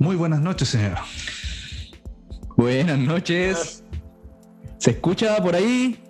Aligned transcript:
Muy 0.00 0.16
buenas 0.16 0.40
noches, 0.40 0.68
señor. 0.68 0.96
Buenas 2.56 2.98
noches. 2.98 3.84
¿Se 4.78 4.92
escucha 4.92 5.36
por 5.42 5.54
ahí? 5.54 6.02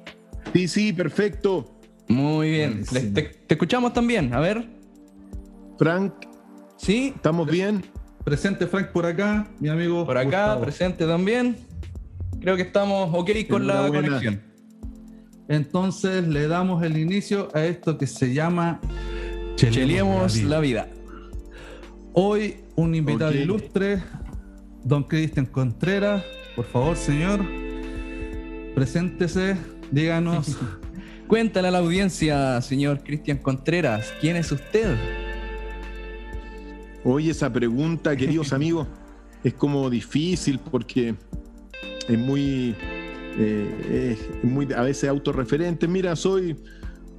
Sí, 0.52 0.68
sí, 0.68 0.92
perfecto. 0.92 1.76
Muy 2.06 2.50
bien. 2.52 2.84
Te, 2.84 3.00
te 3.00 3.54
escuchamos 3.54 3.92
también. 3.92 4.32
A 4.32 4.38
ver. 4.38 4.70
Frank, 5.76 6.14
¿Sí? 6.76 7.12
¿estamos 7.16 7.50
bien? 7.50 7.84
Presente 8.24 8.68
Frank 8.68 8.90
por 8.92 9.06
acá, 9.06 9.50
mi 9.58 9.68
amigo. 9.68 10.06
Por 10.06 10.16
acá, 10.16 10.26
Gustavo. 10.26 10.60
presente 10.62 11.04
también. 11.04 11.56
Creo 12.40 12.54
que 12.54 12.62
estamos 12.62 13.10
ok 13.12 13.30
con 13.50 13.66
la 13.66 13.88
conexión. 13.88 14.40
Entonces 15.48 16.28
le 16.28 16.46
damos 16.46 16.84
el 16.84 16.96
inicio 16.96 17.48
a 17.54 17.64
esto 17.64 17.98
que 17.98 18.06
se 18.06 18.32
llama 18.32 18.80
Cheliemos 19.56 20.34
Vida. 20.36 20.48
la 20.48 20.60
vida. 20.60 20.88
Hoy 22.12 22.56
un 22.80 22.94
invitado 22.94 23.32
ilustre, 23.32 24.02
don 24.82 25.04
Cristian 25.04 25.46
Contreras. 25.46 26.24
Por 26.56 26.64
favor, 26.64 26.96
señor, 26.96 27.40
preséntese, 28.74 29.56
díganos. 29.90 30.56
Cuéntale 31.28 31.68
a 31.68 31.70
la 31.70 31.78
audiencia, 31.78 32.60
señor 32.60 33.04
Cristian 33.04 33.38
Contreras, 33.38 34.12
¿quién 34.20 34.36
es 34.36 34.50
usted? 34.50 34.96
Oye, 37.04 37.30
esa 37.30 37.52
pregunta, 37.52 38.16
queridos 38.16 38.52
amigos, 38.54 38.88
es 39.44 39.54
como 39.54 39.88
difícil 39.88 40.58
porque 40.58 41.14
es 42.08 42.18
muy, 42.18 42.74
eh, 43.38 44.16
es 44.18 44.44
muy 44.44 44.72
a 44.72 44.82
veces 44.82 45.08
autorreferente. 45.08 45.86
Mira, 45.86 46.16
soy 46.16 46.56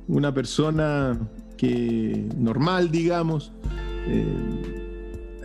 una 0.07 0.33
persona 0.33 1.17
que 1.55 2.25
normal, 2.35 2.91
digamos. 2.91 3.53
eh, 4.07 4.81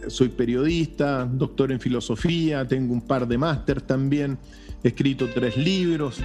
soy 0.09 0.29
periodista, 0.29 1.25
doctor 1.25 1.73
en 1.73 1.81
filosofía, 1.81 2.67
tengo 2.67 2.93
un 2.93 3.01
par 3.01 3.27
de 3.27 3.39
máster 3.39 3.81
también, 3.81 4.39
he 4.83 4.89
escrito 4.89 5.29
tres 5.35 5.57
libros. 5.57 6.21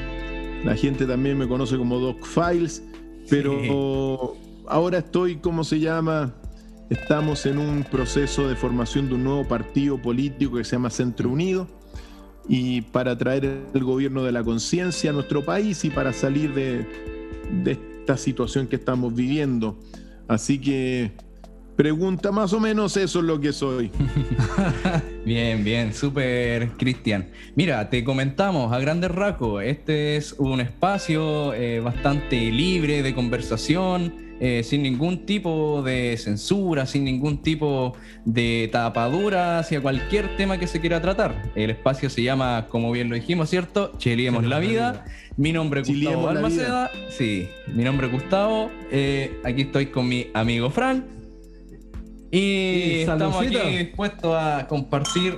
La 0.64 0.76
gente 0.76 1.06
también 1.06 1.38
me 1.38 1.48
conoce 1.48 1.78
como 1.78 2.00
Doc 2.00 2.26
Files, 2.26 2.84
pero 3.30 4.36
ahora 4.68 5.00
estoy, 5.00 5.38
¿cómo 5.38 5.64
se 5.64 5.80
llama? 5.80 6.36
Estamos 6.90 7.46
en 7.46 7.58
un 7.58 7.84
proceso 7.84 8.48
de 8.48 8.56
formación 8.56 9.08
de 9.08 9.16
un 9.16 9.24
nuevo 9.24 9.48
partido 9.48 10.00
político 10.02 10.58
que 10.58 10.64
se 10.64 10.76
llama 10.76 10.90
Centro 10.90 11.30
Unido 11.30 11.68
y 12.48 12.82
para 12.82 13.18
traer 13.18 13.62
el 13.74 13.84
gobierno 13.84 14.24
de 14.24 14.32
la 14.32 14.44
conciencia 14.44 15.12
a 15.12 15.14
nuestro 15.14 15.46
país 15.46 15.86
y 15.86 15.90
para 15.90 16.12
salir 16.12 16.54
de, 16.54 16.86
de 17.64 17.72
esta 17.72 18.18
situación 18.18 18.68
que 18.68 18.76
estamos 18.76 19.16
viviendo. 19.16 19.80
Así 20.28 20.60
que 20.60 21.12
pregunta 21.82 22.32
más 22.32 22.54
o 22.54 22.60
menos 22.60 22.96
eso 22.96 23.18
es 23.22 23.26
lo 23.26 23.40
que 23.40 23.52
soy. 23.52 23.90
Bien, 25.26 25.64
bien, 25.64 25.94
súper 25.94 26.70
Cristian. 26.78 27.30
Mira, 27.56 27.90
te 27.90 28.04
comentamos 28.04 28.72
a 28.72 28.80
grandes 28.80 29.10
rasgos, 29.10 29.64
este 29.64 30.16
es 30.16 30.34
un 30.34 30.60
espacio 30.62 31.54
eh, 31.54 31.80
bastante 31.80 32.36
libre 32.52 33.02
de 33.02 33.16
conversación, 33.16 34.14
eh, 34.40 34.64
sin 34.64 34.84
ningún 34.84 35.26
tipo 35.26 35.82
de 35.84 36.18
censura, 36.18 36.86
sin 36.86 37.04
ningún 37.04 37.42
tipo 37.42 37.94
de 38.26 38.70
tapadura 38.72 39.60
hacia 39.60 39.82
cualquier 39.82 40.36
tema 40.38 40.60
que 40.60 40.68
se 40.68 40.82
quiera 40.82 41.02
tratar. 41.02 41.52
El 41.56 41.72
espacio 41.72 42.12
se 42.12 42.22
llama, 42.22 42.68
como 42.70 42.92
bien 42.92 43.10
lo 43.10 43.16
dijimos, 43.16 43.50
¿cierto? 43.50 43.92
Cheliemos 43.98 44.44
la 44.44 44.60
vida. 44.60 45.06
Mi 45.38 45.52
nombre 45.52 45.82
es 45.82 45.88
Gustavo 45.88 46.30
Almaceda. 46.30 46.92
Sí, 47.10 47.48
mi 47.68 47.84
nombre 47.84 48.06
es 48.08 48.14
Gustavo. 48.14 48.70
Eh, 48.92 49.40
aquí 49.44 49.62
estoy 49.62 49.88
con 49.88 50.08
mi 50.08 50.28
amigo 50.34 50.70
Frank. 50.70 51.21
Y 52.32 52.38
Y 52.38 52.92
estamos 53.02 53.42
aquí 53.42 53.58
dispuestos 53.78 54.36
a 54.36 54.68
compartir 54.68 55.38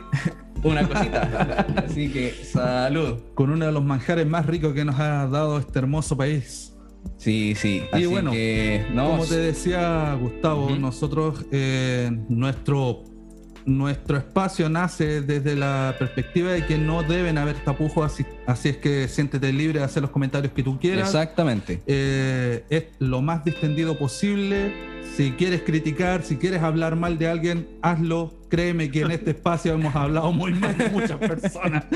una 0.63 0.87
cosita. 0.87 1.65
Así 1.85 2.09
que 2.09 2.31
salud. 2.31 3.19
con 3.33 3.49
uno 3.49 3.65
de 3.65 3.71
los 3.71 3.83
manjares 3.83 4.27
más 4.27 4.45
ricos 4.45 4.73
que 4.73 4.85
nos 4.85 4.99
ha 4.99 5.27
dado 5.27 5.57
este 5.57 5.79
hermoso 5.79 6.15
país. 6.15 6.73
Sí, 7.17 7.53
sí. 7.55 7.83
Y 7.91 7.95
Así 7.95 8.05
bueno, 8.05 8.31
que, 8.31 8.85
no, 8.93 9.11
Como 9.11 9.25
te 9.25 9.37
decía 9.37 10.17
Gustavo, 10.19 10.69
nosotros, 10.71 11.45
eh, 11.51 12.09
nuestro, 12.29 13.03
nuestro 13.65 14.17
espacio 14.17 14.69
nace 14.69 15.21
desde 15.21 15.55
la 15.55 15.95
perspectiva 15.97 16.51
de 16.51 16.65
que 16.65 16.77
no 16.77 17.03
deben 17.03 17.37
haber 17.37 17.55
tapujos, 17.63 18.05
así, 18.05 18.25
así 18.45 18.69
es 18.69 18.77
que 18.77 19.07
siéntete 19.07 19.51
libre 19.53 19.79
de 19.79 19.85
hacer 19.85 20.01
los 20.01 20.11
comentarios 20.11 20.53
que 20.53 20.63
tú 20.63 20.79
quieras. 20.79 21.07
exactamente. 21.07 21.81
Eh, 21.87 22.63
es 22.69 22.85
lo 22.99 23.21
más 23.21 23.43
distendido 23.43 23.97
posible. 23.97 24.93
Si 25.15 25.31
quieres 25.33 25.61
criticar, 25.61 26.23
si 26.23 26.37
quieres 26.37 26.63
hablar 26.63 26.95
mal 26.95 27.19
de 27.19 27.27
alguien, 27.27 27.67
hazlo. 27.81 28.33
Créeme 28.49 28.89
que 28.89 29.01
en 29.01 29.11
este 29.11 29.31
espacio 29.37 29.73
hemos 29.73 29.95
hablado 29.95 30.31
muy 30.31 30.53
mal 30.53 30.77
de 30.77 30.89
muchas 30.89 31.17
personas. 31.17 31.85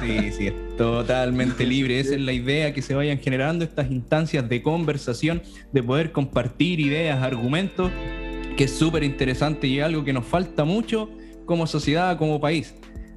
Sí, 0.00 0.32
sí, 0.32 0.46
es 0.46 0.76
totalmente 0.76 1.66
libre. 1.66 2.00
Esa 2.00 2.14
es 2.14 2.20
la 2.20 2.32
idea, 2.32 2.72
que 2.72 2.82
se 2.82 2.94
vayan 2.94 3.18
generando 3.18 3.64
estas 3.64 3.90
instancias 3.90 4.48
de 4.48 4.62
conversación, 4.62 5.42
de 5.72 5.82
poder 5.82 6.12
compartir 6.12 6.80
ideas, 6.80 7.22
argumentos, 7.22 7.90
que 8.60 8.64
es 8.64 8.78
súper 8.78 9.04
interesante 9.04 9.66
y 9.68 9.78
es 9.78 9.86
algo 9.86 10.04
que 10.04 10.12
nos 10.12 10.26
falta 10.26 10.64
mucho 10.64 11.08
como 11.46 11.66
sociedad, 11.66 12.18
como 12.18 12.42
país. 12.42 12.74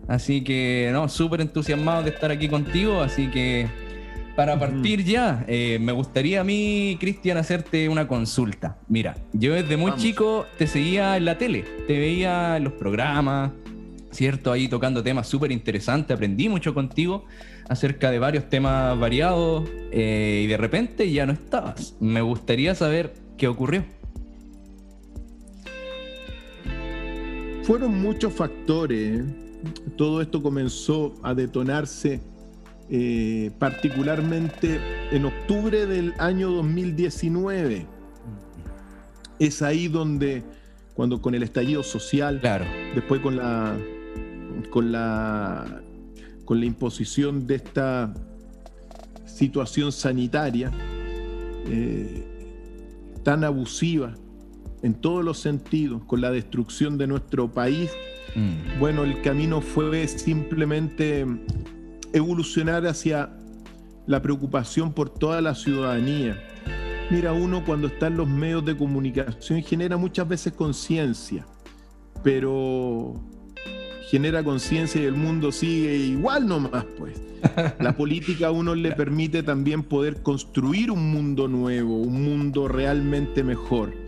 Así 0.08 0.42
que, 0.42 0.90
no, 0.94 1.10
súper 1.10 1.42
entusiasmado 1.42 2.02
de 2.02 2.12
estar 2.12 2.32
aquí 2.32 2.48
contigo. 2.48 3.02
Así 3.02 3.28
que, 3.28 3.68
para 4.38 4.58
partir 4.58 5.04
ya, 5.04 5.44
eh, 5.50 5.80
me 5.82 5.92
gustaría 5.92 6.40
a 6.40 6.44
mí, 6.46 6.96
Cristian, 6.98 7.36
hacerte 7.36 7.90
una 7.90 8.08
consulta. 8.08 8.78
Mira, 8.88 9.18
yo 9.34 9.54
desde 9.54 9.76
muy 9.76 9.92
Vamos. 9.92 10.02
chico 10.02 10.46
te 10.58 10.66
seguía 10.66 11.18
en 11.18 11.26
la 11.26 11.38
tele, 11.38 11.66
te 11.88 12.00
veía 12.00 12.56
en 12.56 12.64
los 12.64 12.72
programas, 12.72 13.52
¿cierto? 14.12 14.50
Ahí 14.50 14.70
tocando 14.70 15.04
temas 15.04 15.28
súper 15.28 15.52
interesantes, 15.52 16.16
aprendí 16.16 16.48
mucho 16.48 16.74
contigo 16.74 17.26
acerca 17.68 18.12
de 18.12 18.20
varios 18.20 18.48
temas 18.50 18.98
variados 18.98 19.70
eh, 19.92 20.44
y 20.46 20.48
de 20.48 20.56
repente 20.56 21.12
ya 21.12 21.26
no 21.26 21.34
estabas. 21.34 21.98
Me 22.00 22.22
gustaría 22.22 22.76
saber 22.76 23.14
qué 23.38 23.50
ocurrió. 23.50 23.84
Fueron 27.64 28.02
muchos 28.02 28.34
factores. 28.34 29.24
Todo 29.96 30.22
esto 30.22 30.44
comenzó 30.44 31.14
a 31.24 31.34
detonarse 31.34 32.22
eh, 32.90 33.52
particularmente 33.58 34.82
en 35.12 35.24
octubre 35.24 35.86
del 35.86 36.14
año 36.20 36.52
2019. 36.52 37.88
Es 39.40 39.62
ahí 39.62 39.88
donde, 39.88 40.44
cuando 40.94 41.22
con 41.22 41.36
el 41.36 41.44
estallido 41.44 41.84
social, 41.84 42.42
Claro, 42.42 42.66
después 42.96 43.22
con 43.22 43.38
la, 43.38 43.78
con 44.70 44.92
la, 44.92 45.82
con 46.44 46.60
la 46.60 46.66
imposición 46.66 47.48
de 47.48 47.56
esta 47.56 48.14
situación 49.26 49.94
sanitaria 49.94 50.70
eh, 51.68 52.26
tan 53.24 53.46
abusiva 53.46 54.14
en 54.84 54.94
todos 54.94 55.24
los 55.24 55.40
sentidos, 55.40 56.04
con 56.06 56.22
la 56.22 56.30
destrucción 56.30 56.98
de 56.98 57.08
nuestro 57.08 57.52
país, 57.52 57.90
Mm, 58.36 58.80
bueno, 58.80 59.04
el 59.04 59.22
camino 59.22 59.62
fue 59.62 60.08
simplemente 60.08 61.26
evolucionar 62.14 62.86
hacia 62.88 63.30
la 64.08 64.22
preocupación 64.22 64.92
por 64.94 65.10
toda 65.10 65.42
la 65.42 65.56
ciudadanía. 65.56 66.42
Mira, 67.12 67.34
uno 67.34 67.64
cuando 67.64 67.88
está 67.88 68.08
en 68.08 68.18
los 68.18 68.28
medios 68.28 68.66
de 68.66 68.76
comunicación 68.76 69.62
genera 69.62 69.98
muchas 69.98 70.28
veces 70.28 70.54
conciencia, 70.54 71.46
pero 72.24 73.14
genera 74.10 74.44
conciencia 74.44 75.02
y 75.02 75.06
el 75.06 75.16
mundo 75.16 75.52
sigue 75.52 75.96
igual 75.96 76.48
nomás, 76.48 76.86
pues. 76.98 77.22
La 77.80 77.96
política 77.98 78.48
a 78.48 78.52
uno 78.52 78.74
le 78.74 78.94
permite 78.94 79.44
también 79.44 79.84
poder 79.84 80.24
construir 80.24 80.90
un 80.90 81.12
mundo 81.12 81.48
nuevo, 81.48 81.98
un 81.98 82.24
mundo 82.24 82.68
realmente 82.68 83.44
mejor 83.44 84.03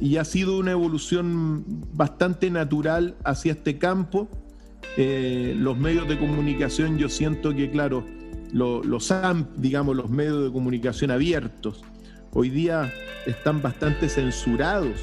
y 0.00 0.16
ha 0.16 0.24
sido 0.24 0.58
una 0.58 0.70
evolución 0.72 1.64
bastante 1.92 2.50
natural 2.50 3.16
hacia 3.24 3.52
este 3.52 3.78
campo. 3.78 4.28
Eh, 4.96 5.54
los 5.58 5.78
medios 5.78 6.08
de 6.08 6.18
comunicación, 6.18 6.98
yo 6.98 7.08
siento 7.08 7.54
que, 7.54 7.70
claro, 7.70 8.04
lo- 8.52 8.82
los 8.82 9.10
AMP, 9.12 9.56
digamos, 9.56 9.94
los 9.96 10.10
medios 10.10 10.42
de 10.44 10.50
comunicación 10.52 11.10
abiertos, 11.10 11.82
hoy 12.32 12.50
día 12.50 12.92
están 13.26 13.60
bastante 13.62 14.08
censurados. 14.08 14.98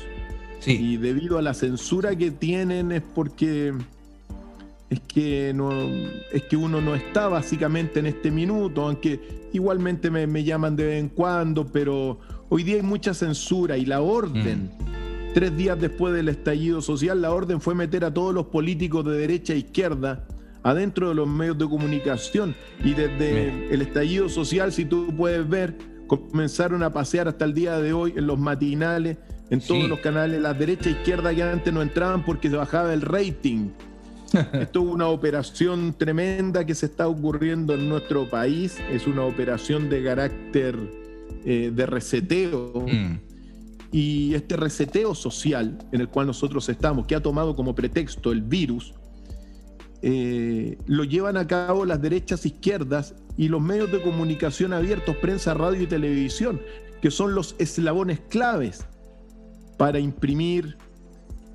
sí, 0.59 0.77
Y 0.94 0.97
debido 0.97 1.38
a 1.38 1.41
la 1.44 1.53
censura 1.53 2.15
que 2.15 2.31
tienen 2.31 2.91
es 2.91 3.03
porque 3.13 3.73
es 4.89 4.99
que 5.01 5.51
no 5.53 5.69
es 6.31 6.44
que 6.49 6.55
uno 6.55 6.79
no 6.81 6.95
está 6.95 7.27
básicamente 7.27 7.99
en 7.99 8.05
este 8.07 8.31
minuto, 8.31 8.83
aunque 8.88 9.19
igualmente 9.53 10.09
me, 10.09 10.25
me 10.27 10.44
llaman 10.44 10.75
de 10.75 10.85
vez 10.85 10.99
en 10.99 11.09
cuando, 11.09 11.67
pero 11.67 12.19
hoy 12.49 12.63
día 12.63 12.75
hay 12.77 12.81
mucha 12.81 13.13
censura 13.13 13.77
y 13.77 13.85
la 13.85 14.01
orden, 14.01 14.71
tres 15.33 15.55
días 15.55 15.79
después 15.79 16.13
del 16.13 16.29
estallido 16.29 16.81
social, 16.81 17.21
la 17.21 17.31
orden 17.31 17.61
fue 17.61 17.75
meter 17.75 18.05
a 18.05 18.13
todos 18.13 18.33
los 18.33 18.47
políticos 18.47 19.05
de 19.05 19.17
derecha 19.17 19.53
e 19.53 19.57
izquierda 19.57 20.25
adentro 20.63 21.09
de 21.09 21.15
los 21.15 21.27
medios 21.27 21.57
de 21.57 21.65
comunicación. 21.65 22.55
Y 22.83 22.94
desde 22.94 23.73
el 23.73 23.81
estallido 23.81 24.27
social, 24.29 24.73
si 24.73 24.85
tú 24.85 25.13
puedes 25.15 25.47
ver, 25.47 25.77
comenzaron 26.07 26.83
a 26.83 26.91
pasear 26.91 27.27
hasta 27.27 27.45
el 27.45 27.53
día 27.53 27.79
de 27.79 27.94
hoy 27.94 28.13
en 28.17 28.27
los 28.27 28.38
matinales 28.38 29.17
en 29.49 29.61
todos 29.61 29.88
los 29.88 29.99
canales, 29.99 30.41
la 30.41 30.53
derecha 30.53 30.89
e 30.89 30.91
izquierda 30.91 31.33
que 31.33 31.41
antes 31.41 31.73
no 31.73 31.81
entraban 31.81 32.25
porque 32.25 32.49
se 32.49 32.57
bajaba 32.57 32.94
el 32.94 33.01
rating. 33.01 33.69
Esto 34.33 34.81
es 34.81 34.94
una 34.94 35.07
operación 35.07 35.95
tremenda 35.97 36.65
que 36.65 36.75
se 36.75 36.88
está 36.88 37.07
ocurriendo 37.07 37.73
en 37.73 37.88
nuestro 37.88 38.29
país, 38.29 38.77
es 38.91 39.07
una 39.07 39.23
operación 39.23 39.89
de 39.89 40.03
carácter 40.03 40.75
eh, 41.49 41.71
de 41.73 41.85
reseteo. 41.85 42.85
Mm. 42.85 43.19
Y 43.94 44.33
este 44.33 44.57
reseteo 44.57 45.15
social 45.15 45.77
en 45.94 46.01
el 46.01 46.09
cual 46.09 46.27
nosotros 46.27 46.67
estamos, 46.67 47.07
que 47.07 47.15
ha 47.15 47.21
tomado 47.21 47.55
como 47.55 47.73
pretexto 47.73 48.33
el 48.33 48.41
virus, 48.41 48.94
eh, 50.01 50.77
lo 50.88 51.05
llevan 51.05 51.38
a 51.38 51.47
cabo 51.47 51.85
las 51.85 52.01
derechas 52.01 52.45
izquierdas 52.45 53.15
y 53.38 53.47
los 53.47 53.61
medios 53.61 53.89
de 53.94 54.01
comunicación 54.01 54.73
abiertos, 54.73 55.15
prensa, 55.21 55.53
radio 55.53 55.83
y 55.83 55.88
televisión, 55.88 56.59
que 57.01 57.11
son 57.11 57.33
los 57.33 57.55
eslabones 57.59 58.19
claves 58.27 58.85
para 59.77 59.99
imprimir 59.99 60.75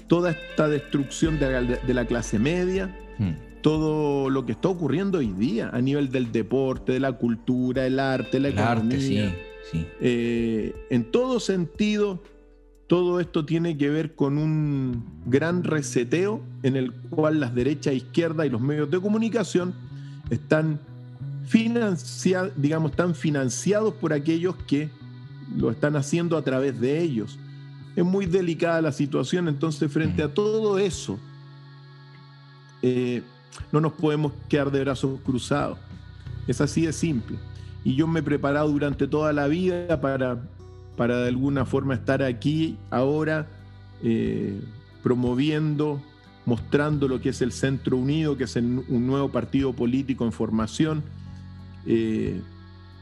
toda 0.06 0.30
esta 0.30 0.68
destrucción 0.68 1.38
de 1.38 1.92
la, 1.92 2.06
clase 2.06 2.38
media, 2.38 2.98
hmm. 3.18 3.60
todo 3.60 4.30
lo 4.30 4.46
que 4.46 4.52
está 4.52 4.68
ocurriendo 4.68 5.18
hoy 5.18 5.34
día 5.34 5.68
a 5.70 5.82
nivel 5.82 6.08
del 6.08 6.32
deporte, 6.32 6.92
de 6.92 7.00
la 7.00 7.12
cultura, 7.12 7.84
el 7.84 8.00
arte, 8.00 8.40
la 8.40 8.48
economía. 8.48 9.34
Eh, 10.00 10.74
en 10.90 11.04
todo 11.10 11.40
sentido, 11.40 12.22
todo 12.86 13.20
esto 13.20 13.44
tiene 13.44 13.78
que 13.78 13.88
ver 13.88 14.14
con 14.14 14.36
un 14.36 15.04
gran 15.26 15.64
reseteo 15.64 16.42
en 16.62 16.76
el 16.76 16.92
cual 16.92 17.40
las 17.40 17.54
derechas, 17.54 17.94
izquierda 17.94 18.44
y 18.44 18.50
los 18.50 18.60
medios 18.60 18.90
de 18.90 19.00
comunicación 19.00 19.74
están 20.30 20.78
financiados, 21.46 22.52
digamos, 22.56 22.90
están 22.90 23.14
financiados 23.14 23.94
por 23.94 24.12
aquellos 24.12 24.56
que 24.66 24.90
lo 25.56 25.70
están 25.70 25.96
haciendo 25.96 26.36
a 26.36 26.42
través 26.42 26.78
de 26.80 27.00
ellos. 27.00 27.38
Es 27.96 28.04
muy 28.04 28.26
delicada 28.26 28.80
la 28.80 28.92
situación, 28.92 29.48
entonces 29.48 29.90
frente 29.92 30.22
a 30.22 30.32
todo 30.32 30.78
eso, 30.78 31.18
eh, 32.80 33.22
no 33.70 33.80
nos 33.80 33.92
podemos 33.92 34.32
quedar 34.48 34.70
de 34.70 34.80
brazos 34.80 35.20
cruzados. 35.24 35.78
Es 36.46 36.60
así 36.60 36.86
de 36.86 36.92
simple. 36.92 37.38
Y 37.84 37.94
yo 37.94 38.06
me 38.06 38.20
he 38.20 38.22
preparado 38.22 38.68
durante 38.68 39.08
toda 39.08 39.32
la 39.32 39.48
vida 39.48 40.00
para, 40.00 40.42
para 40.96 41.18
de 41.18 41.28
alguna 41.28 41.64
forma 41.64 41.94
estar 41.94 42.22
aquí 42.22 42.76
ahora 42.90 43.46
eh, 44.02 44.60
promoviendo, 45.02 46.00
mostrando 46.46 47.08
lo 47.08 47.20
que 47.20 47.30
es 47.30 47.42
el 47.42 47.52
Centro 47.52 47.96
Unido, 47.96 48.36
que 48.36 48.44
es 48.44 48.56
un 48.56 49.06
nuevo 49.06 49.30
partido 49.30 49.72
político 49.72 50.24
en 50.24 50.32
formación, 50.32 51.02
eh, 51.86 52.40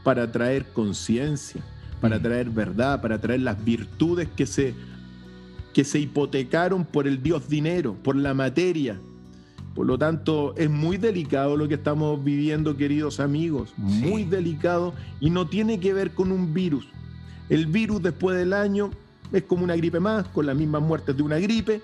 para 0.03 0.31
traer 0.31 0.65
conciencia 0.73 1.61
para 2.01 2.17
mm. 2.17 2.21
traer 2.21 2.49
verdad, 2.49 3.01
para 3.01 3.21
traer 3.21 3.41
las 3.41 3.63
virtudes 3.63 4.27
que 4.35 4.45
se, 4.45 4.73
que 5.73 5.85
se 5.85 5.99
hipotecaron 5.99 6.83
por 6.83 7.07
el 7.07 7.23
Dios 7.23 7.47
dinero, 7.47 7.95
por 8.03 8.15
la 8.17 8.33
materia. 8.33 8.99
Por 9.75 9.85
lo 9.85 9.97
tanto, 9.97 10.53
es 10.57 10.69
muy 10.69 10.97
delicado 10.97 11.55
lo 11.55 11.67
que 11.67 11.75
estamos 11.75 12.21
viviendo, 12.23 12.75
queridos 12.75 13.19
amigos, 13.19 13.73
muy 13.77 14.25
delicado 14.25 14.93
y 15.21 15.29
no 15.29 15.47
tiene 15.47 15.79
que 15.79 15.93
ver 15.93 16.11
con 16.11 16.31
un 16.31 16.53
virus. 16.53 16.87
El 17.49 17.67
virus 17.67 18.01
después 18.01 18.37
del 18.37 18.53
año 18.53 18.91
es 19.31 19.43
como 19.43 19.63
una 19.63 19.75
gripe 19.75 19.99
más, 19.99 20.27
con 20.27 20.45
las 20.45 20.55
mismas 20.57 20.81
muertes 20.81 21.15
de 21.15 21.23
una 21.23 21.39
gripe, 21.39 21.81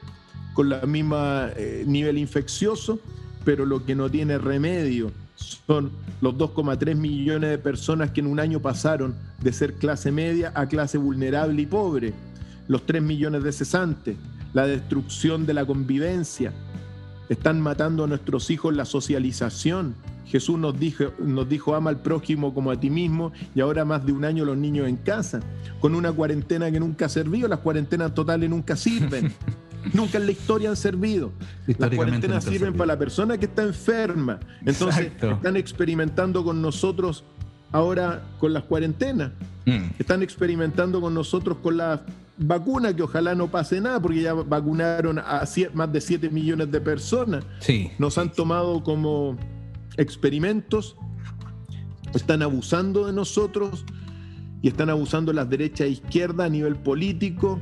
con 0.54 0.72
el 0.72 0.88
mismo 0.88 1.16
eh, 1.56 1.86
nivel 1.88 2.18
infeccioso, 2.18 3.00
pero 3.46 3.66
lo 3.66 3.86
que 3.86 3.96
no 3.96 4.10
tiene 4.10 4.38
remedio 4.38 5.12
son 5.38 5.92
los 6.20 6.36
2,3 6.36 6.96
millones 6.96 7.52
de 7.52 7.58
personas 7.58 8.12
que 8.12 8.22
en 8.22 8.28
un 8.28 8.40
año 8.40 8.60
pasaron 8.60 9.16
de 9.42 9.54
ser 9.54 9.76
clase 9.76 10.12
media 10.12 10.52
a 10.56 10.66
clase 10.68 10.98
vulnerable 10.98 11.62
y 11.62 11.66
pobre, 11.66 12.14
los 12.68 12.86
3 12.86 13.02
millones 13.02 13.44
de 13.44 13.52
cesantes, 13.52 14.18
la 14.54 14.66
destrucción 14.66 15.46
de 15.46 15.54
la 15.54 15.66
convivencia, 15.66 16.54
están 17.30 17.62
matando 17.62 18.04
a 18.04 18.08
nuestros 18.08 18.50
hijos 18.50 18.76
la 18.76 18.86
socialización. 18.86 19.96
Jesús 20.26 20.60
nos 20.60 20.78
dijo, 20.78 21.14
nos 21.20 21.48
dijo, 21.48 21.76
ama 21.76 21.90
al 21.90 22.02
prójimo 22.02 22.54
como 22.54 22.72
a 22.72 22.80
ti 22.80 22.90
mismo 22.90 23.32
y 23.56 23.62
ahora 23.62 23.86
más 23.86 24.06
de 24.06 24.12
un 24.12 24.26
año 24.26 24.44
los 24.44 24.58
niños 24.58 24.88
en 24.88 24.98
casa, 24.98 25.40
con 25.80 25.96
una 25.96 26.12
cuarentena 26.12 26.70
que 26.70 26.80
nunca 26.80 27.06
ha 27.06 27.10
servido, 27.10 27.48
las 27.48 27.60
cuarentenas 27.60 28.14
totales 28.14 28.50
nunca 28.50 28.76
sirven. 28.76 29.34
Nunca 29.94 30.18
en 30.18 30.26
la 30.26 30.32
historia 30.34 30.70
han 30.70 30.76
servido. 30.76 31.32
Las 31.66 31.92
cuarentenas 31.92 32.44
sirven 32.44 32.74
para 32.74 32.88
la 32.88 33.00
persona 33.00 33.38
que 33.38 33.46
está 33.46 33.64
enferma. 33.64 34.38
Entonces 34.66 35.12
están 35.22 35.56
experimentando 35.56 36.44
con 36.44 36.62
nosotros 36.62 37.24
ahora 37.72 38.24
con 38.40 38.54
las 38.54 38.64
cuarentenas. 38.64 39.32
Mm. 39.66 39.92
Están 40.00 40.24
experimentando 40.24 41.00
con 41.00 41.14
nosotros 41.14 41.58
con 41.62 41.78
la 41.78 42.02
vacuna, 42.38 42.96
que 42.96 43.04
ojalá 43.04 43.36
no 43.36 43.50
pase 43.50 43.82
nada, 43.82 44.02
porque 44.02 44.22
ya 44.22 44.34
vacunaron 44.34 45.20
a 45.20 45.44
más 45.74 45.92
de 45.92 46.02
7 46.02 46.30
millones 46.30 46.72
de 46.72 46.82
personas. 46.82 47.46
Nos 47.98 48.18
han 48.18 48.32
tomado 48.32 48.84
como 48.84 49.38
experimentos, 49.98 50.96
están 52.14 52.42
abusando 52.42 53.08
de 53.08 53.14
nosotros 53.14 53.86
y 54.62 54.68
están 54.68 54.90
abusando 54.90 55.34
las 55.34 55.50
derechas 55.50 55.88
e 55.88 55.90
izquierda 55.90 56.46
a 56.46 56.50
nivel 56.50 56.76
político 56.76 57.60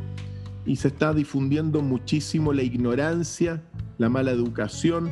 y 0.66 0.76
se 0.76 0.90
está 0.90 1.14
difundiendo 1.14 1.82
muchísimo 1.82 2.54
la 2.54 2.64
ignorancia, 2.64 3.64
la 3.98 4.10
mala 4.10 4.32
educación, 4.32 5.12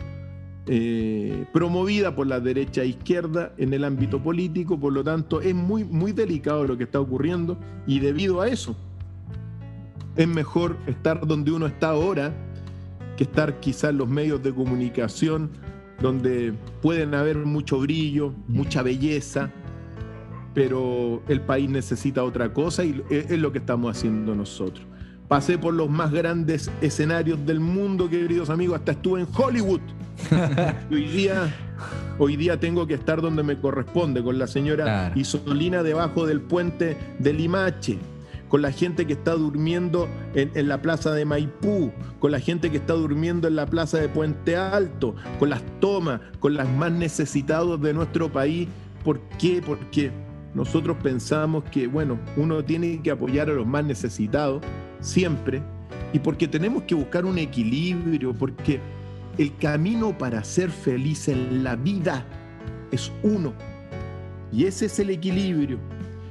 eh, 0.65 1.45
promovida 1.51 2.15
por 2.15 2.27
la 2.27 2.39
derecha 2.39 2.83
e 2.83 2.87
izquierda 2.87 3.53
en 3.57 3.73
el 3.73 3.83
ámbito 3.83 4.21
político, 4.21 4.79
por 4.79 4.93
lo 4.93 5.03
tanto 5.03 5.41
es 5.41 5.53
muy, 5.53 5.83
muy 5.83 6.11
delicado 6.11 6.65
lo 6.65 6.77
que 6.77 6.85
está 6.85 6.99
ocurriendo 6.99 7.57
y 7.85 7.99
debido 7.99 8.41
a 8.41 8.47
eso 8.47 8.75
es 10.15 10.27
mejor 10.27 10.77
estar 10.87 11.25
donde 11.25 11.51
uno 11.51 11.65
está 11.65 11.89
ahora 11.89 12.33
que 13.17 13.23
estar 13.23 13.59
quizás 13.59 13.91
en 13.91 13.97
los 13.97 14.09
medios 14.09 14.41
de 14.41 14.53
comunicación 14.53 15.49
donde 16.01 16.53
pueden 16.81 17.13
haber 17.13 17.37
mucho 17.37 17.79
brillo, 17.79 18.33
mucha 18.47 18.81
belleza, 18.81 19.51
pero 20.53 21.21
el 21.27 21.41
país 21.41 21.69
necesita 21.69 22.23
otra 22.23 22.53
cosa 22.53 22.83
y 22.83 23.01
es 23.09 23.31
lo 23.39 23.51
que 23.51 23.59
estamos 23.59 23.95
haciendo 23.95 24.35
nosotros. 24.35 24.85
Pasé 25.27 25.57
por 25.57 25.73
los 25.73 25.89
más 25.89 26.11
grandes 26.11 26.69
escenarios 26.81 27.43
del 27.45 27.59
mundo, 27.59 28.09
queridos 28.09 28.49
amigos, 28.49 28.79
hasta 28.79 28.91
estuve 28.91 29.21
en 29.21 29.27
Hollywood. 29.33 29.79
hoy 30.91 31.05
día, 31.07 31.55
hoy 32.19 32.35
día 32.35 32.59
tengo 32.59 32.85
que 32.85 32.93
estar 32.93 33.21
donde 33.21 33.41
me 33.41 33.57
corresponde, 33.57 34.21
con 34.21 34.37
la 34.37 34.45
señora 34.47 35.11
Isolina 35.15 35.81
debajo 35.81 36.27
del 36.27 36.41
puente 36.41 36.97
de 37.17 37.33
Limache, 37.33 37.97
con 38.53 38.61
la 38.61 38.71
gente 38.71 39.07
que 39.07 39.13
está 39.13 39.31
durmiendo 39.31 40.07
en, 40.35 40.67
la 40.67 40.79
plaza 40.79 41.11
de 41.11 41.25
Maipú, 41.25 41.91
con 42.19 42.29
la 42.29 42.39
gente 42.39 42.69
que 42.69 42.77
está 42.77 42.93
durmiendo 42.93 43.47
en 43.47 43.55
la 43.55 43.65
plaza 43.65 43.97
de 43.97 44.07
Puente 44.07 44.55
Alto, 44.55 45.15
con 45.39 45.49
las 45.49 45.63
tomas, 45.79 46.21
con 46.39 46.53
las 46.53 46.69
más 46.69 46.91
necesitados 46.91 47.81
de 47.81 47.95
nuestro 47.95 48.31
país. 48.31 48.67
¿Por 49.03 49.19
qué? 49.39 49.59
Porque 49.65 50.11
nosotros 50.53 50.97
pensamos 51.01 51.63
que, 51.71 51.87
bueno, 51.87 52.19
uno 52.37 52.63
tiene 52.63 53.01
que 53.01 53.09
apoyar 53.09 53.49
a 53.49 53.53
los 53.53 53.65
más 53.65 53.85
necesitados 53.85 54.61
siempre 54.99 55.63
y 56.13 56.19
porque 56.19 56.47
tenemos 56.47 56.83
que 56.83 56.93
buscar 56.93 57.25
un 57.25 57.39
equilibrio, 57.39 58.35
porque 58.35 58.79
el 59.39 59.57
camino 59.57 60.15
para 60.15 60.43
ser 60.43 60.69
feliz 60.69 61.27
en 61.27 61.63
la 61.63 61.75
vida 61.75 62.23
es 62.91 63.11
uno. 63.23 63.51
Y 64.51 64.65
ese 64.65 64.85
es 64.85 64.99
el 64.99 65.09
equilibrio. 65.09 65.79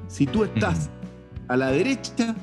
Si 0.06 0.24
tú 0.24 0.44
estás 0.44 0.88
a 1.52 1.56
la 1.56 1.70
derecha, 1.70 2.34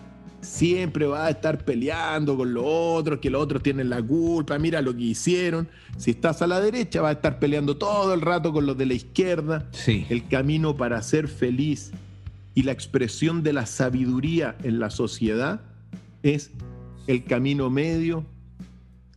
siempre 0.42 1.08
vas 1.08 1.22
a 1.22 1.30
estar 1.32 1.66
peleando 1.66 2.38
con 2.38 2.54
los 2.54 2.64
otros, 2.66 3.20
que 3.20 3.32
los 3.32 3.42
otros 3.42 3.64
tienen 3.64 3.90
la 3.90 4.04
culpa, 4.04 4.60
mira 4.60 4.82
lo 4.82 4.96
que 4.96 5.04
hicieron. 5.04 5.68
Si 5.98 6.12
estás 6.12 6.44
a 6.44 6.48
la 6.48 6.62
derecha, 6.62 7.02
vas 7.02 7.10
a 7.10 7.14
estar 7.14 7.40
peleando 7.40 7.76
todo 7.76 8.14
el 8.14 8.22
rato 8.22 8.54
con 8.54 8.68
los 8.68 8.78
de 8.78 8.86
la 8.86 8.94
izquierda. 8.94 9.68
El 10.10 10.28
camino 10.28 10.78
para 10.78 11.02
ser 11.02 11.28
feliz 11.28 11.92
y 12.54 12.64
la 12.64 12.72
expresión 12.72 13.42
de 13.42 13.54
la 13.54 13.66
sabiduría 13.66 14.56
en 14.64 14.80
la 14.80 14.92
sociedad 14.92 15.62
es 16.22 16.52
el 17.08 17.24
camino 17.24 17.72
medio 17.72 18.26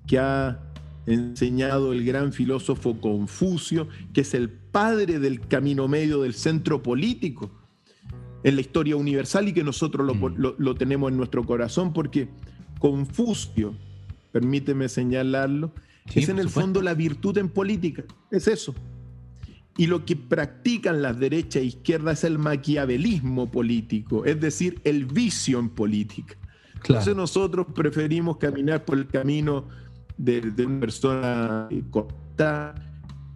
que 0.06 0.18
ha 0.18 0.58
enseñado 1.04 1.92
el 1.92 2.04
gran 2.04 2.32
filósofo 2.32 2.98
Confucio, 2.98 3.88
que 4.14 4.22
es 4.22 4.32
el 4.32 4.48
padre 4.48 5.18
del 5.18 5.40
camino 5.40 5.86
medio 5.86 6.22
del 6.22 6.32
centro 6.32 6.82
político 6.82 7.50
en 8.44 8.54
la 8.54 8.60
historia 8.60 8.96
universal 8.96 9.48
y 9.48 9.52
que 9.52 9.64
nosotros 9.64 10.06
lo, 10.06 10.14
mm. 10.14 10.76
tenemos 10.76 11.10
en 11.10 11.16
nuestro 11.16 11.44
corazón, 11.44 11.92
porque 11.92 12.28
Confucio, 12.78 13.74
permíteme 14.32 14.88
señalarlo, 14.88 15.72
es 16.12 16.28
en 16.28 16.38
el 16.38 16.48
fondo 16.48 16.82
la 16.82 16.94
virtud 16.94 17.38
en 17.38 17.48
política, 17.48 18.02
es 18.30 18.48
eso. 18.48 18.74
Y 19.76 19.86
lo 19.86 20.04
que 20.04 20.16
practican 20.16 21.00
las 21.00 21.18
derechas 21.18 21.62
e 21.62 21.66
izquierdas 21.66 22.18
es 22.18 22.24
el 22.24 22.38
maquiavelismo 22.38 23.50
político, 23.50 24.24
es 24.24 24.40
decir, 24.40 24.80
el 24.84 25.06
vicio 25.06 25.58
en 25.60 25.70
política. 25.70 26.36
Entonces 26.74 27.14
nosotros 27.14 27.68
preferimos 27.74 28.38
caminar 28.38 28.84
por 28.84 28.98
el 28.98 29.06
camino 29.06 29.66
de, 30.16 30.52
una 30.66 30.80
persona 30.80 31.68
corta, 31.90 32.74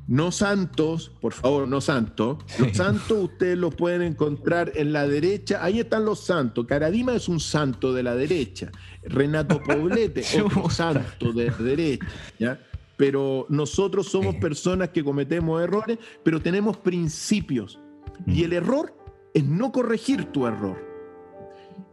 no 0.09 0.31
santos, 0.31 1.11
por 1.21 1.33
favor, 1.33 1.67
no 1.67 1.81
santos. 1.81 2.39
Los 2.61 2.77
santos 2.77 3.25
ustedes 3.25 3.59
los 3.59 3.75
pueden 3.75 4.03
encontrar 4.03 4.73
en 4.77 4.93
la 4.93 5.09
derecha. 5.09 5.65
Ahí 5.65 5.81
están 5.81 6.05
los 6.05 6.21
santos. 6.21 6.65
Caradima 6.67 7.15
es 7.15 7.29
un 7.29 7.41
santo 7.41 7.93
de 7.93 8.05
la 8.05 8.15
derecha. 8.15 8.71
Renato 9.03 9.61
Poblete, 9.67 10.23
otro 10.41 10.71
santo 10.71 11.33
de 11.33 11.47
la 11.47 11.57
derecha. 11.57 12.07
¿ya? 12.39 12.61
Pero 12.97 13.47
nosotros 13.49 14.07
somos 14.07 14.37
personas 14.37 14.91
que 14.91 15.03
cometemos 15.03 15.61
errores, 15.61 15.99
pero 16.23 16.41
tenemos 16.41 16.77
principios. 16.77 17.81
Y 18.27 18.45
el 18.45 18.53
error 18.53 18.95
es 19.35 19.45
no 19.45 19.73
corregir 19.73 20.27
tu 20.27 20.47
error. 20.47 20.79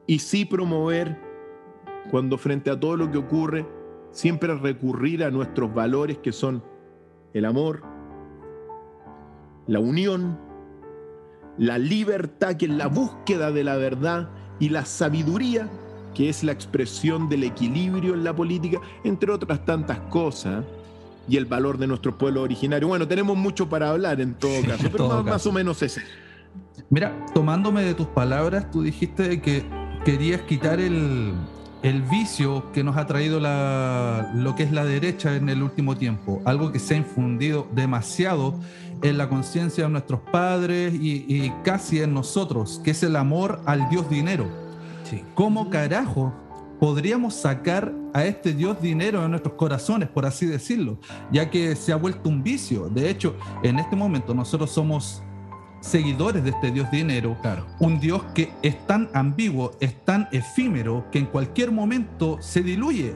Y 0.05 0.19
sí 0.19 0.45
promover, 0.45 1.17
cuando 2.11 2.37
frente 2.37 2.69
a 2.69 2.79
todo 2.79 2.95
lo 2.95 3.11
que 3.11 3.17
ocurre, 3.17 3.65
siempre 4.11 4.53
recurrir 4.53 5.23
a 5.23 5.31
nuestros 5.31 5.73
valores 5.73 6.19
que 6.19 6.31
son 6.31 6.63
el 7.33 7.45
amor, 7.45 7.92
la 9.67 9.79
unión, 9.79 10.37
la 11.57 11.77
libertad, 11.77 12.55
que 12.55 12.65
es 12.65 12.71
la 12.71 12.87
búsqueda 12.87 13.51
de 13.51 13.63
la 13.63 13.75
verdad, 13.75 14.29
y 14.59 14.69
la 14.69 14.85
sabiduría, 14.85 15.69
que 16.13 16.29
es 16.29 16.43
la 16.43 16.51
expresión 16.51 17.29
del 17.29 17.43
equilibrio 17.43 18.13
en 18.13 18.23
la 18.23 18.35
política, 18.35 18.79
entre 19.03 19.31
otras 19.31 19.65
tantas 19.65 19.99
cosas, 20.09 20.63
y 21.27 21.37
el 21.37 21.45
valor 21.45 21.77
de 21.77 21.87
nuestro 21.87 22.17
pueblo 22.17 22.41
originario. 22.41 22.87
Bueno, 22.87 23.07
tenemos 23.07 23.37
mucho 23.37 23.69
para 23.69 23.89
hablar 23.89 24.19
en 24.19 24.33
todo 24.33 24.61
caso, 24.67 24.89
pero 24.91 25.23
más, 25.23 25.45
o 25.45 25.51
menos 25.51 25.81
ese. 25.81 26.01
Mira, 26.89 27.25
tomándome 27.33 27.83
de 27.83 27.93
tus 27.93 28.07
palabras, 28.07 28.69
tú 28.71 28.81
dijiste 28.81 29.41
que 29.41 29.63
querías 30.03 30.41
quitar 30.41 30.79
el, 30.79 31.33
el 31.83 32.01
vicio 32.01 32.71
que 32.71 32.83
nos 32.83 32.95
ha 32.95 33.05
traído 33.05 33.41
la, 33.41 34.31
lo 34.35 34.55
que 34.55 34.63
es 34.63 34.71
la 34.71 34.85
derecha 34.85 35.35
en 35.35 35.49
el 35.49 35.61
último 35.61 35.97
tiempo, 35.97 36.41
algo 36.45 36.71
que 36.71 36.79
se 36.79 36.95
ha 36.95 36.97
infundido 36.97 37.67
demasiado 37.73 38.57
en 39.01 39.17
la 39.17 39.27
conciencia 39.27 39.83
de 39.83 39.89
nuestros 39.89 40.21
padres 40.31 40.93
y, 40.95 41.51
casi 41.63 42.01
en 42.01 42.13
nosotros, 42.13 42.79
que 42.83 42.91
es 42.91 43.03
el 43.03 43.17
amor 43.17 43.61
al 43.65 43.89
Dios 43.89 44.09
dinero. 44.09 44.47
¿Cómo 45.35 45.69
carajo 45.69 46.33
podríamos 46.79 47.35
sacar 47.35 47.93
a 48.13 48.25
este 48.25 48.53
Dios 48.53 48.81
dinero 48.81 49.21
de 49.21 49.29
nuestros 49.29 49.55
corazones, 49.55 50.09
por 50.09 50.25
así 50.25 50.45
decirlo? 50.45 50.97
Ya 51.31 51.49
que 51.49 51.75
se 51.75 51.91
ha 51.91 51.97
vuelto 51.97 52.29
un 52.29 52.41
vicio. 52.41 52.89
De 52.89 53.09
hecho, 53.09 53.35
en 53.61 53.77
este 53.77 53.95
momento 53.95 54.33
nosotros 54.33 54.71
somos 54.71 55.21
seguidores 55.83 56.43
de 56.43 56.51
este 56.51 56.71
Dios 56.71 56.89
dinero, 56.89 57.37
un 57.79 57.99
Dios 57.99 58.23
que 58.33 58.51
es 58.61 58.87
tan 58.87 59.09
ambiguo, 59.13 59.71
es 59.79 60.03
tan 60.05 60.29
efímero, 60.31 61.05
que 61.11 61.19
en 61.19 61.25
cualquier 61.25 61.71
momento 61.71 62.37
se 62.41 62.63
diluye 62.63 63.15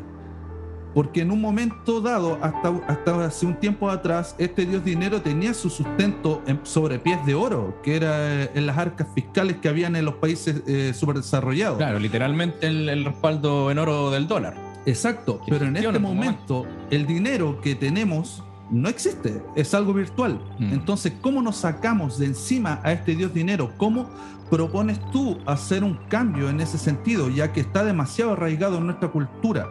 porque 0.98 1.22
en 1.22 1.30
un 1.30 1.40
momento 1.40 2.02
dado, 2.02 2.40
hasta, 2.42 2.70
hasta 2.88 3.26
hace 3.26 3.46
un 3.46 3.54
tiempo 3.60 3.88
atrás, 3.88 4.34
este 4.40 4.66
dios 4.66 4.84
dinero 4.84 5.22
tenía 5.22 5.54
su 5.54 5.70
sustento 5.70 6.42
sobre 6.64 6.98
pies 6.98 7.24
de 7.24 7.36
oro, 7.36 7.80
que 7.84 7.98
era 7.98 8.44
eh, 8.46 8.52
en 8.56 8.66
las 8.66 8.80
arcas 8.80 9.08
fiscales 9.14 9.58
que 9.58 9.70
habían 9.70 9.96
en 9.96 10.06
los 10.06 10.16
países 10.16 10.64
eh, 10.66 10.94
subdesarrollados. 10.96 11.78
Claro, 11.78 12.00
literalmente 12.00 12.66
el, 12.66 13.06
respaldo 13.06 13.70
en 13.70 13.78
oro 13.78 14.10
del 14.10 14.28
dólar. 14.28 14.56
Exacto, 14.88 15.40
pero 15.48 15.68
en 15.68 15.78
este 15.78 16.00
momento 16.00 16.66
el 16.90 17.06
dinero 17.06 17.62
que 17.62 17.76
tenemos 17.76 18.44
no 18.70 18.90
existe, 18.90 19.42
es 19.56 19.74
algo 19.74 19.94
virtual. 19.94 20.40
Mm. 20.60 20.74
Entonces, 20.74 21.14
¿cómo 21.22 21.42
nos 21.42 21.58
sacamos 21.58 22.18
de 22.20 22.28
encima 22.28 22.82
a 22.84 22.92
este 22.92 23.16
dios 23.16 23.34
dinero? 23.34 23.72
¿Cómo 23.78 24.10
propones 24.50 25.00
tú 25.12 25.38
hacer 25.46 25.84
un 25.84 25.96
cambio 26.10 26.50
en 26.50 26.60
ese 26.60 26.78
sentido, 26.78 27.30
ya 27.30 27.54
que 27.54 27.62
está 27.62 27.84
demasiado 27.84 28.34
arraigado 28.34 28.78
en 28.78 28.86
nuestra 28.86 29.10
cultura? 29.10 29.68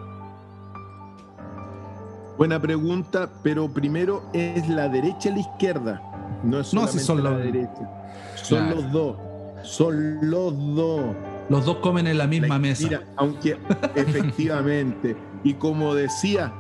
Buena 2.38 2.61
pregunta, 2.61 3.31
pero 3.43 3.69
primero 3.69 4.23
es 4.33 4.69
la 4.69 4.88
derecha 4.88 5.31
y 5.31 5.33
la 5.33 5.41
izquierda. 5.41 6.03
No 6.43 6.61
es 6.61 6.69
solamente 6.69 6.99
son 7.00 7.25
la 7.25 7.31
derecha. 7.31 7.91
Son 8.35 8.71
los 8.71 8.93
dos. 8.93 9.17
Son 9.62 10.31
los 10.31 10.75
dos. 10.75 11.03
Los 11.49 11.65
dos 11.65 11.76
comen 11.79 12.07
en 12.07 12.19
la 12.19 12.26
misma 12.26 12.59
mesa. 12.59 12.85
Mira, 12.85 13.03
aunque 13.17 13.57
efectivamente, 13.95 15.17
y 15.45 15.55
como 15.55 15.95
decía 15.95 16.53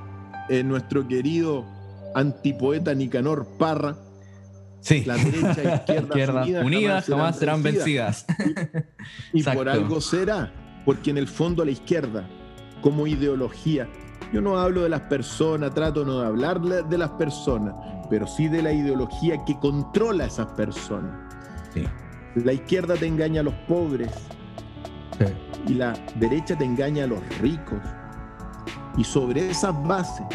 eh, 0.48 0.62
nuestro 0.62 1.06
querido 1.06 1.75
antipoeta 2.16 2.94
Nicanor 2.94 3.46
Parra, 3.58 3.96
sí. 4.80 5.04
la 5.04 5.16
derecha 5.16 5.84
e 5.86 6.00
izquierda, 6.02 6.64
unidas, 6.64 7.06
jamás, 7.06 7.38
serán, 7.38 7.62
vencidas. 7.62 8.26
y 9.32 9.42
por 9.42 9.68
algo 9.68 10.00
será, 10.00 10.52
porque 10.84 11.10
en 11.10 11.18
el 11.18 11.28
fondo 11.28 11.64
la 11.64 11.70
izquierda, 11.72 12.26
como 12.80 13.06
ideología, 13.06 13.86
yo 14.32 14.40
no 14.40 14.58
hablo 14.58 14.82
de 14.82 14.88
las 14.88 15.02
personas, 15.02 15.74
trato 15.74 16.04
no 16.04 16.20
de 16.20 16.26
hablar 16.26 16.60
de 16.60 16.98
las 16.98 17.10
personas, 17.10 17.74
pero 18.08 18.26
sí 18.26 18.48
de 18.48 18.62
la 18.62 18.72
ideología 18.72 19.44
que 19.44 19.58
controla 19.58 20.24
a 20.24 20.26
esas 20.26 20.48
personas. 20.52 21.12
La 22.34 22.52
izquierda 22.52 22.94
te 22.94 23.06
engaña 23.06 23.40
a 23.40 23.44
los 23.44 23.54
pobres 23.68 24.10
y 25.66 25.74
la 25.74 25.92
derecha 26.16 26.56
te 26.56 26.64
engaña 26.64 27.04
a 27.04 27.06
los 27.06 27.20
ricos. 27.40 27.78
Y 28.96 29.04
sobre 29.04 29.50
esas 29.50 29.74
bases 29.84 30.26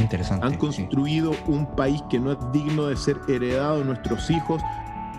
han 0.42 0.58
construido 0.58 1.32
un 1.48 1.66
país 1.76 2.02
que 2.10 2.20
no 2.20 2.32
es 2.32 2.38
digno 2.54 2.88
de 2.88 2.96
ser 2.96 3.18
heredado 3.28 3.82
a 3.82 3.84
nuestros 3.84 4.30
hijos, 4.30 4.62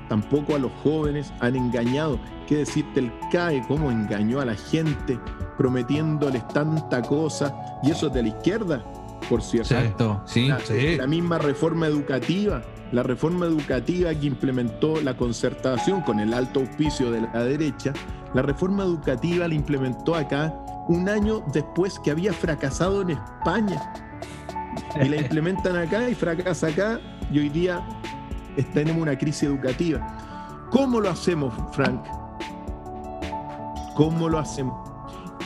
tampoco 0.09 0.55
a 0.55 0.59
los 0.59 0.71
jóvenes, 0.83 1.33
han 1.41 1.57
engañado. 1.57 2.21
¿Qué 2.47 2.59
decirte 2.59 3.01
el 3.01 3.13
CAE? 3.31 3.65
¿Cómo 3.67 3.91
engañó 3.91 4.41
a 4.41 4.45
la 4.45 4.55
gente 4.55 5.19
prometiéndoles 5.57 6.47
tanta 6.49 7.03
cosa? 7.03 7.55
Y 7.83 7.91
eso 7.91 8.09
es 8.09 8.13
de 8.13 8.23
la 8.23 8.29
izquierda, 8.29 8.85
por 9.29 9.43
cierto. 9.43 9.75
Exacto, 9.75 10.23
sí, 10.27 10.49
la, 10.49 10.61
la 10.99 11.07
misma 11.07 11.39
reforma 11.39 11.87
educativa, 11.87 12.63
la 12.93 13.03
reforma 13.03 13.47
educativa 13.47 14.15
que 14.15 14.27
implementó 14.27 15.01
la 15.01 15.17
concertación 15.17 16.03
con 16.03 16.21
el 16.21 16.33
alto 16.35 16.61
auspicio 16.61 17.11
de 17.11 17.23
la 17.23 17.43
derecha, 17.43 17.93
la 18.35 18.43
reforma 18.43 18.85
educativa 18.85 19.49
la 19.49 19.55
implementó 19.55 20.15
acá 20.15 20.55
un 20.89 21.09
año 21.09 21.43
después 21.53 21.99
que 21.99 22.11
había 22.11 22.33
fracasado 22.33 23.03
en 23.03 23.11
España. 23.11 23.93
Y 25.01 25.09
la 25.09 25.17
implementan 25.23 25.77
acá 25.77 26.09
y 26.09 26.15
fracasa 26.15 26.69
acá 26.69 27.01
y 27.31 27.39
hoy 27.39 27.49
día 27.49 27.83
tenemos 28.75 29.03
una 29.03 29.17
crisis 29.17 29.45
educativa. 29.45 30.07
¿Cómo 30.71 31.01
lo 31.01 31.11
hacemos, 31.11 31.53
Frank? 31.73 32.03
¿Cómo 33.95 34.29
lo 34.29 34.39
hacemos? 34.39 34.91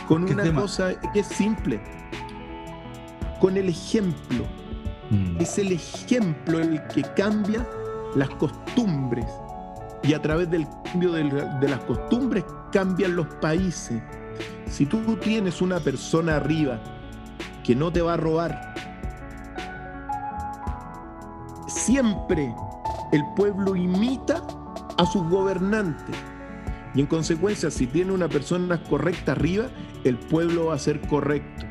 Con 0.06 0.24
una 0.24 0.52
cosa 0.54 0.94
que 1.12 1.20
es 1.20 1.26
simple, 1.26 1.82
con 3.40 3.56
el 3.56 3.68
ejemplo. 3.68 4.44
Mm. 5.10 5.40
Es 5.40 5.58
el 5.58 5.72
ejemplo 5.72 6.60
el 6.60 6.84
que 6.88 7.02
cambia 7.16 7.66
las 8.14 8.30
costumbres 8.30 9.26
y 10.02 10.14
a 10.14 10.22
través 10.22 10.50
del 10.50 10.66
cambio 10.84 11.12
de, 11.12 11.24
de 11.24 11.68
las 11.68 11.80
costumbres 11.80 12.44
cambian 12.72 13.16
los 13.16 13.26
países. 13.36 14.00
Si 14.68 14.86
tú 14.86 15.00
tienes 15.16 15.62
una 15.62 15.80
persona 15.80 16.36
arriba 16.36 16.80
que 17.64 17.74
no 17.74 17.92
te 17.92 18.02
va 18.02 18.14
a 18.14 18.16
robar, 18.16 18.74
siempre 21.66 22.54
el 23.12 23.22
pueblo 23.36 23.76
imita 23.76 24.42
a 24.98 25.06
sus 25.06 25.28
gobernantes. 25.28 26.16
Y 26.94 27.00
en 27.00 27.06
consecuencia, 27.06 27.70
si 27.70 27.86
tiene 27.86 28.12
una 28.12 28.28
persona 28.28 28.82
correcta 28.82 29.32
arriba, 29.32 29.66
el 30.04 30.16
pueblo 30.18 30.66
va 30.66 30.74
a 30.74 30.78
ser 30.78 31.00
correcto. 31.02 31.66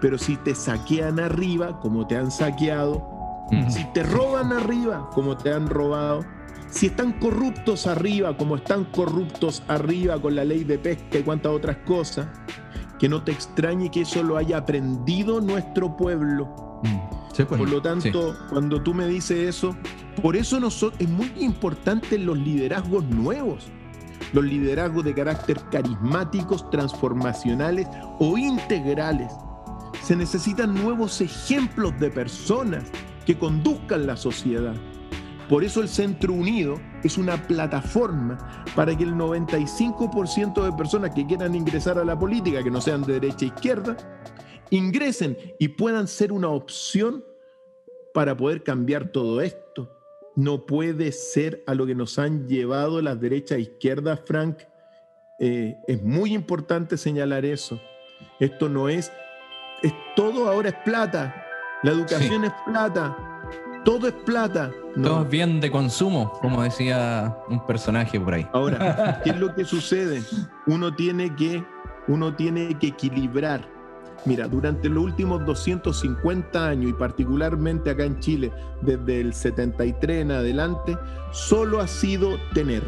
Pero 0.00 0.18
si 0.18 0.36
te 0.36 0.54
saquean 0.54 1.20
arriba, 1.20 1.78
como 1.80 2.06
te 2.06 2.16
han 2.16 2.30
saqueado, 2.30 3.06
si 3.68 3.84
te 3.92 4.02
roban 4.02 4.52
arriba, 4.52 5.10
como 5.14 5.36
te 5.36 5.52
han 5.52 5.68
robado, 5.68 6.24
si 6.70 6.86
están 6.86 7.12
corruptos 7.14 7.86
arriba, 7.86 8.36
como 8.36 8.56
están 8.56 8.84
corruptos 8.86 9.62
arriba 9.68 10.20
con 10.20 10.34
la 10.34 10.44
ley 10.44 10.64
de 10.64 10.78
pesca 10.78 11.18
y 11.18 11.22
cuantas 11.22 11.52
otras 11.52 11.78
cosas, 11.78 12.28
que 12.98 13.08
no 13.08 13.22
te 13.22 13.32
extrañe 13.32 13.90
que 13.90 14.02
eso 14.02 14.22
lo 14.22 14.36
haya 14.36 14.58
aprendido 14.58 15.40
nuestro 15.40 15.96
pueblo. 15.96 16.80
Mm. 16.82 17.20
Pues. 17.36 17.46
por 17.46 17.70
lo 17.70 17.80
tanto, 17.80 18.36
cuando 18.50 18.82
tú 18.82 18.92
me 18.92 19.06
dices 19.06 19.48
eso, 19.56 19.74
por 20.20 20.36
eso 20.36 20.58
es 20.98 21.08
muy 21.08 21.32
importante 21.38 22.18
los 22.18 22.36
liderazgos 22.36 23.04
nuevos 23.04 23.70
los 24.32 24.44
liderazgos 24.44 25.04
de 25.04 25.14
carácter 25.14 25.60
carismáticos, 25.70 26.68
transformacionales 26.70 27.86
o 28.18 28.38
integrales. 28.38 29.32
Se 30.02 30.16
necesitan 30.16 30.74
nuevos 30.74 31.20
ejemplos 31.20 31.98
de 31.98 32.10
personas 32.10 32.84
que 33.26 33.38
conduzcan 33.38 34.06
la 34.06 34.16
sociedad. 34.16 34.74
Por 35.50 35.64
eso 35.64 35.82
el 35.82 35.88
Centro 35.88 36.32
Unido 36.32 36.80
es 37.04 37.18
una 37.18 37.36
plataforma 37.46 38.64
para 38.74 38.96
que 38.96 39.04
el 39.04 39.14
95% 39.14 40.64
de 40.64 40.72
personas 40.72 41.10
que 41.10 41.26
quieran 41.26 41.54
ingresar 41.54 41.98
a 41.98 42.04
la 42.04 42.18
política, 42.18 42.62
que 42.62 42.70
no 42.70 42.80
sean 42.80 43.02
de 43.02 43.20
derecha 43.20 43.44
e 43.44 43.48
izquierda, 43.48 43.98
ingresen 44.70 45.36
y 45.58 45.68
puedan 45.68 46.08
ser 46.08 46.32
una 46.32 46.48
opción 46.48 47.22
para 48.14 48.34
poder 48.34 48.62
cambiar 48.62 49.08
todo 49.08 49.42
esto 49.42 50.00
no 50.36 50.66
puede 50.66 51.12
ser 51.12 51.62
a 51.66 51.74
lo 51.74 51.86
que 51.86 51.94
nos 51.94 52.18
han 52.18 52.48
llevado 52.48 53.00
las 53.02 53.20
derechas 53.20 53.58
e 53.58 53.62
izquierdas, 53.62 54.20
Frank. 54.24 54.58
Eh, 55.38 55.76
es 55.86 56.02
muy 56.02 56.34
importante 56.34 56.96
señalar 56.96 57.44
eso. 57.44 57.80
Esto 58.38 58.68
no 58.68 58.88
es, 58.88 59.12
es 59.82 59.92
todo 60.16 60.48
ahora 60.48 60.70
es 60.70 60.76
plata. 60.84 61.46
La 61.82 61.92
educación 61.92 62.44
es 62.44 62.52
plata. 62.66 63.29
Todo 63.84 64.08
es 64.08 64.14
plata. 64.24 64.70
No. 64.96 65.08
Todo 65.08 65.22
es 65.22 65.30
bien 65.30 65.60
de 65.60 65.70
consumo, 65.70 66.32
como 66.42 66.62
decía 66.62 67.36
un 67.48 67.64
personaje 67.66 68.20
por 68.20 68.34
ahí. 68.34 68.46
Ahora, 68.52 69.20
¿qué 69.24 69.30
es 69.30 69.38
lo 69.38 69.54
que 69.54 69.64
sucede? 69.64 70.22
Uno 70.66 70.94
tiene 70.94 71.34
que, 71.34 71.64
uno 72.08 72.34
tiene 72.34 72.78
que 72.78 72.88
equilibrar. 72.88 73.66
Mira, 74.26 74.46
durante 74.48 74.90
los 74.90 75.04
últimos 75.04 75.46
250 75.46 76.68
años 76.68 76.90
y 76.90 76.92
particularmente 76.92 77.90
acá 77.90 78.04
en 78.04 78.20
Chile, 78.20 78.52
desde 78.82 79.20
el 79.20 79.32
73 79.32 80.22
en 80.22 80.30
adelante, 80.32 80.98
solo 81.30 81.80
ha 81.80 81.88
sido 81.88 82.38
tener. 82.52 82.82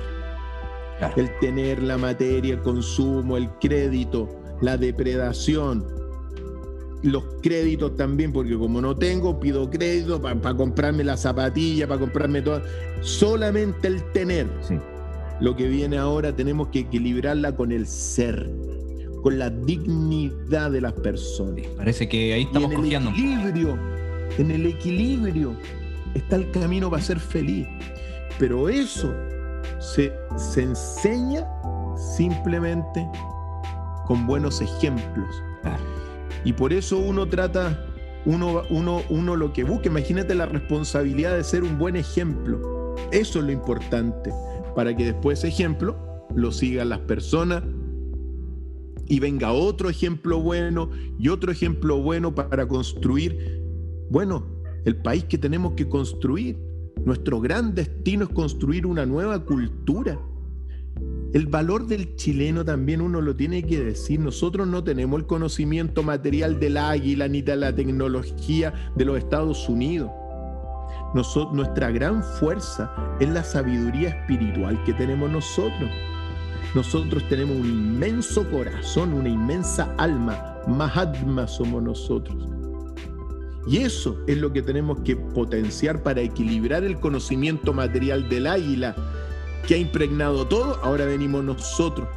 Claro. 0.99 1.15
El 1.17 1.39
tener 1.41 1.83
la 1.83 1.97
materia, 1.97 2.55
el 2.55 2.61
consumo, 2.61 3.39
el 3.39 3.49
crédito, 3.61 4.29
la 4.61 4.77
depredación, 4.77 6.02
los 7.03 7.25
créditos 7.43 7.97
también, 7.97 8.33
porque 8.33 8.57
como 8.57 8.81
no 8.81 8.97
tengo, 8.97 9.41
pido 9.41 9.69
crédito 9.69 10.21
para 10.21 10.55
comprarme 10.55 11.05
la 11.05 11.17
zapatilla, 11.17 11.89
para 11.89 12.01
comprarme 12.01 12.43
todo. 12.43 12.63
Solamente 13.01 13.89
el 13.89 14.03
tener. 14.13 14.47
Sí. 14.63 14.77
Lo 15.41 15.57
que 15.57 15.67
viene 15.69 15.99
ahora 15.99 16.35
tenemos 16.35 16.69
que 16.69 16.81
equilibrarla 16.81 17.57
con 17.57 17.73
el 17.73 17.87
ser, 17.87 18.49
con 19.23 19.39
la 19.39 19.51
dignidad 19.51 20.71
de 20.71 20.81
las 20.81 20.93
personas. 20.93 21.67
Parece 21.77 22.09
que 22.09 22.33
ahí 22.33 22.43
Y 22.43 22.45
estamos 22.45 22.73
en 22.73 22.85
el 22.85 23.09
equilibrio, 23.09 23.79
en 24.39 24.51
el 24.53 24.67
equilibrio 24.67 25.57
está 26.15 26.37
el 26.37 26.51
camino 26.53 26.91
para 26.91 27.03
ser 27.03 27.19
feliz. 27.19 27.67
Pero 28.39 28.69
eso 28.69 29.13
se, 29.81 30.13
se 30.37 30.63
enseña 30.63 31.47
simplemente 32.17 33.05
con 34.07 34.27
buenos 34.27 34.61
ejemplos. 34.61 35.43
Claro. 35.63 36.02
Y 36.45 36.53
por 36.53 36.73
eso 36.73 36.99
uno 36.99 37.27
trata, 37.27 37.87
uno, 38.25 38.63
uno, 38.71 39.03
uno 39.09 39.37
lo 39.37 39.53
que 39.53 39.65
busca, 39.65 39.89
imagínate 39.89 40.35
la 40.35 40.47
responsabilidad 40.47 41.37
de 41.37 41.45
ser 41.45 41.63
un 41.63 41.79
buen 41.79 41.97
ejemplo. 41.97 42.97
Eso 43.13 43.39
es 43.39 43.45
lo 43.45 43.53
importante, 43.53 44.31
para 44.75 44.97
que 44.97 45.05
después 45.07 45.39
ese 45.39 45.49
ejemplo 45.49 45.97
lo 46.35 46.51
sigan 46.51 46.89
las 46.89 47.01
personas 47.01 47.63
y 49.07 49.21
venga 49.21 49.53
otro 49.53 49.91
ejemplo 49.91 50.41
bueno 50.41 50.91
y 51.19 51.29
otro 51.29 51.53
ejemplo 51.53 52.01
bueno 52.01 52.35
para 52.35 52.67
construir, 52.67 53.61
bueno, 54.11 54.47
el 54.85 54.97
país 54.97 55.25
que 55.25 55.39
tenemos 55.39 55.75
que 55.75 55.89
construir. 55.89 56.59
Nuestro 57.05 57.41
gran 57.41 57.75
destino 57.75 58.25
es 58.25 58.31
construir 58.31 58.87
una 58.87 59.05
nueva 59.07 59.45
cultura. 59.45 60.19
El 61.33 61.47
valor 61.47 61.87
del 61.87 62.15
chileno 62.17 62.63
también 62.63 63.01
uno 63.01 63.23
lo 63.23 63.35
tiene 63.35 63.63
que 63.63 63.83
decir. 63.83 64.21
Nosotros 64.21 64.69
no 64.69 64.85
tenemos 64.85 65.19
el 65.19 65.27
conocimiento 65.27 66.03
material 66.03 66.61
del 66.61 66.77
águila 66.77 67.27
ni 67.27 67.41
de 67.41 67.57
la 67.57 67.75
tecnología 67.75 68.93
de 68.95 69.05
los 69.07 69.17
Estados 69.17 69.67
Unidos. 69.67 70.11
Nuestra 71.15 71.91
gran 71.91 72.23
fuerza 72.23 72.95
es 73.19 73.31
la 73.31 73.43
sabiduría 73.45 74.11
espiritual 74.11 74.83
que 74.85 74.93
tenemos 74.93 75.31
nosotros. 75.31 75.91
Nosotros 76.75 77.27
tenemos 77.31 77.57
un 77.57 77.67
inmenso 77.67 78.49
corazón, 78.51 79.15
una 79.15 79.31
inmensa 79.31 79.95
alma. 79.97 80.59
Mahatma 80.67 81.47
somos 81.47 81.83
nosotros. 81.83 82.47
Y 83.67 83.79
eso 83.79 84.19
es 84.27 84.37
lo 84.37 84.53
que 84.53 84.61
tenemos 84.61 85.01
que 85.01 85.17
potenciar 85.17 86.03
para 86.03 86.21
equilibrar 86.21 86.85
el 86.85 87.01
conocimiento 87.01 87.73
material 87.73 88.29
del 88.29 88.49
águila 88.49 88.95
que 89.67 89.75
ha 89.75 89.79
impregnado 89.79 90.47
todo. 90.47 90.79
Ahora 90.83 91.05
venimos 91.05 91.45
nosotros. 91.45 92.09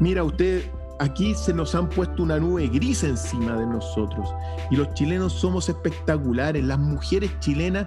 Mira 0.00 0.24
usted, 0.24 0.64
aquí 0.98 1.34
se 1.34 1.52
nos 1.54 1.74
han 1.74 1.88
puesto 1.88 2.22
una 2.22 2.38
nube 2.38 2.68
gris 2.68 3.04
encima 3.04 3.56
de 3.56 3.66
nosotros. 3.66 4.28
Y 4.70 4.76
los 4.76 4.92
chilenos 4.94 5.32
somos 5.32 5.68
espectaculares. 5.68 6.64
Las 6.64 6.78
mujeres 6.78 7.30
chilenas 7.40 7.86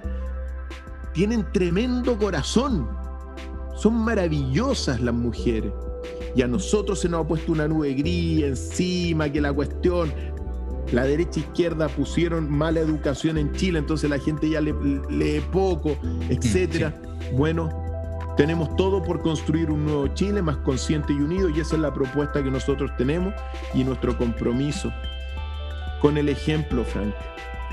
tienen 1.13 1.45
tremendo 1.51 2.17
corazón. 2.17 2.87
Son 3.75 3.93
maravillosas 3.95 4.99
las 5.01 5.13
mujeres. 5.13 5.71
Y 6.35 6.41
a 6.41 6.47
nosotros 6.47 6.99
se 6.99 7.09
nos 7.09 7.25
ha 7.25 7.27
puesto 7.27 7.51
una 7.51 7.67
nube 7.67 7.93
gris 7.93 8.43
encima, 8.43 9.29
que 9.31 9.41
la 9.41 9.51
cuestión, 9.51 10.13
la 10.91 11.03
derecha 11.03 11.39
e 11.39 11.43
izquierda 11.43 11.87
pusieron 11.87 12.49
mala 12.49 12.79
educación 12.79 13.37
en 13.37 13.51
Chile, 13.53 13.79
entonces 13.79 14.09
la 14.09 14.19
gente 14.19 14.49
ya 14.49 14.61
le- 14.61 14.73
lee 15.09 15.41
poco, 15.51 15.97
etcétera. 16.29 16.93
Bueno, 17.35 17.69
tenemos 18.39 18.73
todo 18.77 19.03
por 19.03 19.21
construir 19.21 19.69
un 19.69 19.83
nuevo 19.83 20.07
Chile 20.07 20.41
más 20.41 20.55
consciente 20.63 21.11
y 21.11 21.17
unido 21.17 21.49
y 21.49 21.59
esa 21.59 21.75
es 21.75 21.81
la 21.81 21.93
propuesta 21.93 22.41
que 22.41 22.49
nosotros 22.49 22.89
tenemos 22.97 23.33
y 23.73 23.83
nuestro 23.83 24.17
compromiso. 24.17 24.93
Con 25.99 26.17
el 26.17 26.29
ejemplo, 26.29 26.85
Frank, 26.85 27.13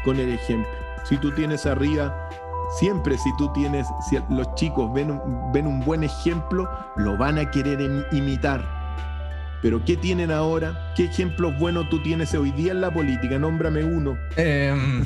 con 0.05 0.19
el 0.19 0.33
ejemplo. 0.33 0.69
Si 1.05 1.19
tú 1.19 1.31
tienes 1.31 1.67
arriba, 1.67 2.29
siempre 2.81 3.17
si 3.17 3.31
tú 3.37 3.53
tienes, 3.53 3.87
si 4.11 4.19
los 4.29 4.53
chicos 4.57 4.93
ven, 4.93 5.21
ven 5.53 5.69
un 5.69 5.85
buen 5.85 6.03
ejemplo, 6.03 6.69
lo 6.97 7.17
van 7.17 7.39
a 7.39 7.49
querer 7.49 7.79
im- 7.79 8.05
imitar. 8.11 8.61
Pero 9.67 9.85
¿qué 9.85 9.97
tienen 9.97 10.31
ahora? 10.31 10.93
¿Qué 10.95 11.07
ejemplos 11.07 11.59
buenos 11.59 11.91
tú 11.91 12.01
tienes 12.01 12.33
hoy 12.35 12.53
día 12.53 12.71
en 12.71 12.81
la 12.81 12.95
política? 12.95 13.37
Nómbrame 13.37 13.83
uno. 13.83 14.17
Em, 14.37 15.05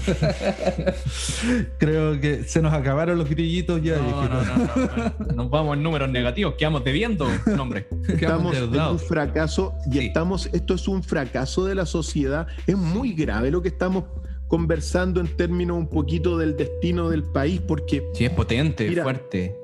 Creo 1.78 2.20
que 2.20 2.44
se 2.44 2.60
nos 2.60 2.74
acabaron 2.74 3.16
los 3.16 3.26
grillitos 3.30 3.80
ya. 3.82 3.96
no, 3.96 4.02
viejito. 4.04 4.28
no, 4.28 4.44
no, 4.44 5.14
no. 5.28 5.34
Nos 5.34 5.50
vamos 5.50 5.78
en 5.78 5.82
números 5.82 6.10
negativos, 6.10 6.56
quedamos 6.58 6.84
debiendo, 6.84 7.26
hombre. 7.58 7.86
Quedamos 8.18 8.54
Estamos 8.54 8.76
en 8.76 8.80
un 8.92 8.98
fracaso 8.98 9.74
y 9.90 9.92
Sí. 9.92 10.06
estamos, 10.08 10.50
esto 10.52 10.74
es 10.74 10.88
un 10.88 11.02
fracaso 11.02 11.64
de 11.64 11.74
la 11.74 11.86
sociedad. 11.86 12.46
Es 12.66 12.76
muy 12.76 13.14
grave 13.14 13.50
lo 13.50 13.62
que 13.62 13.68
estamos 13.68 14.04
conversando 14.48 15.20
en 15.22 15.36
términos 15.38 15.78
un 15.78 15.88
poquito 15.88 16.36
del 16.36 16.54
destino 16.58 17.08
del 17.08 17.22
país, 17.22 17.62
porque, 17.66 18.02
Sí, 18.12 18.26
es 18.26 18.30
potente, 18.32 18.86
Mira. 18.90 19.04
fuerte. 19.04 19.56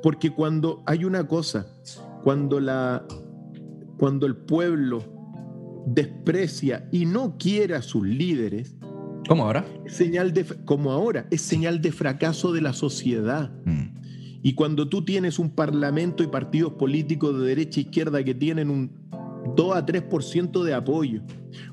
porque 0.00 0.30
cuando 0.30 0.80
hay 0.86 1.04
una 1.04 1.26
cosa, 1.26 1.66
cuando, 2.22 2.60
la, 2.60 3.04
cuando 3.96 4.26
el 4.26 4.36
pueblo 4.36 5.02
desprecia 5.86 6.88
y 6.90 7.06
no 7.06 7.36
quiere 7.38 7.74
a 7.74 7.82
sus 7.82 8.06
líderes, 8.06 8.76
¿Cómo 9.28 9.44
ahora? 9.44 9.64
es 9.84 9.94
señal 9.94 10.32
de, 10.32 10.44
como 10.64 10.92
ahora, 10.92 11.26
es 11.30 11.40
señal 11.40 11.80
de 11.80 11.92
fracaso 11.92 12.52
de 12.52 12.60
la 12.60 12.72
sociedad. 12.72 13.50
Mm. 13.64 13.94
Y 14.42 14.54
cuando 14.54 14.88
tú 14.88 15.04
tienes 15.04 15.38
un 15.38 15.50
parlamento 15.50 16.22
y 16.22 16.26
partidos 16.26 16.74
políticos 16.74 17.38
de 17.38 17.46
derecha 17.46 17.80
e 17.80 17.84
izquierda 17.84 18.22
que 18.22 18.34
tienen 18.34 18.68
un 18.68 18.92
2 19.56 19.76
a 19.76 19.86
3% 19.86 20.62
de 20.62 20.74
apoyo, 20.74 21.22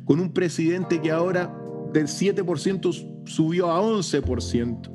con 0.05 0.19
un 0.19 0.31
presidente 0.31 1.01
que 1.01 1.11
ahora 1.11 1.53
del 1.93 2.07
7% 2.07 3.25
subió 3.25 3.69
a 3.69 3.81
11%, 3.81 4.89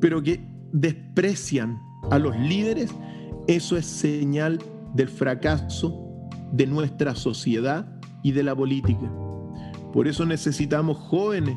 pero 0.00 0.22
que 0.22 0.46
desprecian 0.72 1.78
a 2.10 2.18
los 2.18 2.38
líderes, 2.38 2.90
eso 3.46 3.78
es 3.78 3.86
señal 3.86 4.58
del 4.94 5.08
fracaso 5.08 6.07
de 6.52 6.66
nuestra 6.66 7.14
sociedad 7.14 7.86
y 8.22 8.32
de 8.32 8.42
la 8.42 8.54
política. 8.54 9.10
Por 9.92 10.06
eso 10.08 10.24
necesitamos 10.26 10.98
jóvenes 10.98 11.56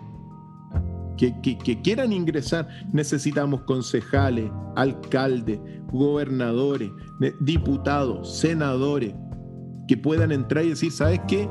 que, 1.17 1.39
que- 1.41 1.81
quieran 1.81 2.13
ingresar, 2.13 2.67
necesitamos 2.91 3.61
concejales, 3.63 4.49
alcaldes, 4.75 5.59
gobernadores, 5.91 6.89
diputados, 7.41 8.37
senadores, 8.39 9.13
que 9.87 9.97
puedan 9.97 10.31
entrar 10.31 10.65
y 10.65 10.69
decir, 10.69 10.91
¿sabes 10.91 11.19
qué? 11.27 11.47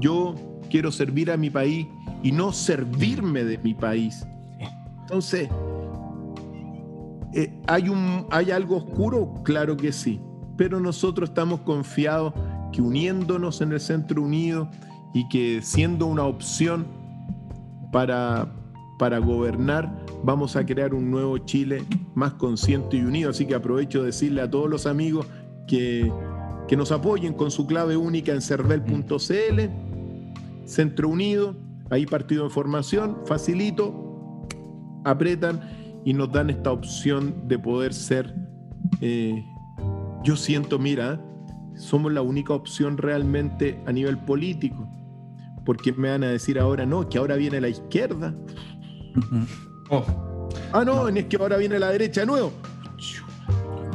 Yo 0.00 0.34
quiero 0.70 0.90
servir 0.90 1.30
a 1.30 1.36
mi 1.36 1.50
país 1.50 1.86
y 2.22 2.32
no 2.32 2.52
servirme 2.52 3.44
de 3.44 3.58
mi 3.58 3.74
país. 3.74 4.26
Entonces, 5.02 5.48
eh, 7.34 7.52
¿hay, 7.66 7.88
un, 7.88 8.26
¿hay 8.30 8.50
algo 8.50 8.76
oscuro? 8.78 9.34
Claro 9.44 9.76
que 9.76 9.92
sí, 9.92 10.20
pero 10.62 10.78
nosotros 10.78 11.30
estamos 11.30 11.62
confiados 11.62 12.34
que 12.70 12.80
uniéndonos 12.80 13.60
en 13.62 13.72
el 13.72 13.80
Centro 13.80 14.22
Unido 14.22 14.70
y 15.12 15.28
que 15.28 15.60
siendo 15.60 16.06
una 16.06 16.22
opción 16.22 16.86
para, 17.90 18.46
para 18.96 19.18
gobernar, 19.18 19.92
vamos 20.22 20.54
a 20.54 20.64
crear 20.64 20.94
un 20.94 21.10
nuevo 21.10 21.36
Chile 21.38 21.82
más 22.14 22.34
consciente 22.34 22.96
y 22.96 23.00
unido. 23.00 23.30
Así 23.30 23.44
que 23.44 23.56
aprovecho 23.56 24.02
de 24.02 24.06
decirle 24.06 24.40
a 24.40 24.48
todos 24.48 24.70
los 24.70 24.86
amigos 24.86 25.26
que, 25.66 26.12
que 26.68 26.76
nos 26.76 26.92
apoyen 26.92 27.34
con 27.34 27.50
su 27.50 27.66
clave 27.66 27.96
única 27.96 28.30
en 28.30 28.40
cervel.cl, 28.40 29.60
Centro 30.64 31.08
Unido, 31.08 31.56
ahí 31.90 32.06
partido 32.06 32.44
de 32.44 32.50
formación, 32.50 33.16
facilito, 33.26 34.46
apretan 35.02 35.60
y 36.04 36.14
nos 36.14 36.30
dan 36.30 36.50
esta 36.50 36.70
opción 36.70 37.48
de 37.48 37.58
poder 37.58 37.92
ser, 37.92 38.32
eh, 39.00 39.44
yo 40.22 40.36
siento, 40.36 40.78
mira, 40.78 41.20
somos 41.74 42.12
la 42.12 42.22
única 42.22 42.52
opción 42.52 42.98
realmente 42.98 43.80
a 43.86 43.92
nivel 43.92 44.18
político, 44.18 44.88
porque 45.64 45.92
me 45.92 46.10
van 46.10 46.24
a 46.24 46.28
decir 46.28 46.58
ahora 46.58 46.86
no, 46.86 47.08
que 47.08 47.18
ahora 47.18 47.36
viene 47.36 47.60
la 47.60 47.68
izquierda, 47.68 48.34
Oh, 49.90 50.04
ah 50.72 50.84
no, 50.84 51.08
es 51.08 51.24
que 51.26 51.36
ahora 51.36 51.58
viene 51.58 51.78
la 51.78 51.90
derecha 51.90 52.22
de 52.22 52.26
nuevo, 52.26 52.52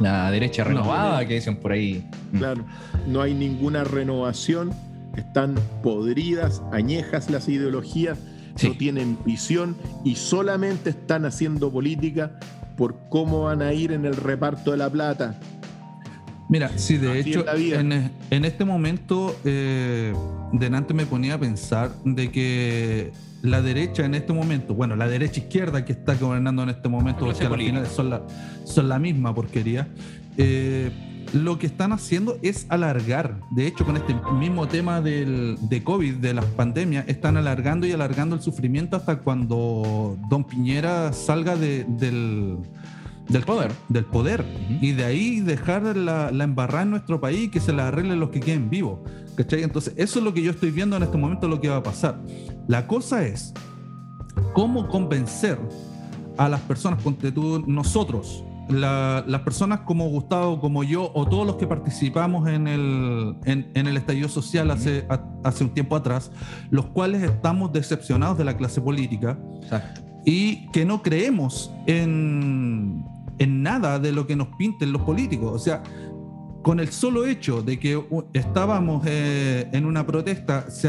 la 0.00 0.30
derecha 0.30 0.62
renovada 0.64 1.26
que 1.26 1.34
dicen 1.34 1.56
por 1.56 1.72
ahí. 1.72 2.08
Mm. 2.32 2.38
claro, 2.38 2.64
no 3.06 3.20
hay 3.20 3.34
ninguna 3.34 3.84
renovación, 3.84 4.70
están 5.16 5.56
podridas, 5.82 6.62
añejas 6.72 7.30
las 7.30 7.48
ideologías, 7.48 8.18
no 8.62 8.76
tienen 8.76 9.18
visión 9.24 9.76
y 10.04 10.14
solamente 10.16 10.90
están 10.90 11.24
haciendo 11.24 11.70
política 11.70 12.38
por 12.76 12.96
cómo 13.08 13.44
van 13.44 13.62
a 13.62 13.72
ir 13.72 13.92
en 13.92 14.04
el 14.04 14.14
reparto 14.14 14.70
de 14.70 14.76
la 14.76 14.90
plata. 14.90 15.38
Mira, 16.48 16.70
sí, 16.76 16.96
de 16.96 17.20
hecho, 17.20 17.44
en, 17.50 18.44
este 18.44 18.64
momento, 18.64 19.36
eh, 19.44 20.14
delante 20.52 20.94
me 20.94 21.04
ponía 21.04 21.34
a 21.34 21.38
pensar 21.38 21.92
de 22.04 22.30
que 22.30 23.12
la 23.42 23.60
derecha 23.60 24.04
en 24.04 24.14
este 24.14 24.32
momento, 24.32 24.74
bueno, 24.74 24.96
la 24.96 25.08
derecha 25.08 25.40
izquierda 25.40 25.84
que 25.84 25.92
está 25.92 26.14
gobernando 26.14 26.62
en 26.62 26.70
este 26.70 26.88
momento, 26.88 27.26
porque 27.26 27.44
al 27.44 27.56
final 27.56 27.86
son 27.86 28.10
la, 28.10 28.22
son 28.64 28.88
la 28.88 28.98
misma 28.98 29.34
porquería, 29.34 29.88
eh, 30.38 30.90
lo 31.34 31.58
que 31.58 31.66
están 31.66 31.92
haciendo 31.92 32.38
es 32.42 32.66
alargar. 32.70 33.40
De 33.50 33.66
hecho, 33.66 33.84
con 33.84 33.96
este 33.96 34.14
mismo 34.32 34.66
tema 34.66 35.00
del, 35.00 35.58
de 35.60 35.84
COVID, 35.84 36.14
de 36.14 36.34
las 36.34 36.46
pandemias, 36.46 37.04
están 37.08 37.36
alargando 37.36 37.86
y 37.86 37.92
alargando 37.92 38.34
el 38.34 38.42
sufrimiento 38.42 38.96
hasta 38.96 39.18
cuando 39.18 40.16
Don 40.30 40.44
Piñera 40.44 41.12
salga 41.12 41.56
del, 41.56 42.56
del 43.28 43.42
poder. 43.42 43.72
Del 43.88 44.04
poder. 44.04 44.44
Y 44.80 44.92
de 44.92 45.04
ahí 45.04 45.40
dejar 45.40 45.96
la, 45.96 46.30
la 46.30 46.44
embarrada 46.44 46.82
en 46.82 46.90
nuestro 46.90 47.20
país 47.20 47.44
y 47.44 47.48
que 47.48 47.60
se 47.60 47.72
la 47.72 47.88
arreglen 47.88 48.20
los 48.20 48.30
que 48.30 48.40
queden 48.40 48.70
vivos. 48.70 49.00
¿Cachai? 49.36 49.62
Entonces, 49.62 49.94
eso 49.96 50.18
es 50.18 50.24
lo 50.24 50.34
que 50.34 50.42
yo 50.42 50.50
estoy 50.50 50.70
viendo 50.70 50.96
en 50.96 51.02
este 51.02 51.16
momento, 51.16 51.46
lo 51.46 51.60
que 51.60 51.68
va 51.68 51.76
a 51.76 51.82
pasar. 51.82 52.20
La 52.66 52.86
cosa 52.86 53.24
es 53.24 53.54
cómo 54.52 54.88
convencer 54.88 55.58
a 56.36 56.48
las 56.48 56.60
personas, 56.62 57.02
ponte 57.02 57.30
tú, 57.32 57.64
nosotros, 57.66 58.44
las 58.68 59.40
personas 59.42 59.80
como 59.80 60.08
Gustavo, 60.08 60.60
como 60.60 60.84
yo, 60.84 61.10
o 61.14 61.26
todos 61.26 61.46
los 61.46 61.56
que 61.56 61.66
participamos 61.66 62.48
en 62.48 62.68
el, 62.68 63.36
en, 63.44 63.70
el 63.74 63.96
estallido 63.96 64.28
social 64.28 64.70
hace, 64.70 65.06
hace 65.42 65.64
un 65.64 65.70
tiempo 65.70 65.96
atrás, 65.96 66.30
los 66.70 66.86
cuales 66.86 67.22
estamos 67.22 67.72
decepcionados 67.72 68.38
de 68.38 68.44
la 68.44 68.56
clase 68.56 68.80
política 68.80 69.38
y 70.24 70.70
que 70.72 70.84
no 70.84 71.02
creemos 71.02 71.72
en, 71.86 73.04
en 73.38 73.62
nada 73.62 73.98
de 73.98 74.12
lo 74.12 74.26
que 74.26 74.36
nos 74.36 74.48
pinten 74.56 74.92
los 74.92 75.02
políticos. 75.02 75.52
O 75.52 75.58
sea, 75.58 75.82
con 76.62 76.80
el 76.80 76.88
solo 76.88 77.24
hecho 77.24 77.62
de 77.62 77.78
que 77.78 77.98
estábamos 78.32 79.02
eh, 79.06 79.68
en 79.72 79.86
una 79.86 80.06
protesta, 80.06 80.70
se, 80.70 80.88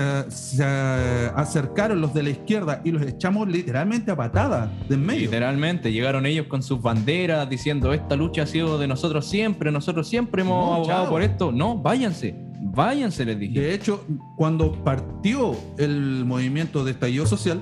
acercaron 1.35 2.01
los 2.01 2.13
de 2.13 2.23
la 2.23 2.29
izquierda 2.31 2.81
y 2.83 2.91
los 2.91 3.01
echamos 3.03 3.47
literalmente 3.47 4.12
a 4.12 4.15
patada 4.15 4.71
de 4.88 4.95
en 4.95 5.05
medio. 5.05 5.21
Literalmente, 5.21 5.91
llegaron 5.91 6.25
ellos 6.25 6.47
con 6.47 6.63
sus 6.63 6.81
banderas 6.81 7.49
diciendo 7.49 7.93
esta 7.93 8.15
lucha 8.15 8.43
ha 8.43 8.45
sido 8.45 8.77
de 8.77 8.88
nosotros 8.88 9.27
siempre, 9.27 9.71
nosotros 9.71 10.09
siempre 10.09 10.41
hemos 10.41 10.75
abogado 10.75 11.09
por 11.09 11.21
esto. 11.21 11.51
No, 11.51 11.77
váyanse, 11.77 12.35
váyanse, 12.59 13.23
les 13.25 13.39
dije. 13.39 13.62
De 13.62 13.73
hecho, 13.73 14.05
cuando 14.35 14.83
partió 14.83 15.55
el 15.77 16.25
movimiento 16.25 16.83
de 16.83 16.91
estallido 16.91 17.25
social, 17.25 17.62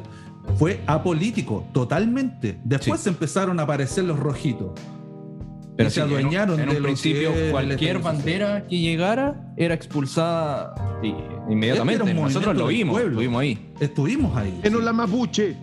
fue 0.56 0.82
apolítico, 0.88 1.66
totalmente. 1.74 2.60
Después 2.64 3.06
empezaron 3.08 3.60
a 3.60 3.64
aparecer 3.64 4.04
los 4.04 4.20
rojitos. 4.20 4.72
Pero 5.76 5.92
se 5.92 6.02
adueñaron 6.02 6.60
en 6.60 6.70
un, 6.70 6.82
principio 6.82 7.32
cualquier 7.52 8.00
bandera 8.00 8.66
que 8.68 8.80
llegara 8.80 9.54
era 9.56 9.76
expulsada 9.76 10.74
inmediatamente. 11.48 12.14
Nosotros 12.14 12.56
lo 12.56 12.68
vimos, 12.68 13.00
estuvimos 13.00 13.42
ahí. 13.42 13.72
Estuvimos 13.80 14.36
ahí. 14.36 14.60
Menos 14.64 14.84
la 14.84 14.94
mapuche. 14.94 15.56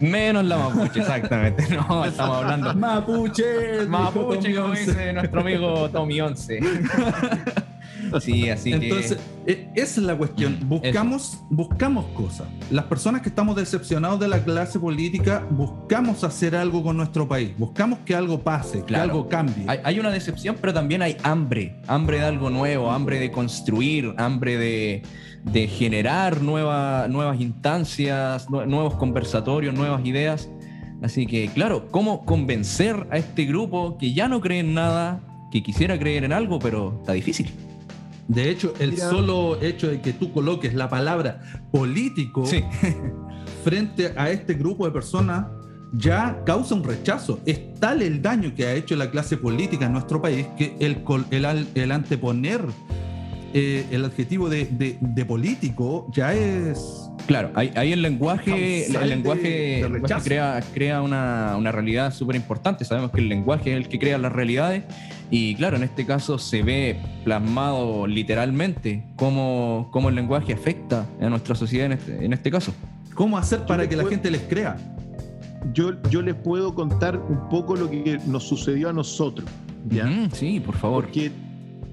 Menos 0.00 0.44
la 0.44 0.58
mapuche, 0.58 0.98
exactamente. 0.98 1.64
No, 1.88 2.04
estamos 2.04 2.38
hablando. 2.38 2.74
Mapuche. 2.74 3.86
Mapuche, 3.86 4.52
como 4.56 4.74
dice 4.74 5.12
nuestro 5.12 5.40
amigo 5.40 5.88
Tommy 5.90 6.20
11. 6.20 6.60
Sí, 8.20 8.48
así 8.50 8.72
Entonces, 8.72 9.18
e, 9.46 9.68
esa 9.74 10.00
es 10.00 10.06
la 10.06 10.16
cuestión. 10.16 10.58
Mm, 10.62 10.68
buscamos, 10.68 11.38
buscamos 11.50 12.06
cosas. 12.14 12.46
Las 12.70 12.84
personas 12.86 13.22
que 13.22 13.28
estamos 13.28 13.56
decepcionados 13.56 14.20
de 14.20 14.28
la 14.28 14.42
clase 14.44 14.78
política, 14.78 15.46
buscamos 15.50 16.24
hacer 16.24 16.54
algo 16.54 16.82
con 16.82 16.96
nuestro 16.96 17.26
país. 17.26 17.52
Buscamos 17.58 18.00
que 18.00 18.14
algo 18.14 18.40
pase, 18.40 18.84
que 18.84 18.96
algo 18.96 19.28
cambie. 19.28 19.66
Hay, 19.84 19.98
una 19.98 20.10
decepción, 20.10 20.56
pero 20.60 20.72
también 20.72 21.02
hay 21.02 21.16
hambre. 21.22 21.80
Hambre 21.86 22.18
de 22.18 22.24
algo 22.24 22.50
nuevo, 22.50 22.90
hambre 22.90 23.18
de 23.18 23.30
construir, 23.30 24.14
hambre 24.18 24.56
de, 24.56 25.68
generar 25.68 26.40
nuevas 26.42 27.40
instancias, 27.40 28.48
nuevos 28.50 28.94
conversatorios, 28.94 29.74
nuevas 29.74 30.04
ideas. 30.04 30.48
Así 31.02 31.26
que, 31.26 31.48
claro, 31.48 31.88
¿cómo 31.90 32.24
convencer 32.24 33.08
a 33.10 33.18
este 33.18 33.44
grupo 33.44 33.98
que 33.98 34.12
ya 34.12 34.28
no 34.28 34.40
cree 34.40 34.60
en 34.60 34.72
nada, 34.72 35.20
que 35.50 35.62
quisiera 35.62 35.98
creer 35.98 36.22
en 36.22 36.32
algo, 36.32 36.60
pero 36.60 36.98
está 37.00 37.12
difícil? 37.12 37.50
De 38.28 38.50
hecho, 38.50 38.72
el 38.78 38.96
solo 38.96 39.60
hecho 39.60 39.88
de 39.88 40.00
que 40.00 40.12
tú 40.12 40.32
coloques 40.32 40.74
la 40.74 40.88
palabra 40.88 41.40
político 41.70 42.44
frente 43.64 44.12
a 44.16 44.30
este 44.30 44.54
grupo 44.54 44.86
de 44.86 44.92
personas 44.92 45.46
ya 45.92 46.42
causa 46.44 46.74
un 46.74 46.84
rechazo. 46.84 47.40
Es 47.44 47.74
tal 47.74 48.02
el 48.02 48.22
daño 48.22 48.54
que 48.54 48.66
ha 48.66 48.74
hecho 48.74 48.96
la 48.96 49.10
clase 49.10 49.36
política 49.36 49.86
en 49.86 49.92
nuestro 49.92 50.22
país 50.22 50.46
que 50.56 50.74
el, 50.80 51.04
el, 51.74 51.92
anteponer 51.92 52.64
eh, 53.52 53.86
el 53.90 54.04
adjetivo 54.04 54.48
de, 54.48 55.24
político 55.28 56.06
ya 56.12 56.32
es... 56.32 57.10
Claro, 57.26 57.50
ahí, 57.54 57.92
el 57.92 58.02
lenguaje, 58.02 58.86
el 58.86 59.08
lenguaje, 59.08 59.84
crea, 60.24 60.62
crea 60.74 61.02
una, 61.02 61.54
una 61.56 61.72
realidad 61.72 62.12
súper 62.12 62.36
importante. 62.36 62.84
Sabemos 62.84 63.10
que 63.10 63.20
el 63.20 63.28
lenguaje 63.28 63.72
es 63.72 63.76
el 63.76 63.88
que 63.88 63.98
crea 63.98 64.18
las 64.18 64.32
realidades 64.32 64.84
y 65.30 65.54
claro, 65.54 65.76
en 65.76 65.82
este 65.82 66.04
caso 66.04 66.38
se 66.38 66.62
ve 66.62 67.00
plasmado 67.24 68.06
literalmente 68.06 69.04
cómo, 69.16 69.88
cómo 69.90 70.10
el 70.10 70.14
lenguaje 70.14 70.52
afecta 70.52 71.06
a 71.20 71.28
nuestra 71.28 71.54
sociedad 71.54 71.86
en 71.86 71.92
este, 71.92 72.24
en 72.24 72.32
este 72.32 72.50
caso. 72.50 72.74
¿Cómo 73.14 73.38
hacer 73.38 73.64
para 73.64 73.88
que 73.88 73.96
la 73.96 74.04
gente 74.04 74.30
les 74.30 74.42
crea? 74.42 74.76
Yo, 75.72 75.92
yo 76.10 76.22
les 76.22 76.34
puedo 76.34 76.74
contar 76.74 77.16
un 77.16 77.48
poco 77.48 77.76
lo 77.76 77.88
que 77.88 78.18
nos 78.26 78.42
sucedió 78.42 78.90
a 78.90 78.92
nosotros. 78.92 79.48
¿ya? 79.88 80.06
sí, 80.32 80.60
por 80.60 80.74
favor. 80.76 81.04
Porque 81.04 81.30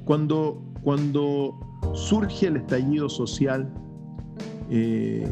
cuando, 0.06 0.62
cuando 0.82 1.58
surge 1.94 2.48
el 2.48 2.58
estallido 2.58 3.08
social, 3.08 3.72
eh, 4.70 5.28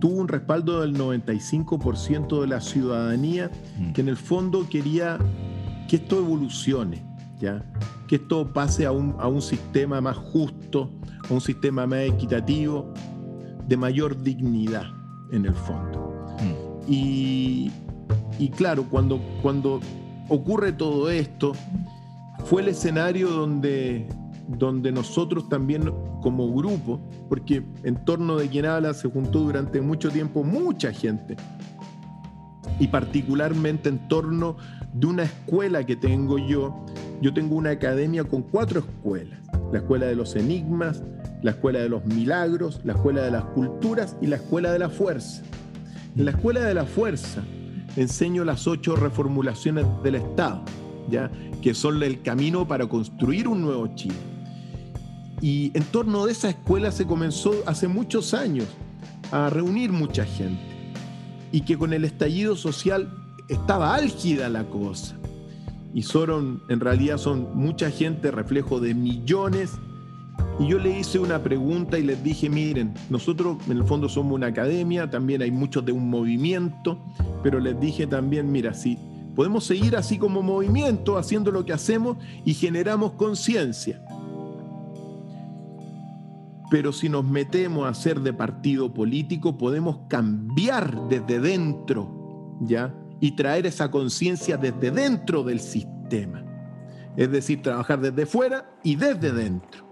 tuvo 0.00 0.20
un 0.20 0.28
respaldo 0.28 0.80
del 0.80 0.96
95% 0.96 2.40
de 2.40 2.46
la 2.46 2.60
ciudadanía 2.60 3.50
que 3.94 4.00
en 4.00 4.08
el 4.08 4.16
fondo 4.16 4.68
quería 4.68 5.18
que 5.88 5.96
esto 5.96 6.18
evolucione, 6.18 7.02
¿ya? 7.40 7.64
que 8.08 8.16
esto 8.16 8.52
pase 8.52 8.84
a 8.84 8.92
un, 8.92 9.14
a 9.18 9.28
un 9.28 9.40
sistema 9.40 10.00
más 10.00 10.16
justo, 10.16 10.90
a 11.30 11.32
un 11.32 11.40
sistema 11.40 11.86
más 11.86 12.00
equitativo, 12.00 12.92
de 13.68 13.76
mayor 13.76 14.20
dignidad 14.22 14.86
en 15.30 15.46
el 15.46 15.54
fondo. 15.54 16.16
Mm. 16.38 16.90
Y, 16.92 17.70
y, 18.38 18.48
claro, 18.50 18.84
cuando, 18.90 19.20
cuando 19.40 19.80
ocurre 20.28 20.72
todo 20.72 21.10
esto, 21.10 21.52
fue 22.44 22.62
el 22.62 22.68
escenario 22.68 23.30
donde, 23.30 24.08
donde 24.48 24.92
nosotros 24.92 25.48
también 25.48 25.92
como 26.22 26.50
grupo, 26.52 27.00
porque 27.28 27.62
en 27.82 28.04
torno 28.04 28.36
de 28.36 28.48
quien 28.48 28.64
habla 28.64 28.94
se 28.94 29.08
juntó 29.08 29.40
durante 29.40 29.80
mucho 29.82 30.10
tiempo 30.10 30.42
mucha 30.42 30.92
gente, 30.92 31.36
y 32.78 32.88
particularmente 32.88 33.88
en 33.88 34.08
torno 34.08 34.56
de 34.92 35.06
una 35.06 35.22
escuela 35.24 35.84
que 35.84 35.96
tengo 35.96 36.38
yo. 36.38 36.84
Yo 37.20 37.32
tengo 37.32 37.56
una 37.56 37.70
academia 37.70 38.24
con 38.24 38.42
cuatro 38.42 38.80
escuelas. 38.80 39.38
La 39.72 39.78
escuela 39.78 40.06
de 40.06 40.16
los 40.16 40.34
enigmas, 40.34 41.02
la 41.42 41.52
escuela 41.52 41.80
de 41.80 41.88
los 41.88 42.04
milagros, 42.04 42.80
la 42.84 42.94
escuela 42.94 43.22
de 43.22 43.30
las 43.30 43.44
culturas 43.44 44.16
y 44.20 44.26
la 44.26 44.36
escuela 44.36 44.72
de 44.72 44.78
la 44.78 44.90
fuerza. 44.90 45.42
En 46.16 46.24
la 46.24 46.32
escuela 46.32 46.60
de 46.60 46.74
la 46.74 46.84
fuerza 46.84 47.42
enseño 47.96 48.44
las 48.44 48.66
ocho 48.66 48.96
reformulaciones 48.96 49.86
del 50.02 50.16
Estado, 50.16 50.62
¿ya? 51.08 51.30
que 51.62 51.74
son 51.74 52.02
el 52.02 52.22
camino 52.22 52.66
para 52.66 52.86
construir 52.86 53.48
un 53.48 53.62
nuevo 53.62 53.94
Chile. 53.94 54.31
Y 55.42 55.72
en 55.74 55.82
torno 55.82 56.24
de 56.24 56.32
esa 56.32 56.48
escuela 56.50 56.92
se 56.92 57.04
comenzó 57.04 57.52
hace 57.66 57.88
muchos 57.88 58.32
años 58.32 58.66
a 59.32 59.50
reunir 59.50 59.90
mucha 59.90 60.24
gente 60.24 60.62
y 61.50 61.62
que 61.62 61.76
con 61.76 61.92
el 61.92 62.04
estallido 62.04 62.54
social 62.54 63.12
estaba 63.48 63.96
álgida 63.96 64.48
la 64.48 64.64
cosa. 64.64 65.16
Y 65.92 66.02
son, 66.02 66.62
en 66.68 66.78
realidad 66.78 67.18
son 67.18 67.48
mucha 67.54 67.90
gente, 67.90 68.30
reflejo 68.30 68.78
de 68.78 68.94
millones. 68.94 69.72
Y 70.60 70.68
yo 70.68 70.78
le 70.78 70.96
hice 71.00 71.18
una 71.18 71.42
pregunta 71.42 71.98
y 71.98 72.04
les 72.04 72.22
dije, 72.22 72.48
miren, 72.48 72.94
nosotros 73.10 73.58
en 73.66 73.78
el 73.78 73.84
fondo 73.84 74.08
somos 74.08 74.34
una 74.34 74.46
academia, 74.46 75.10
también 75.10 75.42
hay 75.42 75.50
muchos 75.50 75.84
de 75.84 75.90
un 75.90 76.08
movimiento, 76.08 77.02
pero 77.42 77.58
les 77.58 77.78
dije 77.80 78.06
también, 78.06 78.52
mira, 78.52 78.74
si 78.74 78.96
podemos 79.34 79.64
seguir 79.64 79.96
así 79.96 80.18
como 80.18 80.40
movimiento, 80.40 81.18
haciendo 81.18 81.50
lo 81.50 81.64
que 81.64 81.72
hacemos 81.72 82.16
y 82.44 82.54
generamos 82.54 83.12
conciencia. 83.14 84.02
Pero 86.72 86.90
si 86.90 87.10
nos 87.10 87.22
metemos 87.22 87.86
a 87.86 87.92
ser 87.92 88.20
de 88.20 88.32
partido 88.32 88.94
político, 88.94 89.58
podemos 89.58 89.98
cambiar 90.08 91.06
desde 91.10 91.38
dentro, 91.38 92.56
¿ya? 92.62 92.94
y 93.20 93.32
traer 93.32 93.66
esa 93.66 93.90
conciencia 93.90 94.56
desde 94.56 94.90
dentro 94.90 95.42
del 95.42 95.60
sistema. 95.60 96.42
Es 97.14 97.30
decir, 97.30 97.60
trabajar 97.60 98.00
desde 98.00 98.24
fuera 98.24 98.74
y 98.82 98.96
desde 98.96 99.32
dentro. 99.32 99.84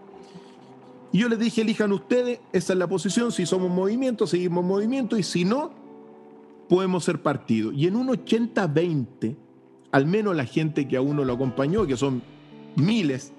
Y 1.12 1.18
yo 1.18 1.28
les 1.28 1.38
dije, 1.38 1.60
elijan 1.60 1.92
ustedes, 1.92 2.40
esa 2.50 2.72
es 2.72 2.78
la 2.78 2.88
posición, 2.88 3.30
si 3.30 3.44
somos 3.44 3.70
movimiento, 3.70 4.26
seguimos 4.26 4.64
movimiento, 4.64 5.18
y 5.18 5.22
si 5.22 5.44
no, 5.44 5.72
podemos 6.66 7.04
ser 7.04 7.20
partido. 7.20 7.72
Y 7.72 7.88
en 7.88 7.96
un 7.96 8.08
80-20, 8.08 9.36
al 9.92 10.06
menos 10.06 10.34
la 10.34 10.46
gente 10.46 10.88
que 10.88 10.96
a 10.96 11.02
uno 11.02 11.26
lo 11.26 11.34
acompañó, 11.34 11.86
que 11.86 11.98
son 11.98 12.22
miles, 12.74 13.34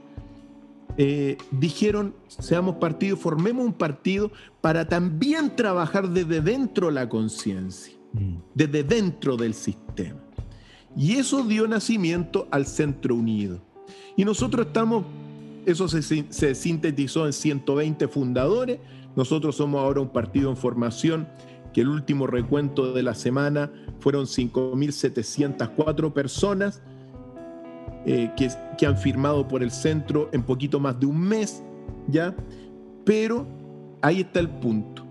eh, 0.98 1.38
dijeron, 1.52 2.16
seamos 2.28 2.76
partido, 2.76 3.16
formemos 3.18 3.66
un 3.66 3.74
partido 3.74 4.32
para 4.62 4.88
también 4.88 5.56
trabajar 5.56 6.10
desde 6.10 6.42
dentro 6.42 6.92
la 6.92 7.08
conciencia, 7.08 7.94
mm. 8.14 8.36
desde 8.54 8.84
dentro 8.84 9.38
del 9.38 9.54
sistema. 9.54 10.20
Y 10.96 11.14
eso 11.14 11.44
dio 11.44 11.68
nacimiento 11.68 12.48
al 12.52 12.66
Centro 12.66 13.16
Unido. 13.16 13.62
Y 14.18 14.26
nosotros 14.26 14.68
estamos, 14.68 15.06
eso 15.66 15.88
se, 15.88 16.02
se 16.02 16.56
sintetizó 16.56 17.26
en 17.26 17.34
120 17.34 18.08
fundadores, 18.08 18.80
nosotros 19.16 19.56
somos 19.56 19.82
ahora 19.82 20.02
un 20.02 20.10
partido 20.10 20.50
en 20.50 20.58
formación 20.58 21.28
que 21.74 21.82
el 21.82 21.88
último 21.88 22.28
recuento 22.28 22.94
de 22.94 23.04
la 23.04 23.14
semana 23.14 23.72
fueron 24.00 24.26
5.704 24.26 26.14
personas 26.14 26.82
eh, 28.06 28.32
que, 28.36 28.86
han 28.86 28.98
firmado 28.98 29.48
por 29.48 29.62
el 29.62 29.70
centro 29.70 30.30
en 30.34 30.42
poquito 30.42 30.80
más 30.80 31.00
de 31.00 31.06
un 31.06 31.20
mes, 31.20 31.62
¿ya? 32.08 32.36
Pero 33.06 33.46
ahí 34.02 34.22
está 34.22 34.40
el 34.40 34.50
punto. 34.50 35.06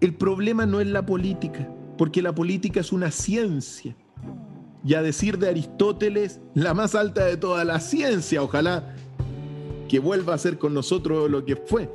El 0.00 0.14
problema 0.14 0.66
no 0.66 0.80
es 0.80 0.88
la 0.88 1.06
política, 1.06 1.68
porque 1.96 2.20
la 2.20 2.34
política 2.34 2.80
es 2.80 2.92
una 2.92 3.12
ciencia. 3.12 3.94
Y 4.84 4.94
a 4.94 5.02
decir 5.02 5.38
de 5.38 5.50
Aristóteles, 5.50 6.40
la 6.54 6.74
más 6.74 6.96
alta 6.96 7.26
de 7.26 7.36
toda 7.36 7.64
la 7.64 7.78
ciencia, 7.78 8.42
ojalá 8.42 8.96
que 9.88 10.00
vuelva 10.00 10.34
a 10.34 10.38
ser 10.38 10.58
con 10.58 10.74
nosotros 10.74 11.30
lo 11.30 11.44
que 11.44 11.54
fue. 11.54 11.88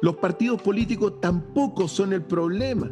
Los 0.00 0.16
partidos 0.16 0.60
políticos 0.60 1.20
tampoco 1.20 1.86
son 1.86 2.12
el 2.12 2.22
problema, 2.22 2.90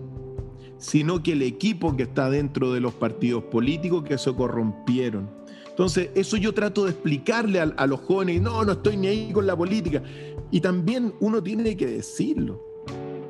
sino 0.78 1.24
que 1.24 1.32
el 1.32 1.42
equipo 1.42 1.96
que 1.96 2.04
está 2.04 2.30
dentro 2.30 2.72
de 2.72 2.78
los 2.78 2.94
partidos 2.94 3.42
políticos 3.44 4.04
que 4.04 4.16
se 4.16 4.32
corrompieron 4.32 5.39
entonces, 5.80 6.10
eso 6.14 6.36
yo 6.36 6.52
trato 6.52 6.84
de 6.84 6.90
explicarle 6.90 7.58
a, 7.58 7.86
los 7.86 8.00
jóvenes, 8.00 8.42
no, 8.42 8.62
no 8.66 8.72
estoy 8.72 8.98
ni 8.98 9.06
ahí 9.06 9.32
con 9.32 9.46
la 9.46 9.56
política. 9.56 10.02
Y 10.50 10.60
también 10.60 11.14
uno 11.20 11.42
tiene 11.42 11.74
que 11.74 11.86
decirlo. 11.86 12.62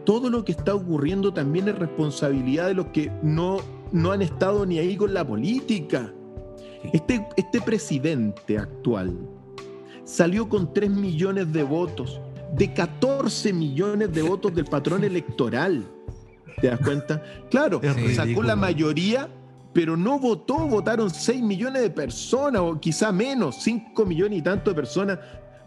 Todo 0.05 0.29
lo 0.29 0.45
que 0.45 0.51
está 0.51 0.75
ocurriendo 0.75 1.33
también 1.33 1.69
es 1.69 1.79
responsabilidad 1.79 2.67
de 2.67 2.75
los 2.75 2.87
que 2.87 3.13
no, 3.23 3.59
no 3.93 4.11
han 4.11 4.21
estado 4.21 4.67
ni 4.67 4.81
ahí 4.81 4.97
con 4.97 5.15
la 5.15 5.25
política. 5.25 6.13
Este, 6.93 7.25
este 7.37 7.61
presidente 7.61 8.59
actual 8.59 9.17
salió 10.03 10.49
con 10.49 10.75
3 10.75 10.91
millones 10.91 11.53
de 11.53 11.63
votos, 11.63 12.21
de 12.57 12.75
14 12.75 13.53
millones 13.53 14.13
de 14.13 14.23
votos 14.23 14.53
del 14.53 14.65
patrón 14.65 15.05
electoral. 15.13 15.85
¿Te 16.61 16.67
das 16.67 16.81
cuenta? 16.81 17.23
Claro, 17.49 17.81
sacó 18.13 18.43
la 18.43 18.57
mayoría 18.57 19.29
pero 19.81 19.97
no 19.97 20.19
votó, 20.19 20.69
votaron 20.69 21.09
6 21.09 21.41
millones 21.41 21.81
de 21.81 21.89
personas, 21.89 22.61
o 22.61 22.79
quizá 22.79 23.13
menos, 23.13 23.63
5 23.63 24.05
millones 24.05 24.41
y 24.41 24.43
tanto 24.43 24.73
de 24.73 24.77
personas. 24.77 25.19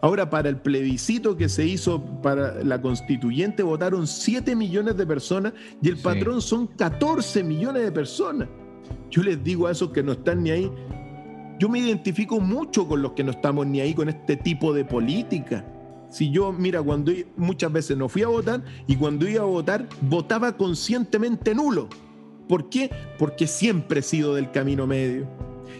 Ahora, 0.02 0.30
para 0.30 0.49
el 0.49 0.58
plebiscito 0.58 1.36
que 1.36 1.49
se 1.49 1.65
hizo 1.65 1.99
para 2.21 2.63
la 2.63 2.80
constituyente, 2.80 3.63
votaron 3.63 4.06
7 4.06 4.56
millones 4.56 4.97
de 4.97 5.08
personas 5.08 5.54
y 5.82 5.89
el 5.89 5.97
patrón 5.97 6.43
son 6.43 6.67
14 6.67 7.43
millones 7.43 7.86
de 7.86 7.91
personas. 7.91 8.49
Yo 9.10 9.23
les 9.23 9.43
digo 9.43 9.65
a 9.65 9.71
esos 9.71 9.89
que 9.89 10.04
no 10.04 10.12
están 10.12 10.43
ni 10.43 10.52
ahí, 10.52 10.71
yo 11.58 11.67
me 11.67 11.80
identifico 11.80 12.39
mucho 12.39 12.88
con 12.88 13.02
los 13.02 13.13
que 13.13 13.23
no 13.23 13.32
estamos 13.32 13.65
ni 13.65 13.82
ahí 13.82 13.95
con 13.95 14.10
este 14.10 14.38
tipo 14.38 14.73
de 14.73 14.86
política. 14.86 15.65
Si 16.12 16.30
yo, 16.30 16.54
mira, 16.54 16.84
cuando 16.84 17.12
muchas 17.36 17.71
veces 17.71 17.97
no 17.97 18.08
fui 18.08 18.21
a 18.21 18.28
votar 18.28 18.63
y 18.86 18.95
cuando 18.95 19.28
iba 19.28 19.41
a 19.41 19.47
votar, 19.47 19.88
votaba 20.02 20.56
conscientemente 20.56 21.56
nulo 21.56 21.89
¿Por 22.47 22.69
qué? 22.69 22.89
Porque 23.17 23.47
siempre 23.47 23.99
he 23.99 24.03
sido 24.03 24.36
del 24.36 24.51
camino 24.51 24.88
medio. 24.88 25.27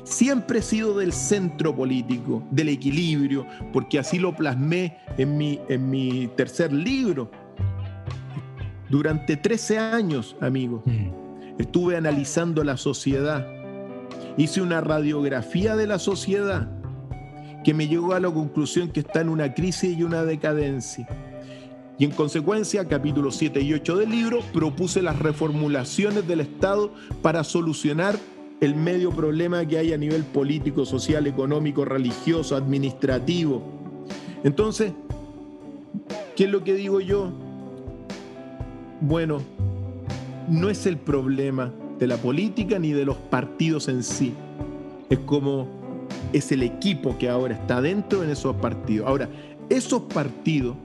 Siempre 0.04 0.60
he 0.60 0.62
sido 0.62 0.97
del 0.97 1.13
centro 1.13 1.76
político, 1.76 2.43
del 2.52 2.69
equilibrio, 2.69 3.45
porque 3.71 3.99
así 3.99 4.19
lo 4.19 4.36
plasmé 4.36 4.97
en 5.17 5.38
mi, 5.38 5.60
en 5.69 5.89
mi 5.89 6.28
tercer 6.36 6.73
libro. 6.73 7.32
Durante 8.89 9.38
13 9.38 9.78
años, 9.78 10.36
amigos, 10.41 10.84
mm. 10.86 11.60
estuve 11.60 11.95
analizando 11.95 12.63
la 12.63 12.78
sociedad. 12.78 13.47
Hice 14.38 14.62
una 14.62 14.82
radiografía 14.82 15.76
de 15.76 15.88
la 15.88 15.99
sociedad 15.99 16.69
que 17.63 17.73
me 17.73 17.88
llegó 17.88 18.13
a 18.13 18.19
la 18.19 18.30
conclusión 18.30 18.89
que 18.89 18.99
está 18.99 19.21
en 19.21 19.30
una 19.30 19.54
crisis 19.54 19.97
y 19.97 20.04
una 20.04 20.23
decadencia 20.23 21.08
y 21.97 22.06
en 22.06 22.12
consecuencia, 22.12 22.88
capítulo 22.88 23.32
7 23.32 23.62
y 23.62 23.73
8 23.73 23.97
del 23.97 24.10
libro, 24.10 24.41
propuse 24.51 25.01
las 25.01 25.19
reformulaciones 25.19 26.27
del 26.27 26.39
Estado 26.39 26.91
para 27.21 27.43
solucionar 27.43 28.17
el 28.62 28.75
medio 28.75 29.12
problema 29.12 29.65
que 29.67 29.77
hay 29.77 29.93
a 29.93 29.97
nivel 29.97 30.23
político, 30.23 30.86
social, 30.86 31.27
económico, 31.27 31.86
religioso, 31.86 32.56
administrativo. 32.56 33.62
Entonces, 34.43 34.93
¿qué 36.36 36.45
es 36.45 36.49
lo 36.49 36.63
que 36.63 36.73
digo 36.73 36.99
yo? 36.99 37.32
Bueno, 39.01 39.41
no 40.49 40.69
es 40.69 40.88
el 40.88 40.97
problema 40.97 41.71
de 41.99 42.08
la 42.08 42.17
política 42.17 42.79
ni 42.79 42.91
de 42.91 43.06
los 43.06 43.17
partidos 43.17 43.88
en 43.88 44.01
sí. 44.03 44.34
Es 45.10 45.19
como 45.19 45.67
es 46.32 46.51
el 46.51 46.63
equipo 46.63 47.17
que 47.19 47.29
ahora 47.29 47.53
está 47.53 47.82
dentro 47.82 48.23
en 48.23 48.32
esos 48.32 48.56
partidos. 48.56 49.08
Ahora, 49.08 49.29
esos 49.69 50.01
partidos 50.03 50.75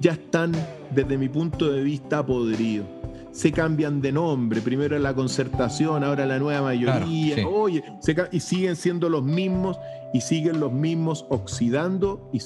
ya 0.00 0.12
están, 0.12 0.52
desde 0.94 1.18
mi 1.18 1.28
punto 1.28 1.70
de 1.70 1.82
vista, 1.82 2.24
podridos. 2.24 2.86
Se 3.32 3.52
cambian 3.52 4.00
de 4.00 4.12
nombre, 4.12 4.62
primero 4.62 4.98
la 4.98 5.14
concertación, 5.14 6.02
ahora 6.02 6.24
la 6.24 6.38
nueva 6.38 6.62
mayoría, 6.62 7.46
oye, 7.46 7.84
y 8.32 8.40
siguen 8.40 8.76
siendo 8.76 9.10
los 9.10 9.22
mismos 9.22 9.78
y 10.14 10.22
siguen 10.22 10.58
los 10.58 10.72
mismos 10.72 11.26
oxidando 11.28 12.30
y, 12.32 12.38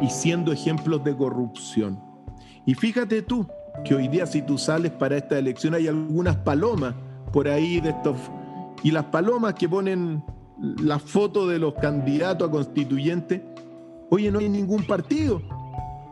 y 0.00 0.10
siendo 0.10 0.52
ejemplos 0.52 1.04
de 1.04 1.14
corrupción. 1.14 2.00
Y 2.64 2.74
fíjate 2.74 3.20
tú 3.20 3.46
que 3.84 3.94
hoy 3.94 4.08
día 4.08 4.26
si 4.26 4.42
tú 4.42 4.56
sales 4.56 4.92
para 4.92 5.16
esta 5.16 5.38
elección 5.38 5.74
hay 5.74 5.88
algunas 5.88 6.36
palomas 6.36 6.94
por 7.32 7.48
ahí 7.48 7.80
de 7.80 7.90
estos... 7.90 8.16
Y 8.82 8.92
las 8.92 9.04
palomas 9.06 9.54
que 9.54 9.68
ponen 9.68 10.24
la 10.60 10.98
foto 10.98 11.46
de 11.46 11.58
los 11.58 11.74
candidatos 11.74 12.48
a 12.48 12.50
constituyentes, 12.50 13.42
oye, 14.08 14.30
no 14.30 14.38
hay 14.38 14.48
ningún 14.48 14.84
partido. 14.84 15.42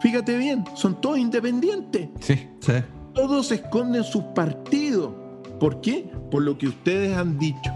Fíjate 0.01 0.37
bien, 0.37 0.65
son 0.75 1.01
todos 1.01 1.19
independientes. 1.19 2.09
Sí, 2.21 2.49
sí. 2.61 2.73
Todos 3.15 3.51
esconden 3.51 4.05
sus 4.05 4.23
partidos. 4.35 5.13
¿Por 5.59 5.81
qué? 5.81 6.11
Por 6.31 6.43
lo 6.43 6.57
que 6.57 6.69
ustedes 6.69 7.17
han 7.17 7.39
dicho. 7.39 7.73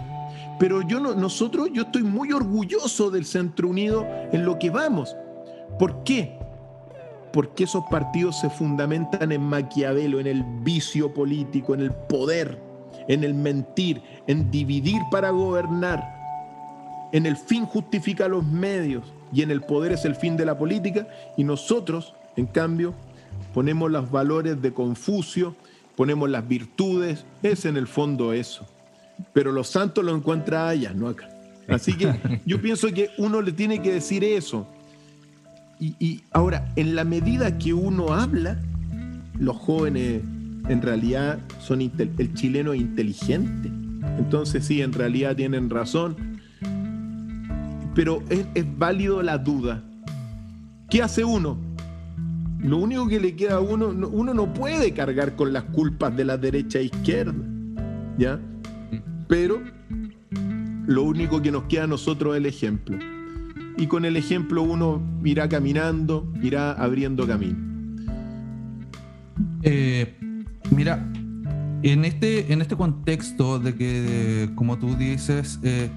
Pero 0.59 0.81
yo 0.81 0.99
no, 0.99 1.13
nosotros, 1.15 1.69
yo 1.73 1.83
estoy 1.83 2.03
muy 2.03 2.31
orgulloso 2.31 3.11
del 3.11 3.25
Centro 3.25 3.67
Unido 3.67 4.07
en 4.31 4.45
lo 4.45 4.57
que 4.57 4.69
vamos. 4.69 5.15
¿Por 5.77 6.03
qué? 6.03 6.37
Porque 7.33 7.65
esos 7.65 7.83
partidos 7.89 8.39
se 8.39 8.49
fundamentan 8.49 9.31
en 9.31 9.41
Maquiavelo, 9.41 10.19
en 10.19 10.27
el 10.27 10.43
vicio 10.61 11.13
político, 11.13 11.73
en 11.73 11.81
el 11.81 11.91
poder, 11.91 12.61
en 13.07 13.23
el 13.23 13.33
mentir, 13.33 14.01
en 14.27 14.49
dividir 14.51 15.01
para 15.11 15.31
gobernar. 15.31 16.07
En 17.11 17.25
el 17.25 17.35
fin 17.35 17.65
justifica 17.65 18.27
los 18.27 18.45
medios 18.45 19.11
y 19.33 19.41
en 19.41 19.51
el 19.51 19.61
poder 19.61 19.91
es 19.93 20.05
el 20.05 20.15
fin 20.15 20.37
de 20.37 20.45
la 20.45 20.57
política, 20.57 21.07
y 21.37 21.43
nosotros, 21.43 22.13
en 22.35 22.45
cambio, 22.45 22.93
ponemos 23.53 23.91
los 23.91 24.11
valores 24.11 24.61
de 24.61 24.73
Confucio, 24.73 25.55
ponemos 25.95 26.29
las 26.29 26.47
virtudes, 26.47 27.25
es 27.41 27.65
en 27.65 27.77
el 27.77 27.87
fondo 27.87 28.33
eso. 28.33 28.67
Pero 29.33 29.51
los 29.51 29.67
santos 29.69 30.03
lo 30.03 30.15
encuentran 30.15 30.67
allá, 30.67 30.93
no 30.93 31.07
acá. 31.07 31.29
Así 31.67 31.93
que 31.93 32.13
yo 32.45 32.61
pienso 32.61 32.87
que 32.89 33.09
uno 33.17 33.41
le 33.41 33.51
tiene 33.51 33.81
que 33.81 33.93
decir 33.93 34.23
eso. 34.23 34.67
Y, 35.79 36.23
ahora, 36.31 36.71
en 36.77 36.95
la 36.95 37.03
medida 37.03 37.57
que 37.57 37.73
uno 37.73 38.13
habla, 38.13 38.57
los 39.37 39.57
jóvenes 39.57 40.21
en 40.69 40.81
realidad 40.81 41.39
son 41.59 41.81
el 41.81 42.33
chileno 42.35 42.71
es 42.71 42.79
inteligente. 42.79 43.69
Entonces 44.17 44.65
sí, 44.65 44.81
en 44.81 44.93
realidad 44.93 45.35
tienen 45.35 45.69
razón 45.69 46.32
pero 47.95 48.23
es, 48.29 48.45
válido 48.77 49.21
la 49.21 49.37
duda. 49.37 49.83
¿Qué 50.89 51.01
hace 51.01 51.23
uno? 51.23 51.57
Lo 52.59 52.77
único 52.77 53.07
que 53.07 53.19
le 53.19 53.35
queda 53.35 53.55
a 53.55 53.59
uno, 53.59 53.87
uno 53.87 54.33
no 54.33 54.53
puede 54.53 54.93
cargar 54.93 55.35
con 55.35 55.51
las 55.51 55.63
culpas 55.63 56.15
de 56.15 56.25
la 56.25 56.37
derecha 56.37 56.79
e 56.79 56.85
izquierda, 56.85 57.43
¿ya? 58.17 58.39
Pero 59.27 59.61
lo 60.87 61.03
único 61.03 61.41
que 61.41 61.51
nos 61.51 61.63
queda 61.63 61.83
a 61.83 61.87
nosotros 61.87 62.33
es 62.33 62.37
el 62.37 62.45
ejemplo. 62.45 62.97
Y 63.77 63.87
con 63.87 64.05
el 64.05 64.15
ejemplo 64.15 64.61
uno 64.61 65.01
irá 65.23 65.49
caminando, 65.49 66.31
irá 66.41 66.73
abriendo 66.73 67.27
camino. 67.27 67.57
Eh, 69.63 70.15
mira, 70.71 71.05
en 71.81 72.05
este, 72.05 72.53
en 72.53 72.61
este 72.61 72.77
contexto 72.77 73.59
de 73.59 73.75
que, 73.75 74.49
como 74.55 74.77
tú 74.77 74.95
dices, 74.95 75.59
eh, 75.63 75.89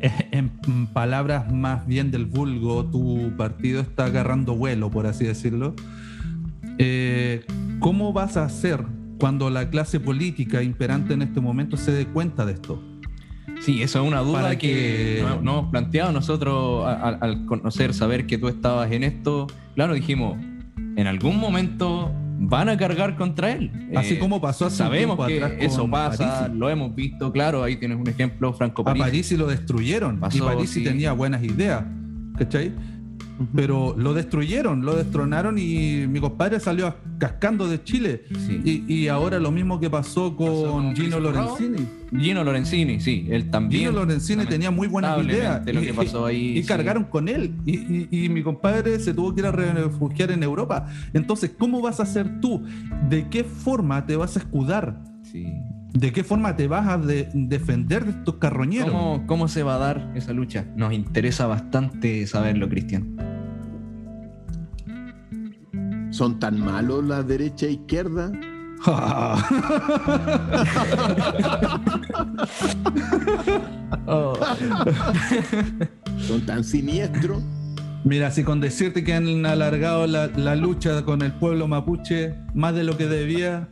en 0.30 0.50
palabras 0.88 1.52
más 1.52 1.86
bien 1.86 2.10
del 2.10 2.26
vulgo, 2.26 2.84
tu 2.86 3.32
partido 3.36 3.80
está 3.80 4.06
agarrando 4.06 4.54
vuelo, 4.54 4.90
por 4.90 5.06
así 5.06 5.24
decirlo. 5.24 5.74
Eh, 6.78 7.44
¿Cómo 7.80 8.12
vas 8.12 8.36
a 8.36 8.44
hacer 8.44 8.84
cuando 9.18 9.48
la 9.50 9.70
clase 9.70 10.00
política 10.00 10.62
imperante 10.62 11.14
en 11.14 11.22
este 11.22 11.40
momento 11.40 11.76
se 11.76 11.92
dé 11.92 12.06
cuenta 12.06 12.44
de 12.44 12.52
esto? 12.52 12.82
Sí, 13.60 13.82
eso 13.82 14.02
es 14.02 14.08
una 14.08 14.20
duda 14.20 14.58
que, 14.58 15.24
nos 15.24 15.38
hemos 15.38 15.70
planteado 15.70 16.12
nosotros 16.12 16.86
al, 16.86 17.46
conocer, 17.46 17.94
saber 17.94 18.26
que 18.26 18.36
tú 18.36 18.48
estabas 18.48 18.92
en 18.92 19.02
esto. 19.02 19.46
Claro, 19.74 19.94
dijimos, 19.94 20.36
en 20.96 21.06
algún 21.06 21.38
momento 21.38 22.12
van 22.38 22.68
a 22.68 22.76
cargar 22.76 23.16
contra 23.16 23.52
él. 23.52 23.70
Así 23.94 24.14
eh, 24.14 24.18
como 24.18 24.40
pasó 24.40 24.66
hace 24.66 24.76
Sabemos 24.76 25.26
que 25.26 25.58
eso 25.60 25.88
pasa, 25.90 26.48
lo 26.48 26.68
hemos 26.68 26.94
visto, 26.94 27.32
claro, 27.32 27.62
ahí 27.62 27.76
tienes 27.76 27.98
un 27.98 28.08
ejemplo, 28.08 28.52
Franco 28.52 28.84
París. 28.84 29.02
A 29.02 29.06
París 29.06 29.32
lo 29.32 29.46
destruyeron, 29.46 30.20
y 30.32 30.40
París 30.40 30.70
sí. 30.70 30.84
tenía 30.84 31.12
buenas 31.12 31.42
ideas, 31.42 31.84
¿cachai? 32.36 32.72
Pero 33.54 33.94
lo 33.96 34.14
destruyeron, 34.14 34.84
lo 34.84 34.96
destronaron 34.96 35.58
y 35.58 36.06
mi 36.08 36.20
compadre 36.20 36.60
salió 36.60 36.94
cascando 37.18 37.68
de 37.68 37.82
Chile. 37.82 38.24
Y, 38.64 39.08
ahora 39.08 39.38
lo 39.38 39.50
mismo 39.50 39.78
que 39.78 39.90
pasó 39.90 40.36
con, 40.36 40.94
Gino 40.96 41.20
Lorenzini. 41.20 41.86
Gino 42.18 42.44
Lorenzini, 42.44 43.00
sí, 43.00 43.26
él 43.30 43.50
también. 43.50 43.82
Gino 43.82 43.92
Lorenzini 43.92 44.46
tenía 44.46 44.70
muy 44.70 44.88
buenas 44.88 45.24
ideas. 45.24 45.64
De 45.64 45.72
lo 45.72 45.80
que 45.80 45.94
pasó 45.94 46.26
ahí, 46.26 46.58
y, 46.58 46.64
cargaron 46.64 47.04
con 47.04 47.28
él. 47.28 47.54
Y, 47.66 48.28
mi 48.28 48.42
compadre 48.42 48.98
se 48.98 49.14
tuvo 49.14 49.34
que 49.34 49.40
ir 49.40 49.46
a 49.46 49.52
refugiar 49.52 50.30
en 50.30 50.42
Europa. 50.42 50.86
Entonces, 51.12 51.52
¿cómo 51.56 51.80
vas 51.80 52.00
a 52.00 52.04
hacer 52.04 52.40
tú? 52.40 52.64
¿De 53.08 53.28
qué 53.28 53.44
forma 53.44 54.06
te 54.06 54.16
vas 54.16 54.36
a 54.36 54.40
escudar? 54.40 55.02
Sí. 55.22 55.52
¿De 55.96 56.12
qué 56.12 56.22
forma 56.22 56.54
te 56.56 56.68
vas 56.68 56.86
a 56.88 56.98
defender 56.98 58.04
de 58.04 58.10
estos 58.10 58.34
carroñeros? 58.34 58.90
¿Cómo, 58.90 59.26
¿Cómo, 59.26 59.48
se 59.48 59.62
va 59.62 59.76
a 59.76 59.78
dar 59.78 60.12
esa 60.14 60.34
lucha? 60.34 60.66
Nos 60.76 60.92
interesa 60.92 61.46
bastante 61.46 62.26
saberlo, 62.26 62.68
Cristian. 62.68 63.16
¿Son 66.10 66.38
tan 66.38 66.60
malos 66.60 67.02
la 67.02 67.22
derecha 67.22 67.64
e 67.64 67.72
izquierda? 67.72 68.30
¿Son 76.18 76.44
tan 76.44 76.62
siniestros? 76.62 77.42
Mira, 78.04 78.30
si 78.30 78.44
con 78.44 78.60
decirte 78.60 79.02
que 79.02 79.14
han 79.14 79.46
alargado 79.46 80.06
la, 80.06 80.26
la 80.26 80.56
lucha 80.56 81.06
con 81.06 81.22
el 81.22 81.32
pueblo 81.32 81.66
mapuche 81.68 82.34
más 82.54 82.74
de 82.74 82.84
lo 82.84 82.98
que 82.98 83.06
debía, 83.06 83.70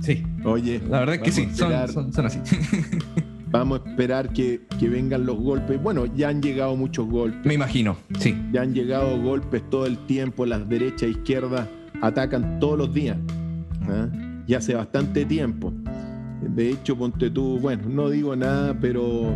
Sí. 0.00 0.22
Oye. 0.44 0.80
La 0.88 1.00
verdad 1.00 1.16
es 1.16 1.22
que 1.22 1.32
sí, 1.32 1.48
son, 1.52 2.12
son, 2.12 2.26
así. 2.26 2.40
Vamos 3.50 3.80
a 3.84 3.90
esperar 3.90 4.32
que, 4.32 4.60
vengan 4.80 5.26
los 5.26 5.36
golpes. 5.36 5.82
Bueno, 5.82 6.06
ya 6.06 6.28
han 6.28 6.40
llegado 6.40 6.76
muchos 6.76 7.06
golpes. 7.08 7.44
Me 7.44 7.54
imagino, 7.54 7.96
sí. 8.18 8.36
Ya 8.52 8.62
han 8.62 8.74
llegado 8.74 9.20
golpes 9.20 9.68
todo 9.70 9.86
el 9.86 9.98
tiempo. 10.06 10.46
Las 10.46 10.68
derechas 10.68 11.02
e 11.02 11.10
izquierdas 11.10 11.68
atacan 12.00 12.60
todos 12.60 12.78
los 12.78 12.94
días. 12.94 13.18
¿ah? 13.88 14.08
Y 14.46 14.54
hace 14.54 14.74
bastante 14.74 15.24
tiempo. 15.24 15.72
De 16.42 16.70
hecho, 16.70 16.96
ponte 16.96 17.30
tú, 17.30 17.58
bueno, 17.58 17.88
no 17.88 18.08
digo 18.08 18.34
nada, 18.34 18.78
pero 18.80 19.34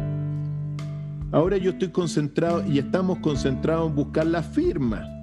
ahora 1.33 1.57
yo 1.59 1.73
estoy 1.73 1.89
concentrado 1.89 2.65
y 2.67 2.79
estamos 2.79 3.19
concentrados 3.19 3.91
en 3.91 3.97
buscar 3.97 4.27
la 4.27 4.43
firma 4.43 5.14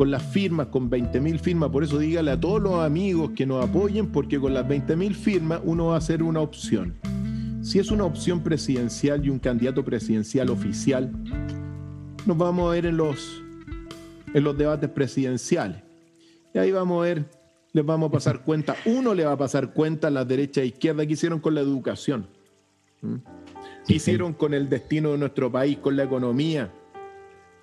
con 0.00 0.10
las 0.10 0.22
firmas, 0.22 0.68
con 0.68 0.88
20.000 0.88 1.38
firmas. 1.38 1.68
Por 1.68 1.84
eso 1.84 1.98
dígale 1.98 2.30
a 2.30 2.40
todos 2.40 2.62
los 2.62 2.82
amigos 2.82 3.32
que 3.36 3.44
nos 3.44 3.62
apoyen, 3.62 4.10
porque 4.10 4.40
con 4.40 4.54
las 4.54 4.66
20.000 4.66 5.12
firmas 5.12 5.60
uno 5.62 5.88
va 5.88 5.96
a 5.96 5.98
hacer 5.98 6.22
una 6.22 6.40
opción. 6.40 6.94
Si 7.60 7.78
es 7.78 7.90
una 7.90 8.06
opción 8.06 8.42
presidencial 8.42 9.22
y 9.26 9.28
un 9.28 9.38
candidato 9.38 9.84
presidencial 9.84 10.48
oficial, 10.48 11.12
nos 12.24 12.34
vamos 12.34 12.66
a 12.66 12.72
ver 12.72 12.86
en 12.86 12.96
los, 12.96 13.42
en 14.32 14.42
los 14.42 14.56
debates 14.56 14.88
presidenciales. 14.88 15.82
Y 16.54 16.58
ahí 16.58 16.72
vamos 16.72 17.02
a 17.02 17.04
ver, 17.04 17.26
les 17.74 17.84
vamos 17.84 18.08
a 18.08 18.12
pasar 18.12 18.40
cuenta. 18.40 18.76
Uno 18.86 19.12
le 19.12 19.26
va 19.26 19.32
a 19.32 19.36
pasar 19.36 19.74
cuenta 19.74 20.08
a 20.08 20.10
la 20.10 20.24
derecha 20.24 20.62
e 20.62 20.66
izquierda 20.68 21.04
que 21.04 21.12
hicieron 21.12 21.40
con 21.40 21.54
la 21.54 21.60
educación. 21.60 22.26
¿Qué 23.86 23.96
hicieron 23.96 24.32
con 24.32 24.54
el 24.54 24.70
destino 24.70 25.12
de 25.12 25.18
nuestro 25.18 25.52
país, 25.52 25.76
con 25.76 25.94
la 25.94 26.04
economía? 26.04 26.72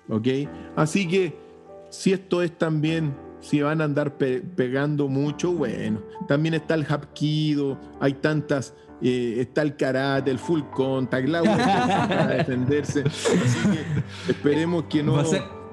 ¿Ok? 0.08 0.28
Así 0.76 1.08
que 1.08 1.47
si 1.90 2.12
esto 2.12 2.42
es 2.42 2.56
también, 2.56 3.14
si 3.40 3.60
van 3.62 3.80
a 3.80 3.84
andar 3.84 4.16
pegando 4.16 5.08
mucho, 5.08 5.52
bueno, 5.52 6.02
también 6.26 6.54
está 6.54 6.74
el 6.74 6.84
hapkido, 6.88 7.78
hay 8.00 8.14
tantas, 8.14 8.74
eh, 9.02 9.36
está 9.38 9.62
el 9.62 9.76
karate, 9.76 10.30
el 10.30 10.38
full 10.38 10.62
contact, 10.74 11.28
la 11.28 11.42
para 11.42 12.26
defenderse. 12.26 13.04
Así 13.06 13.68
que 13.70 14.32
esperemos 14.32 14.84
que 14.84 15.02
no. 15.02 15.14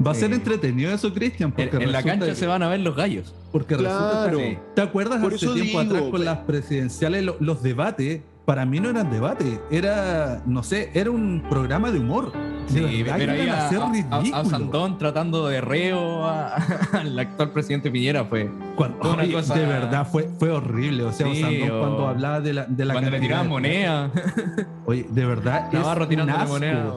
Va 0.05 0.11
a 0.11 0.13
ser, 0.13 0.33
entretenido 0.33 0.91
eso, 0.91 1.13
Cristian. 1.13 1.51
Porque 1.51 1.77
en, 1.77 1.91
la 1.91 2.03
cancha 2.03 2.35
se 2.35 2.45
van 2.47 2.61
a 2.63 2.67
ver 2.67 2.81
los 2.81 2.95
gallos. 2.95 3.33
Porque 3.51 3.77
claro. 3.77 4.37
¿Te 4.75 4.81
acuerdas 4.81 5.21
Por 5.21 5.33
hace 5.33 5.47
tiempo 5.47 5.79
atrás 5.79 6.01
con 6.01 6.11
pues. 6.11 6.23
las 6.23 6.39
presidenciales, 6.39 7.25
los 7.39 7.63
debates? 7.63 8.21
Para 8.45 8.65
mí 8.65 8.79
no 8.79 8.89
eran 8.89 9.09
debate, 9.09 9.59
era, 9.71 10.41
no 10.45 10.61
sé, 10.63 10.91
era 10.93 11.09
un 11.09 11.43
programa 11.49 11.91
de 11.91 11.99
humor. 11.99 12.31
Sí, 12.67 13.03
pero 13.05 13.31
ahí 13.31 13.47
a, 13.47 13.69
a, 13.69 14.39
a, 14.39 14.45
Sandón 14.45 14.97
tratando 14.97 15.47
de 15.47 15.61
reo 15.61 16.27
al 16.93 17.19
actual 17.19 17.51
presidente 17.51 17.91
Piñera 17.91 18.25
fue 18.25 18.49
cuando, 18.75 19.15
de 19.15 19.65
verdad 19.65 20.07
fue, 20.11 20.29
fue 20.39 20.49
horrible. 20.49 21.03
O 21.03 21.11
sea, 21.11 21.27
Sandón 21.27 21.79
cuando 21.79 22.07
hablaba 22.07 22.41
de 22.41 22.53
la, 22.53 22.65
de 22.65 22.85
la 22.85 22.93
cuando 22.93 23.11
le 23.11 23.19
tiraban 23.19 23.49
moneda. 23.49 24.11
Oye, 24.85 25.05
de 25.09 25.25
verdad 25.25 25.69
es 25.71 26.09
tirando 26.09 26.37
moneda. 26.47 26.93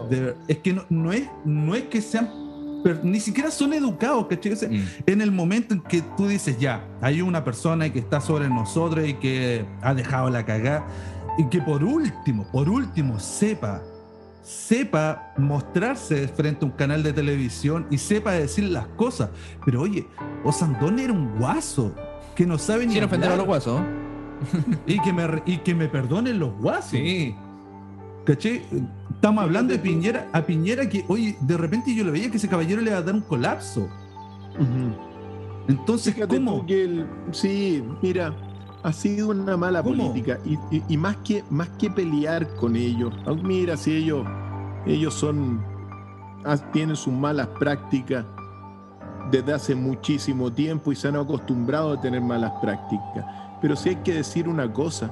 es 0.46 0.58
que 0.58 0.72
no, 0.72 0.84
no, 0.88 1.12
es, 1.12 1.28
no 1.44 1.74
es 1.74 1.82
que 1.84 2.00
sean 2.00 2.30
pero 2.82 3.00
ni 3.02 3.20
siquiera 3.20 3.50
son 3.50 3.72
educados, 3.72 4.26
¿cachai? 4.28 4.52
Mm. 4.52 4.86
En 5.06 5.20
el 5.20 5.32
momento 5.32 5.74
en 5.74 5.80
que 5.80 6.02
tú 6.16 6.28
dices, 6.28 6.58
ya, 6.58 6.84
hay 7.00 7.22
una 7.22 7.44
persona 7.44 7.92
que 7.92 7.98
está 7.98 8.20
sobre 8.20 8.48
nosotros 8.48 9.06
y 9.06 9.14
que 9.14 9.64
ha 9.82 9.94
dejado 9.94 10.30
la 10.30 10.44
cagada, 10.44 10.86
y 11.38 11.44
que 11.44 11.62
por 11.62 11.84
último, 11.84 12.44
por 12.50 12.68
último, 12.68 13.18
sepa, 13.20 13.80
sepa 14.42 15.32
mostrarse 15.38 16.26
frente 16.26 16.64
a 16.64 16.68
un 16.68 16.72
canal 16.72 17.02
de 17.04 17.12
televisión 17.12 17.86
y 17.90 17.98
sepa 17.98 18.32
decir 18.32 18.64
las 18.64 18.88
cosas. 18.88 19.30
Pero 19.64 19.82
oye, 19.82 20.06
Osandón 20.44 20.98
era 20.98 21.12
un 21.12 21.38
guaso 21.38 21.94
que 22.34 22.44
no 22.44 22.58
sabe 22.58 22.86
ni. 22.86 22.94
Sin 22.94 23.04
ofender 23.04 23.30
a 23.30 23.36
los 23.36 23.46
guasos. 23.46 23.80
y, 24.86 25.00
que 25.00 25.12
me, 25.12 25.42
y 25.46 25.58
que 25.58 25.76
me 25.76 25.88
perdonen 25.88 26.40
los 26.40 26.52
guasos. 26.58 26.90
Sí. 26.90 27.34
¿Caché? 28.24 28.64
Estamos 29.14 29.44
hablando 29.44 29.72
de 29.72 29.78
Piñera, 29.78 30.28
a 30.32 30.42
Piñera 30.42 30.88
que, 30.88 31.04
oye, 31.08 31.36
de 31.40 31.56
repente 31.56 31.94
yo 31.94 32.04
le 32.04 32.10
veía 32.10 32.30
que 32.30 32.36
ese 32.36 32.48
caballero 32.48 32.82
le 32.82 32.90
iba 32.90 32.98
a 32.98 33.02
dar 33.02 33.14
un 33.14 33.20
colapso. 33.20 33.88
Entonces, 35.68 36.16
¿cómo? 36.28 36.66
sí, 37.30 37.82
mira, 38.02 38.34
ha 38.82 38.92
sido 38.92 39.30
una 39.30 39.56
mala 39.56 39.82
política 39.82 40.38
y, 40.88 40.96
más, 40.96 41.16
que, 41.18 41.44
más 41.50 41.68
que 41.70 41.90
pelear 41.90 42.54
con 42.56 42.76
ellos, 42.76 43.12
mira, 43.42 43.76
si 43.76 43.96
ellos, 43.96 44.26
ellos 44.86 45.14
son, 45.14 45.62
ah, 46.44 46.56
tienen 46.72 46.96
sus 46.96 47.12
malas 47.12 47.48
prácticas 47.58 48.24
desde 49.30 49.52
hace 49.52 49.74
muchísimo 49.74 50.52
tiempo 50.52 50.92
y 50.92 50.96
se 50.96 51.08
han 51.08 51.16
acostumbrado 51.16 51.92
a 51.92 52.00
tener 52.00 52.20
malas 52.20 52.52
prácticas. 52.62 53.24
Pero 53.60 53.76
sí 53.76 53.90
hay 53.90 53.96
que 53.96 54.14
decir 54.14 54.48
una 54.48 54.72
cosa, 54.72 55.10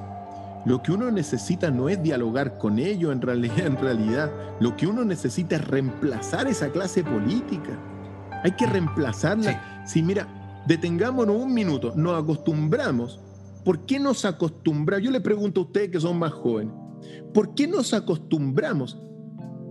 lo 0.65 0.81
que 0.81 0.91
uno 0.91 1.11
necesita 1.11 1.69
no 1.69 1.87
es 1.89 2.01
dialogar 2.01 2.57
con 2.57 2.79
ellos 2.79 3.11
en 3.11 3.21
realidad, 3.21 3.59
en 3.65 3.77
realidad. 3.77 4.31
Lo 4.59 4.75
que 4.75 4.87
uno 4.87 5.03
necesita 5.05 5.57
es 5.57 5.67
reemplazar 5.67 6.47
esa 6.47 6.69
clase 6.69 7.03
política. 7.03 7.77
Hay 8.43 8.51
que 8.51 8.65
reemplazarla. 8.65 9.85
Si 9.85 10.01
mira, 10.01 10.27
detengámonos 10.65 11.35
un 11.35 11.53
minuto, 11.53 11.93
nos 11.95 12.21
acostumbramos 12.21 13.19
¿Por 13.67 13.85
qué 13.85 13.99
nos 13.99 14.23
acostumbramos? 14.23 15.03
Yo 15.03 15.11
le 15.11 15.19
pregunto 15.19 15.59
a 15.59 15.63
ustedes 15.65 15.89
que 15.89 15.99
son 15.99 16.17
más 16.17 16.31
jóvenes, 16.31 16.73
¿por 17.33 17.53
qué 17.53 17.67
nos 17.67 17.93
acostumbramos 17.93 18.97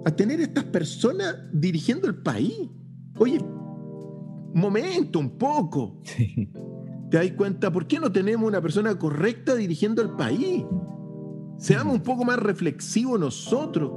a 0.04 0.10
tener 0.10 0.38
estas 0.38 0.64
personas 0.64 1.34
dirigiendo 1.50 2.06
el 2.06 2.16
país? 2.16 2.68
Oye, 3.18 3.40
momento, 4.52 5.18
un 5.18 5.38
poco. 5.38 6.02
¿Te 7.10 7.16
das 7.16 7.32
cuenta? 7.38 7.72
¿Por 7.72 7.86
qué 7.86 7.98
no 7.98 8.12
tenemos 8.12 8.46
una 8.46 8.60
persona 8.60 8.98
correcta 8.98 9.54
dirigiendo 9.54 10.02
el 10.02 10.10
país? 10.10 10.62
Seamos 11.56 11.94
un 11.94 12.02
poco 12.02 12.22
más 12.22 12.38
reflexivos 12.38 13.18
nosotros. 13.18 13.92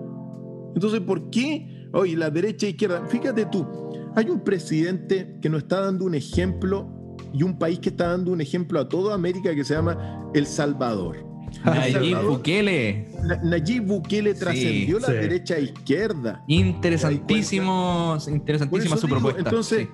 Entonces, 0.76 1.02
¿por 1.02 1.30
qué? 1.30 1.90
Oye, 1.92 2.16
la 2.16 2.30
derecha 2.30 2.68
e 2.68 2.70
izquierda. 2.70 3.06
Fíjate 3.08 3.48
tú, 3.48 3.68
hay 4.16 4.30
un 4.30 4.46
presidente 4.46 5.38
que 5.42 5.50
nos 5.50 5.64
está 5.64 5.82
dando 5.82 6.06
un 6.06 6.16
ejemplo 6.16 6.99
y 7.34 7.44
un 7.44 7.58
país 7.58 7.80
que 7.80 7.90
está 7.90 8.10
dando 8.10 8.32
un 8.32 8.42
ejemplo 8.42 8.80
a 8.80 8.90
toda 8.90 9.16
América 9.16 9.54
que 9.54 9.64
se 9.64 9.74
llama 9.74 10.30
El 10.34 10.46
Salvador. 10.46 11.26
Nayib 11.66 12.22
Bukele. 12.22 13.08
Nayib 13.44 13.86
Bukele 13.86 14.34
trascendió 14.34 15.00
la 15.00 15.10
derecha 15.10 15.58
e 15.58 15.64
izquierda. 15.64 16.44
Interesantísimo, 16.48 18.18
interesantísima 18.28 18.98
su 18.98 19.08
propuesta. 19.08 19.40
Entonces, 19.40 19.88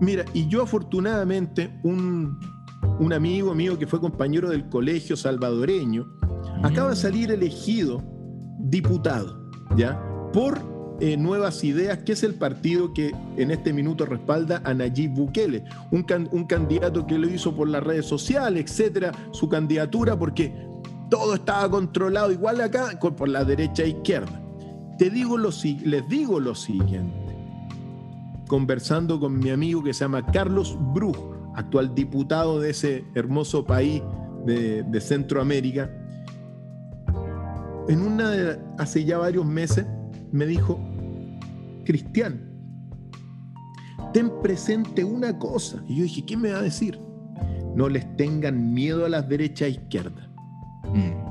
mira, 0.00 0.24
y 0.32 0.46
yo 0.48 0.62
afortunadamente, 0.62 1.70
un, 1.82 2.38
un 3.00 3.12
amigo 3.12 3.54
mío 3.54 3.78
que 3.78 3.86
fue 3.86 4.00
compañero 4.00 4.48
del 4.48 4.68
colegio 4.68 5.16
salvadoreño, 5.16 6.06
acaba 6.62 6.90
de 6.90 6.96
salir 6.96 7.30
elegido 7.30 8.02
diputado. 8.60 9.46
¿ya? 9.76 10.00
Por 10.32 10.75
eh, 11.00 11.16
Nuevas 11.16 11.62
Ideas, 11.64 11.98
que 11.98 12.12
es 12.12 12.22
el 12.22 12.34
partido 12.34 12.92
que 12.94 13.14
en 13.36 13.50
este 13.50 13.72
minuto 13.72 14.06
respalda 14.06 14.62
a 14.64 14.74
Nayib 14.74 15.12
Bukele, 15.12 15.64
un, 15.90 16.06
un 16.30 16.44
candidato 16.44 17.06
que 17.06 17.18
lo 17.18 17.28
hizo 17.28 17.54
por 17.54 17.68
las 17.68 17.82
redes 17.82 18.06
sociales, 18.06 18.64
etcétera, 18.64 19.12
su 19.32 19.48
candidatura, 19.48 20.18
porque 20.18 20.52
todo 21.08 21.34
estaba 21.34 21.70
controlado 21.70 22.32
igual 22.32 22.60
acá 22.60 22.98
por 22.98 23.28
la 23.28 23.44
derecha 23.44 23.84
e 23.84 23.88
izquierda. 23.88 24.40
Te 24.98 25.10
digo 25.10 25.36
lo, 25.36 25.50
les 25.84 26.08
digo 26.08 26.40
lo 26.40 26.54
siguiente, 26.54 27.36
conversando 28.48 29.20
con 29.20 29.38
mi 29.38 29.50
amigo 29.50 29.82
que 29.82 29.92
se 29.92 30.04
llama 30.04 30.24
Carlos 30.26 30.76
Bruj, 30.94 31.16
actual 31.54 31.94
diputado 31.94 32.60
de 32.60 32.70
ese 32.70 33.04
hermoso 33.14 33.64
país 33.64 34.02
de, 34.44 35.00
Centroamérica, 35.00 35.90
en 37.88 38.00
una 38.00 38.58
hace 38.78 39.04
ya 39.04 39.18
varios 39.18 39.44
meses 39.44 39.86
me 40.32 40.46
dijo, 40.46 40.80
Cristian, 41.84 42.40
ten 44.12 44.30
presente 44.42 45.04
una 45.04 45.38
cosa. 45.38 45.82
Y 45.88 45.96
yo 45.96 46.02
dije, 46.04 46.24
¿qué 46.24 46.36
me 46.36 46.52
va 46.52 46.58
a 46.58 46.62
decir? 46.62 46.98
No 47.74 47.88
les 47.88 48.16
tengan 48.16 48.72
miedo 48.72 49.04
a 49.04 49.08
las 49.08 49.28
derechas 49.28 49.68
e 49.68 49.70
izquierdas. 49.72 50.28
Mm. 50.92 51.26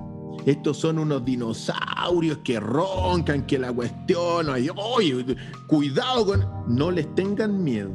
Estos 0.45 0.77
son 0.77 0.99
unos 0.99 1.25
dinosaurios 1.25 2.37
que 2.43 2.59
roncan, 2.59 3.47
que 3.47 3.57
la 3.57 3.73
cuestión, 3.73 4.47
oye, 4.49 5.35
cuidado 5.67 6.25
con... 6.25 6.45
No 6.67 6.91
les 6.91 7.13
tengan 7.15 7.63
miedo. 7.63 7.91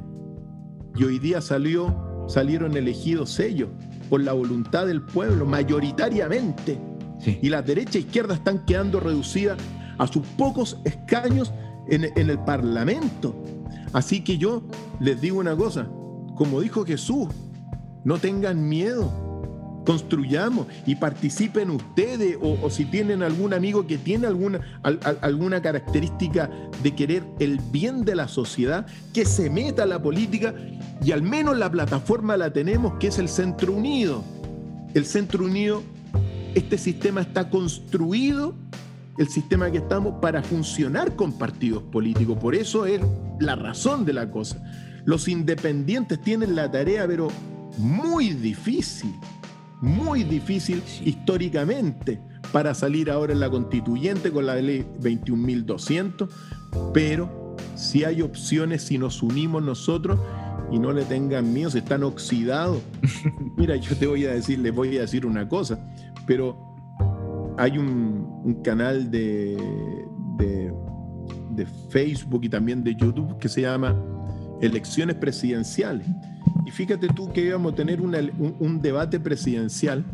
Y 0.97 1.05
hoy 1.05 1.21
día 1.21 1.41
salió, 1.41 2.27
salieron 2.27 2.77
elegidos 2.77 3.39
ellos 3.39 3.69
por 4.09 4.21
la 4.21 4.33
voluntad 4.33 4.87
del 4.87 5.03
pueblo, 5.03 5.47
mayoritariamente. 5.47 6.79
Y 7.25 7.49
las 7.51 7.65
derechas 7.65 7.97
e 7.97 8.01
izquierdas 8.01 8.39
están 8.39 8.65
quedando 8.65 8.99
reducidas 8.99 9.59
a 10.01 10.07
sus 10.07 10.27
pocos 10.27 10.79
escaños 10.85 11.53
en, 11.89 12.05
el 12.17 12.39
Parlamento. 12.39 13.35
Así 13.93 14.25
que 14.25 14.39
yo 14.39 14.63
les 14.99 15.21
digo 15.21 15.39
una 15.39 15.55
cosa, 15.55 15.89
como 16.37 16.63
dijo 16.63 16.87
Jesús, 16.87 17.29
no 18.03 18.17
tengan 18.17 18.67
miedo, 18.67 19.13
construyamos 19.85 20.69
y 20.87 20.95
participen 20.95 21.69
ustedes 21.69 22.39
o, 22.41 22.71
si 22.71 22.87
tienen 22.87 23.23
algún 23.23 23.53
amigo 23.53 23.87
que 23.87 23.99
tiene 23.99 24.27
alguna, 24.27 24.61
alguna 25.21 25.61
característica 25.61 26.51
de 26.83 26.95
querer 26.95 27.23
el 27.39 27.61
bien 27.71 28.07
de 28.07 28.17
la 28.17 28.27
sociedad, 28.27 28.87
que 29.13 29.27
se 29.27 29.51
meta 29.51 29.83
a 29.83 29.87
la 29.87 30.03
política 30.03 30.55
y 31.05 31.13
al 31.13 31.23
menos 31.23 31.59
la 31.59 31.71
plataforma 31.71 32.39
la 32.39 32.51
tenemos 32.51 32.95
que 32.95 33.09
es 33.09 33.19
el 33.19 33.29
Centro 33.29 33.75
Unido. 33.75 34.25
El 34.95 35.05
Centro 35.05 35.45
Unido, 35.45 35.83
este 36.55 36.79
sistema 36.79 37.21
está 37.21 37.51
construido 37.51 38.55
el 39.21 39.29
sistema 39.29 39.71
que 39.71 39.77
estamos 39.77 40.15
para 40.23 40.43
funcionar 40.43 41.15
con 41.15 41.35
partidos 41.35 41.83
políticos. 41.83 42.39
Por 42.41 42.55
eso 42.55 42.87
es 42.87 43.03
la 43.39 43.55
razón 43.55 44.07
de 44.07 44.15
la 44.15 44.31
cosa. 44.31 44.63
Los 45.05 45.29
independientes 45.29 46.23
tienen 46.23 46.57
la 46.57 46.71
tarea, 46.71 47.07
pero 47.07 47.29
muy 47.77 48.31
difícil, 48.31 49.15
muy 49.83 50.25
difícil 50.25 50.83
históricamente 51.05 52.19
para 52.51 52.73
salir 52.73 53.11
ahora 53.11 53.35
en 53.35 53.41
la 53.41 53.51
constituyente 53.51 54.33
con 54.33 54.47
la 54.47 54.55
ley 54.57 54.87
21.200, 55.03 56.27
pero 56.95 57.57
si 57.75 58.05
hay 58.05 58.23
opciones 58.23 58.85
si 58.85 58.97
nos 58.97 59.23
unimos 59.23 59.63
nosotros 59.63 60.19
y 60.73 60.79
no 60.79 60.93
le 60.93 61.05
tengan 61.05 61.53
miedo, 61.53 61.69
se 61.69 61.81
están 61.81 62.05
oxidados. 62.05 62.81
Mira, 63.59 63.77
yo 63.77 63.95
te 63.97 64.07
voy 64.07 64.25
a 64.25 64.33
decir, 64.33 64.61
les 64.61 64.75
voy 64.75 64.97
a 64.97 65.03
decir 65.03 65.27
una 65.27 65.47
cosa, 65.47 65.79
pero 66.27 66.70
hay 67.59 67.79
un, 67.79 68.61
canal 68.63 69.11
de, 69.11 69.57
de, 70.37 70.73
Facebook 71.91 72.45
y 72.45 72.49
también 72.49 72.83
de 72.83 72.95
YouTube 72.95 73.37
que 73.39 73.49
se 73.49 73.63
llama 73.63 73.95
Elecciones 74.61 75.17
Presidenciales. 75.17 76.07
Y 76.67 76.71
fíjate 76.71 77.09
tú 77.09 77.33
que 77.33 77.43
íbamos 77.43 77.73
a 77.73 77.77
tener 77.77 78.01
un, 78.01 78.81
debate 78.81 79.21
presidencial 79.21 80.05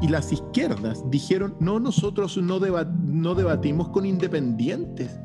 y 0.00 0.08
las 0.08 0.32
izquierdas 0.32 1.02
dijeron, 1.10 1.56
no, 1.60 1.80
nosotros 1.80 2.36
no, 2.36 2.60
no 2.60 3.34
debatimos 3.34 3.88
con 3.88 4.06
independientes. 4.06 5.18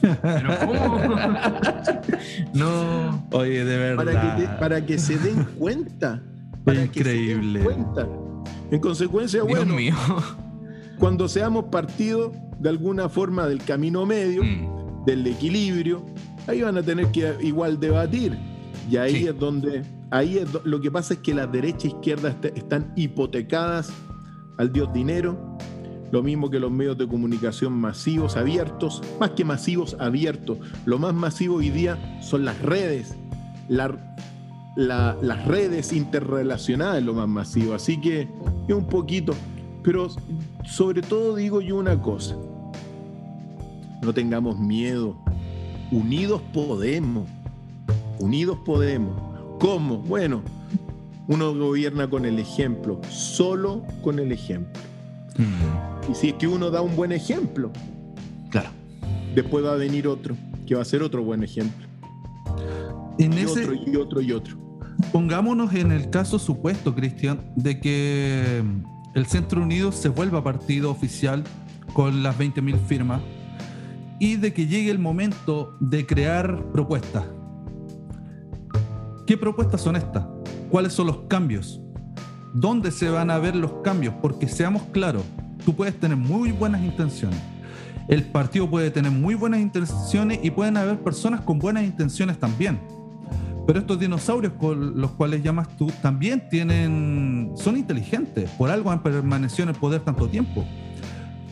¿Pero 0.00 0.58
cómo? 0.66 1.00
no, 2.54 3.26
oye, 3.32 3.64
de 3.64 3.78
verdad. 3.78 4.04
Para 4.04 4.36
que, 4.36 4.48
para 4.60 4.86
que 4.86 4.98
se 4.98 5.18
den 5.18 5.44
cuenta. 5.58 6.22
Increíble. 6.66 7.60
cuenta. 7.60 8.06
En 8.70 8.80
consecuencia, 8.80 9.42
Dios 9.42 9.58
bueno. 9.58 9.74
Mío 9.74 9.94
cuando 10.98 11.28
seamos 11.28 11.66
partido 11.66 12.32
de 12.58 12.68
alguna 12.68 13.08
forma 13.08 13.46
del 13.46 13.62
camino 13.62 14.06
medio, 14.06 14.42
mm. 14.42 15.04
del 15.04 15.26
equilibrio, 15.26 16.04
ahí 16.46 16.62
van 16.62 16.78
a 16.78 16.82
tener 16.82 17.10
que 17.10 17.36
igual 17.40 17.78
debatir. 17.78 18.36
Y 18.90 18.96
ahí 18.96 19.26
es 19.26 19.38
donde, 19.38 19.82
ahí 20.10 20.38
es 20.38 20.48
lo 20.64 20.80
que 20.80 20.90
pasa 20.90 21.14
es 21.14 21.20
que 21.20 21.34
la 21.34 21.46
derecha 21.46 21.88
e 21.88 21.90
izquierda 21.90 22.34
están 22.54 22.92
hipotecadas 22.96 23.92
al 24.58 24.72
dios 24.72 24.92
dinero, 24.92 25.56
lo 26.12 26.22
mismo 26.22 26.50
que 26.50 26.60
los 26.60 26.70
medios 26.70 26.96
de 26.96 27.06
comunicación 27.06 27.72
masivos, 27.72 28.36
abiertos, 28.36 29.02
más 29.18 29.30
que 29.30 29.44
masivos, 29.44 29.96
abiertos. 29.98 30.58
Lo 30.84 30.98
más 30.98 31.14
masivo 31.14 31.56
hoy 31.56 31.70
día 31.70 31.98
son 32.22 32.44
las 32.44 32.60
redes, 32.62 33.16
las 33.68 35.46
redes 35.46 35.92
interrelacionadas, 35.92 37.02
lo 37.02 37.14
más 37.14 37.28
masivo. 37.28 37.74
Así 37.74 38.00
que 38.00 38.28
es 38.68 38.74
un 38.74 38.86
poquito, 38.86 39.34
pero 39.86 40.08
sobre 40.64 41.00
todo 41.00 41.36
digo 41.36 41.60
yo 41.60 41.76
una 41.76 42.02
cosa, 42.02 42.36
no 44.02 44.12
tengamos 44.12 44.58
miedo, 44.58 45.16
unidos 45.92 46.42
podemos, 46.52 47.28
unidos 48.18 48.58
podemos. 48.64 49.16
¿Cómo? 49.60 49.98
Bueno, 49.98 50.42
uno 51.28 51.54
gobierna 51.54 52.10
con 52.10 52.24
el 52.24 52.40
ejemplo, 52.40 53.00
solo 53.08 53.84
con 54.02 54.18
el 54.18 54.32
ejemplo. 54.32 54.82
Mm. 55.38 56.10
Y 56.10 56.14
si 56.16 56.28
es 56.30 56.34
que 56.34 56.48
uno 56.48 56.72
da 56.72 56.82
un 56.82 56.96
buen 56.96 57.12
ejemplo, 57.12 57.70
claro. 58.50 58.70
Después 59.36 59.64
va 59.64 59.74
a 59.74 59.76
venir 59.76 60.08
otro, 60.08 60.36
que 60.66 60.74
va 60.74 60.82
a 60.82 60.84
ser 60.84 61.04
otro 61.04 61.22
buen 61.22 61.44
ejemplo. 61.44 61.86
En 63.20 63.32
y 63.34 63.36
ese... 63.36 63.60
otro, 63.60 63.74
y 63.86 63.96
otro, 63.96 64.20
y 64.20 64.32
otro. 64.32 64.58
Pongámonos 65.12 65.72
en 65.74 65.92
el 65.92 66.10
caso 66.10 66.40
supuesto, 66.40 66.92
Cristian, 66.92 67.52
de 67.54 67.78
que 67.78 68.64
el 69.16 69.24
Centro 69.24 69.62
Unido 69.62 69.92
se 69.92 70.10
vuelva 70.10 70.44
partido 70.44 70.90
oficial 70.90 71.42
con 71.94 72.22
las 72.22 72.38
20.000 72.38 72.78
firmas 72.86 73.22
y 74.20 74.36
de 74.36 74.52
que 74.52 74.66
llegue 74.66 74.90
el 74.90 74.98
momento 74.98 75.74
de 75.80 76.04
crear 76.04 76.70
propuestas. 76.70 77.24
¿Qué 79.26 79.38
propuestas 79.38 79.80
son 79.80 79.96
estas? 79.96 80.26
¿Cuáles 80.70 80.92
son 80.92 81.06
los 81.06 81.20
cambios? 81.28 81.80
¿Dónde 82.52 82.90
se 82.90 83.08
van 83.08 83.30
a 83.30 83.38
ver 83.38 83.56
los 83.56 83.72
cambios? 83.82 84.12
Porque 84.20 84.48
seamos 84.48 84.82
claros, 84.92 85.22
tú 85.64 85.74
puedes 85.74 85.98
tener 85.98 86.18
muy 86.18 86.52
buenas 86.52 86.82
intenciones. 86.82 87.40
El 88.08 88.22
partido 88.22 88.68
puede 88.68 88.90
tener 88.90 89.12
muy 89.12 89.34
buenas 89.34 89.60
intenciones 89.60 90.40
y 90.42 90.50
pueden 90.50 90.76
haber 90.76 91.00
personas 91.02 91.40
con 91.40 91.58
buenas 91.58 91.84
intenciones 91.84 92.38
también 92.38 92.78
pero 93.66 93.80
estos 93.80 93.98
dinosaurios 93.98 94.52
con 94.54 95.00
los 95.00 95.10
cuales 95.12 95.42
llamas 95.42 95.68
tú 95.76 95.90
también 96.00 96.48
tienen, 96.48 97.52
son 97.56 97.76
inteligentes, 97.76 98.48
por 98.50 98.70
algo 98.70 98.90
han 98.90 99.02
permanecido 99.02 99.64
en 99.64 99.74
el 99.74 99.80
poder 99.80 100.02
tanto 100.02 100.28
tiempo. 100.28 100.64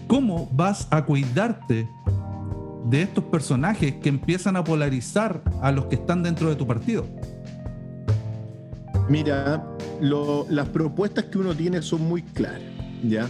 ¿Cómo 0.07 0.49
vas 0.53 0.87
a 0.91 1.05
cuidarte 1.05 1.89
de 2.87 3.03
estos 3.03 3.25
personajes 3.25 3.95
que 3.97 4.11
empiezan 4.11 4.57
a 4.57 4.63
polarizar 4.63 5.43
a 5.61 5.73
los 5.73 5.87
que 5.87 5.97
están 5.97 6.23
dentro 6.23 6.49
de 6.49 6.55
tu 6.55 6.67
partido? 6.67 7.05
Mira, 9.09 9.67
las 10.01 10.69
propuestas 10.69 11.25
que 11.25 11.39
uno 11.39 11.55
tiene 11.55 11.83
son 11.83 12.07
muy 12.07 12.23
claras, 12.23 12.63
¿ya? 13.03 13.29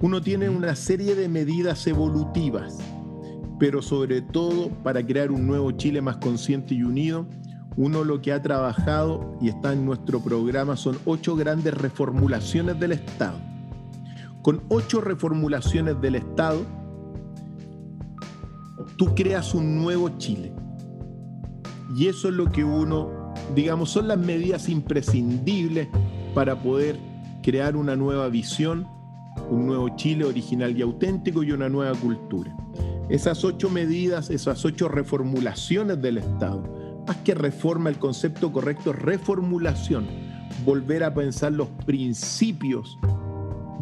Uno 0.00 0.20
tiene 0.20 0.48
una 0.48 0.76
serie 0.76 1.14
de 1.14 1.28
medidas 1.28 1.86
evolutivas, 1.86 2.78
pero 3.58 3.80
sobre 3.80 4.20
todo 4.20 4.68
para 4.82 5.04
crear 5.04 5.32
un 5.32 5.46
nuevo 5.46 5.70
Chile 5.72 6.00
más 6.00 6.18
consciente 6.18 6.74
y 6.74 6.82
unido, 6.82 7.26
uno 7.78 8.02
lo 8.02 8.20
que 8.20 8.32
ha 8.32 8.42
trabajado 8.42 9.38
y 9.40 9.48
está 9.48 9.72
en 9.72 9.86
nuestro 9.86 10.20
programa 10.20 10.76
son 10.76 10.98
ocho 11.04 11.36
grandes 11.36 11.72
reformulaciones 11.72 12.78
del 12.80 12.90
Estado. 12.90 13.38
Con 14.42 14.64
ocho 14.68 15.00
reformulaciones 15.00 16.00
del 16.00 16.16
Estado, 16.16 16.62
tú 18.96 19.14
creas 19.14 19.54
un 19.54 19.76
nuevo 19.76 20.08
Chile. 20.18 20.52
Y 21.96 22.08
eso 22.08 22.28
es 22.30 22.34
lo 22.34 22.50
que 22.50 22.64
uno, 22.64 23.32
digamos, 23.54 23.90
son 23.90 24.08
las 24.08 24.18
medidas 24.18 24.68
imprescindibles 24.68 25.86
para 26.34 26.60
poder 26.60 26.98
crear 27.44 27.76
una 27.76 27.94
nueva 27.94 28.28
visión, 28.28 28.88
un 29.50 29.66
nuevo 29.68 29.88
Chile 29.90 30.24
original 30.24 30.76
y 30.76 30.82
auténtico 30.82 31.44
y 31.44 31.52
una 31.52 31.68
nueva 31.68 31.96
cultura. 31.96 32.56
Esas 33.08 33.44
ocho 33.44 33.70
medidas, 33.70 34.30
esas 34.30 34.64
ocho 34.64 34.88
reformulaciones 34.88 36.02
del 36.02 36.18
Estado 36.18 36.77
más 37.08 37.16
que 37.18 37.34
reforma, 37.34 37.88
el 37.88 37.98
concepto 37.98 38.52
correcto 38.52 38.92
reformulación. 38.92 40.06
Volver 40.64 41.02
a 41.04 41.14
pensar 41.14 41.52
los 41.52 41.68
principios 41.86 42.98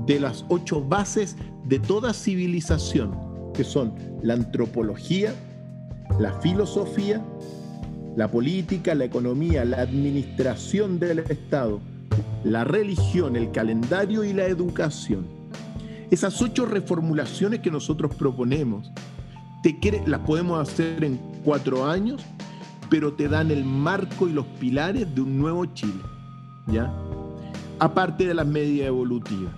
de 0.06 0.20
las 0.20 0.44
ocho 0.48 0.80
bases 0.82 1.36
de 1.64 1.78
toda 1.80 2.14
civilización. 2.14 3.26
que 3.52 3.64
son 3.64 3.94
la 4.22 4.34
antropología, 4.34 5.32
la 6.18 6.30
filosofía, 6.40 7.24
la 8.14 8.30
política, 8.30 8.94
la 8.94 9.06
economía, 9.06 9.64
la 9.64 9.78
administración 9.78 10.98
del 10.98 11.20
Estado, 11.20 11.80
la 12.44 12.64
religión, 12.64 13.34
el 13.34 13.50
calendario 13.52 14.24
y 14.24 14.34
la 14.34 14.44
educación. 14.44 15.26
Esas 16.10 16.42
ocho 16.42 16.66
reformulaciones 16.66 17.60
que 17.60 17.70
nosotros 17.70 18.14
proponemos, 18.14 18.92
te 19.62 19.78
las 20.06 20.20
podemos 20.20 20.68
hacer 20.68 21.02
en 21.02 21.18
cuatro 21.42 21.86
años, 21.86 22.22
pero 22.89 23.12
te 23.12 23.28
dan 23.28 23.51
el 23.51 23.64
marco 23.64 24.28
y 24.28 24.32
los 24.32 24.47
pilares 24.61 25.14
de 25.14 25.20
un 25.20 25.39
nuevo 25.39 25.66
Chile. 25.66 26.03
¿ya? 26.66 26.93
Aparte 27.78 28.26
de 28.26 28.34
las 28.34 28.47
medidas 28.47 28.89
evolutivas. 28.89 29.53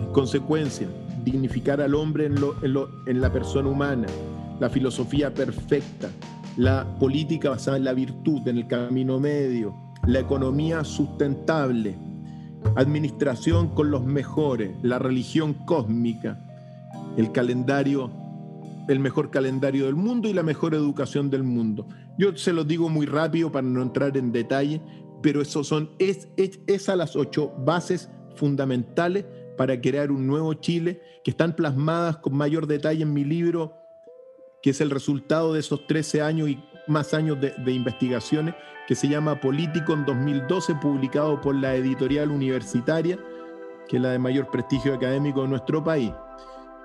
En 0.00 0.12
consecuencia, 0.12 0.88
dignificar 1.24 1.80
al 1.80 1.94
hombre 1.94 2.26
en, 2.26 2.36
en 3.06 3.20
la 3.20 3.32
persona 3.32 3.68
humana, 3.68 4.06
la 4.60 4.70
filosofía 4.70 5.32
perfecta, 5.32 6.10
la 6.56 6.86
política 6.98 7.50
basada 7.50 7.76
en 7.76 7.84
la 7.84 7.92
virtud, 7.92 8.46
en 8.46 8.58
el 8.58 8.66
camino 8.66 9.18
medio, 9.18 9.74
la 10.06 10.20
economía 10.20 10.84
sustentable, 10.84 11.96
administración 12.76 13.68
con 13.68 13.90
los 13.90 14.04
mejores, 14.04 14.76
la 14.82 14.98
religión 14.98 15.54
cósmica, 15.54 16.38
el 17.16 17.32
calendario, 17.32 18.10
el 18.88 19.00
mejor 19.00 19.30
calendario 19.30 19.86
del 19.86 19.94
mundo 19.94 20.28
y 20.28 20.32
la 20.32 20.42
mejor 20.42 20.74
educación 20.74 21.30
del 21.30 21.42
mundo. 21.42 21.86
Yo 22.18 22.36
se 22.36 22.52
los 22.52 22.66
digo 22.66 22.88
muy 22.88 23.06
rápido 23.06 23.50
para 23.50 23.66
no 23.66 23.82
entrar 23.82 24.16
en 24.16 24.32
detalle, 24.32 24.80
pero 25.22 25.42
esos 25.42 25.66
son 25.66 25.90
es, 25.98 26.28
es, 26.36 26.60
esas 26.66 26.96
las 26.96 27.16
ocho 27.16 27.52
bases 27.58 28.10
fundamentales 28.36 29.24
para 29.56 29.80
crear 29.80 30.10
un 30.10 30.26
nuevo 30.26 30.54
Chile 30.54 31.00
que 31.24 31.30
están 31.30 31.54
plasmadas 31.54 32.18
con 32.18 32.36
mayor 32.36 32.66
detalle 32.66 33.02
en 33.02 33.12
mi 33.12 33.24
libro 33.24 33.84
que 34.64 34.70
es 34.70 34.80
el 34.80 34.88
resultado 34.88 35.52
de 35.52 35.60
esos 35.60 35.86
13 35.86 36.22
años 36.22 36.48
y 36.48 36.58
más 36.86 37.12
años 37.12 37.36
de, 37.38 37.70
investigaciones, 37.70 38.54
que 38.88 38.94
se 38.94 39.08
llama 39.08 39.38
Político 39.38 39.92
en 39.92 40.06
2012, 40.06 40.76
publicado 40.76 41.38
por 41.38 41.54
la 41.54 41.74
editorial 41.74 42.30
universitaria, 42.30 43.18
que 43.86 43.96
es 43.96 44.02
la 44.02 44.08
de 44.12 44.18
mayor 44.18 44.50
prestigio 44.50 44.94
académico 44.94 45.42
de 45.42 45.48
nuestro 45.48 45.84
país. 45.84 46.12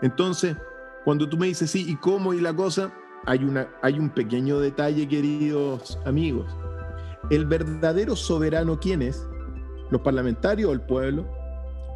Entonces, 0.01 0.57
cuando 1.05 1.29
tú 1.29 1.37
me 1.37 1.47
dices, 1.47 1.71
sí, 1.71 1.85
¿y 1.87 1.95
cómo 1.95 2.33
y 2.33 2.41
la 2.41 2.53
cosa? 2.53 2.93
Hay, 3.25 3.43
una, 3.43 3.67
hay 3.81 3.99
un 3.99 4.09
pequeño 4.09 4.59
detalle, 4.59 5.07
queridos 5.07 5.99
amigos. 6.05 6.47
El 7.29 7.45
verdadero 7.45 8.15
soberano, 8.15 8.79
¿quién 8.79 9.01
es? 9.01 9.27
¿Los 9.91 10.01
parlamentarios 10.01 10.69
o 10.69 10.73
el 10.73 10.81
pueblo? 10.81 11.25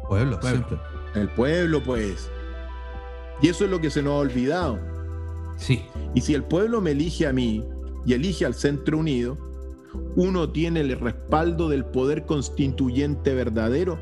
Pueblo, 0.08 0.38
pueblo. 0.38 0.66
siempre. 0.66 0.78
El 1.14 1.28
pueblo, 1.30 1.82
pues. 1.82 2.30
Y 3.40 3.48
eso 3.48 3.64
es 3.64 3.70
lo 3.70 3.80
que 3.80 3.90
se 3.90 4.02
nos 4.02 4.12
ha 4.12 4.16
olvidado 4.16 4.78
Sí. 5.56 5.82
Y 6.14 6.20
si 6.20 6.34
el 6.34 6.44
pueblo 6.44 6.80
me 6.80 6.92
elige 6.92 7.26
a 7.26 7.32
mí 7.32 7.64
y 8.06 8.12
elige 8.14 8.44
al 8.44 8.54
Centro 8.54 8.98
Unido, 8.98 9.38
uno 10.16 10.50
tiene 10.50 10.80
el 10.80 10.98
respaldo 10.98 11.68
del 11.68 11.84
poder 11.84 12.26
constituyente 12.26 13.34
verdadero. 13.34 13.98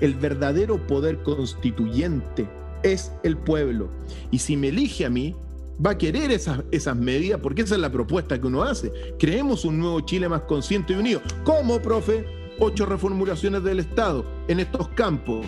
El 0.00 0.14
verdadero 0.14 0.86
poder 0.86 1.22
constituyente 1.22 2.48
es 2.82 3.12
el 3.22 3.36
pueblo. 3.36 3.88
Y 4.30 4.38
si 4.38 4.56
me 4.56 4.68
elige 4.68 5.06
a 5.06 5.10
mí, 5.10 5.34
va 5.84 5.90
a 5.90 5.98
querer 5.98 6.30
esas, 6.30 6.60
esas 6.70 6.96
medidas, 6.96 7.40
porque 7.40 7.62
esa 7.62 7.74
es 7.74 7.80
la 7.80 7.90
propuesta 7.90 8.40
que 8.40 8.46
uno 8.46 8.62
hace. 8.62 8.92
Creemos 9.18 9.64
un 9.64 9.78
nuevo 9.78 10.00
Chile 10.00 10.28
más 10.28 10.42
consciente 10.42 10.92
y 10.92 10.96
unido. 10.96 11.20
¿Cómo, 11.44 11.80
profe? 11.80 12.26
Ocho 12.58 12.86
reformulaciones 12.86 13.64
del 13.64 13.80
Estado 13.80 14.24
en 14.46 14.60
estos 14.60 14.88
campos 14.88 15.44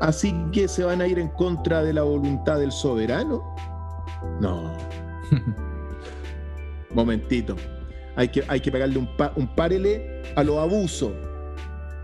Así 0.00 0.34
que 0.52 0.68
se 0.68 0.84
van 0.84 1.00
a 1.00 1.06
ir 1.06 1.18
en 1.18 1.28
contra 1.28 1.82
de 1.82 1.92
la 1.92 2.02
voluntad 2.02 2.58
del 2.58 2.70
soberano. 2.70 3.42
No. 4.40 4.76
Momentito. 6.94 7.56
Hay 8.14 8.28
que, 8.28 8.44
hay 8.48 8.60
que 8.60 8.70
pegarle 8.70 8.98
un, 8.98 9.08
un 9.36 9.54
párele 9.54 10.22
a 10.36 10.44
los 10.44 10.58
abusos. 10.58 11.12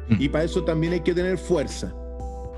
Mm. 0.08 0.16
Y 0.18 0.28
para 0.28 0.44
eso 0.44 0.64
también 0.64 0.94
hay 0.94 1.00
que 1.00 1.14
tener 1.14 1.36
fuerza. 1.36 1.94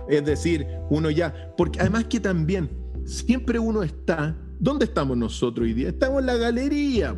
Es 0.09 0.25
decir, 0.25 0.67
uno 0.91 1.11
ya. 1.11 1.53
Porque 1.57 1.81
además 1.81 2.05
que 2.05 2.21
también, 2.21 2.71
siempre 3.05 3.59
uno 3.59 3.83
está. 3.83 4.37
¿Dónde 4.59 4.87
estamos 4.87 5.17
nosotros 5.17 5.65
hoy 5.65 5.75
día? 5.75 5.89
Estamos 5.89 6.21
en 6.21 6.27
la 6.27 6.37
galería. 6.37 7.17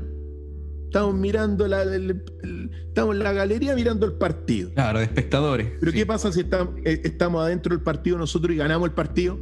Estamos 0.86 1.14
mirando 1.14 1.68
la, 1.68 1.82
estamos 1.82 3.16
en 3.16 3.22
la 3.22 3.32
galería 3.32 3.74
mirando 3.74 4.06
el 4.06 4.14
partido. 4.14 4.70
Claro, 4.72 5.00
de 5.00 5.04
espectadores. 5.04 5.72
Pero 5.80 5.92
¿qué 5.92 6.06
pasa 6.06 6.32
si 6.32 6.40
eh, 6.40 7.00
estamos, 7.04 7.44
adentro 7.44 7.74
del 7.74 7.82
partido 7.82 8.16
nosotros 8.16 8.54
y 8.54 8.56
ganamos 8.56 8.88
el 8.88 8.94
partido? 8.94 9.38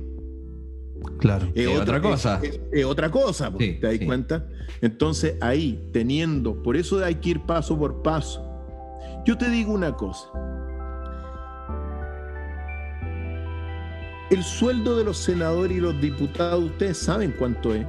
Claro. 1.18 1.49
Es, 1.55 1.68
otra, 1.68 2.01
cosa. 2.01 2.40
Es, 2.72 2.84
otra 2.84 3.11
cosa, 3.11 3.53
¿te 3.53 3.78
das 3.80 3.99
cuenta? 4.05 4.49
Entonces 4.80 5.36
ahí, 5.40 5.88
teniendo, 5.92 6.62
por 6.62 6.76
eso 6.76 7.05
hay 7.05 7.16
que 7.16 7.30
ir 7.30 7.40
paso 7.42 7.78
por 7.78 8.03
paso. 8.03 8.42
Yo 9.26 9.38
te 9.38 9.49
digo 9.49 9.72
una 9.72 9.95
cosa. 9.95 10.28
El 14.31 14.43
sueldo 14.43 14.97
de 14.97 15.05
los 15.05 15.18
senadores 15.18 15.77
y 15.77 15.81
los 15.81 16.01
diputados, 16.01 16.64
ustedes 16.64 16.99
saben 16.99 17.35
cuánto 17.39 17.75
es 17.75 17.87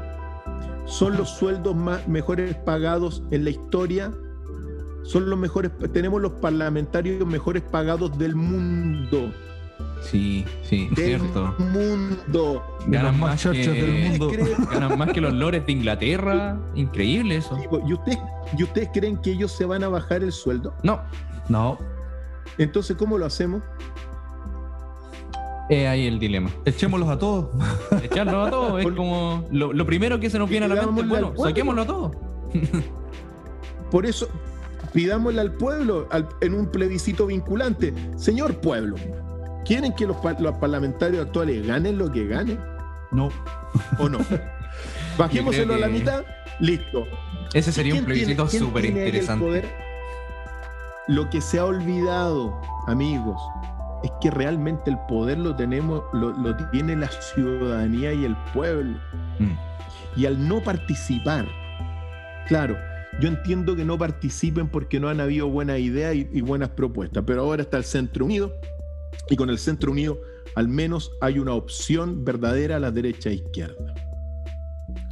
son 0.86 1.18
los 1.18 1.30
sueldos 1.30 1.76
más, 1.76 2.08
mejores 2.08 2.56
pagados 2.56 3.24
en 3.32 3.44
la 3.44 3.50
historia. 3.50 4.12
Son 5.04 5.30
los 5.30 5.38
mejores, 5.38 5.72
tenemos 5.94 6.22
los 6.22 6.34
parlamentarios 6.34 7.26
mejores 7.28 7.64
pagados 7.64 8.18
del 8.18 8.36
mundo. 8.36 9.32
Sí, 10.02 10.46
sí, 10.64 10.88
del 10.96 11.20
cierto. 11.20 11.56
mundo. 11.60 12.64
Ganan 12.88 13.20
más, 13.20 13.44
que, 13.44 13.50
del 13.50 14.10
mundo. 14.10 14.32
ganan 14.72 14.98
más 14.98 15.12
que 15.12 15.22
los 15.22 15.34
lores 15.34 15.66
de 15.66 15.72
Inglaterra. 15.72 16.60
Increíble 16.76 17.38
eso. 17.38 17.58
¿Y 17.86 17.94
ustedes, 17.94 18.20
¿Y 18.58 18.64
ustedes 18.64 18.90
creen 18.94 19.18
que 19.18 19.32
ellos 19.32 19.52
se 19.52 19.66
van 19.66 19.84
a 19.84 19.90
bajar 19.90 20.24
el 20.24 20.32
sueldo? 20.32 20.74
No, 20.84 21.02
no. 21.50 21.78
Entonces, 22.58 22.96
¿cómo 22.96 23.18
lo 23.18 23.26
hacemos? 23.26 23.62
Es 25.70 25.88
ahí 25.88 26.07
el 26.07 26.20
dilema. 26.20 26.49
Echémoslos 26.66 27.09
a 27.09 27.18
todos. 27.18 27.49
Echarlos 28.03 28.47
a 28.47 28.51
todos. 28.51 28.82
Es 28.82 28.91
como 28.91 29.43
lo, 29.51 29.86
primero 29.86 30.20
que 30.20 30.30
se 30.30 30.38
nos 30.38 30.49
viene 30.49 30.66
a 30.66 30.70
la 30.70 30.86
mente. 30.86 31.03
Bueno, 31.03 31.34
saquémoslo 31.38 31.82
a 31.82 31.86
todos. 31.86 32.11
Por 33.91 34.05
eso, 34.05 34.28
pidámosle 34.93 35.41
al 35.41 35.53
pueblo 35.53 36.07
en 36.41 36.53
un 36.53 36.68
plebiscito 36.68 37.28
vinculante. 37.28 37.93
Señor 38.16 38.59
pueblo, 38.59 38.95
¿quieren 39.66 39.93
que 39.93 40.05
los, 40.05 40.18
parlamentarios 40.18 41.26
actuales 41.26 41.66
ganen 41.66 41.97
lo 41.97 42.11
que 42.11 42.28
ganen? 42.28 42.59
No. 43.11 43.30
¿O 43.99 44.09
no? 44.09 44.20
Bajémoselo 45.18 45.76
a 45.76 45.78
la 45.78 45.88
mitad, 45.88 46.24
listo. 46.59 47.05
Ese 47.53 47.72
sería 47.72 47.95
un 47.95 48.05
plebiscito 48.05 48.47
súper 48.47 48.86
interesante. 48.86 49.63
Lo 51.07 51.30
que 51.30 51.39
se 51.39 51.59
ha 51.59 51.66
olvidado, 51.66 52.59
amigos, 52.88 53.39
es 54.06 54.12
que 54.22 54.30
realmente 54.30 54.91
el 54.91 54.97
poder 55.08 55.39
lo 55.39 55.56
tenemos, 55.56 56.03
lo, 56.14 56.56
tiene 56.72 56.95
la 56.95 57.10
ciudadanía 57.10 58.14
y 58.14 58.26
el 58.26 58.36
pueblo. 58.53 58.97
Mm. 59.39 59.56
Y 60.16 60.26
al 60.28 60.47
no 60.47 60.62
participar, 60.64 61.47
claro, 62.47 62.78
yo 63.20 63.30
entiendo 63.30 63.76
que 63.76 63.84
no 63.84 63.97
participen 63.97 64.68
porque 64.70 64.99
no 64.99 65.10
han 65.10 65.20
habido 65.20 65.47
buenas 65.47 65.80
ideas 65.80 66.16
y, 66.16 66.41
buenas 66.41 66.70
propuestas, 66.70 67.24
pero 67.26 67.41
ahora 67.41 67.64
está 67.64 67.78
el 67.78 67.84
Centro 67.84 68.26
Unido 68.26 68.53
y 69.30 69.36
con 69.36 69.49
el 69.49 69.58
Centro 69.58 69.91
Unido 69.91 70.20
al 70.56 70.68
menos 70.68 71.12
hay 71.20 71.39
una 71.39 71.53
opción 71.53 72.24
verdadera 72.24 72.76
a 72.76 72.80
la 72.80 72.91
derecha 72.91 73.30
e 73.30 73.36
izquierda. 73.36 73.93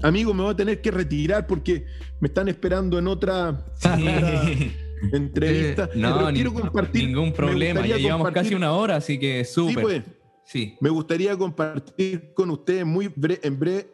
Amigo, 0.03 0.33
me 0.33 0.43
voy 0.43 0.51
a 0.51 0.55
tener 0.55 0.81
que 0.81 0.91
retirar 0.91 1.47
porque 1.47 1.85
me 2.19 2.27
están 2.27 2.47
esperando 2.47 2.99
en 2.99 3.07
otra, 3.07 3.65
entrevista. 5.11 5.89
no, 5.95 6.31
quiero 6.31 6.53
compartir. 6.53 7.07
Ningún 7.07 7.33
problema, 7.33 7.85
ya 7.85 7.97
llevamos 7.97 8.31
casi 8.31 8.55
una 8.55 8.73
hora, 8.73 8.97
así 8.97 9.19
que 9.19 9.43
súper. 9.45 9.75
Sí, 9.75 9.81
pues. 9.81 10.03
Sí. 10.45 10.77
Me 10.81 10.89
gustaría 10.89 11.37
compartir 11.37 12.33
con 12.33 12.51
ustedes 12.51 12.85
muy 12.85 13.11
en 13.15 13.59
breve 13.59 13.89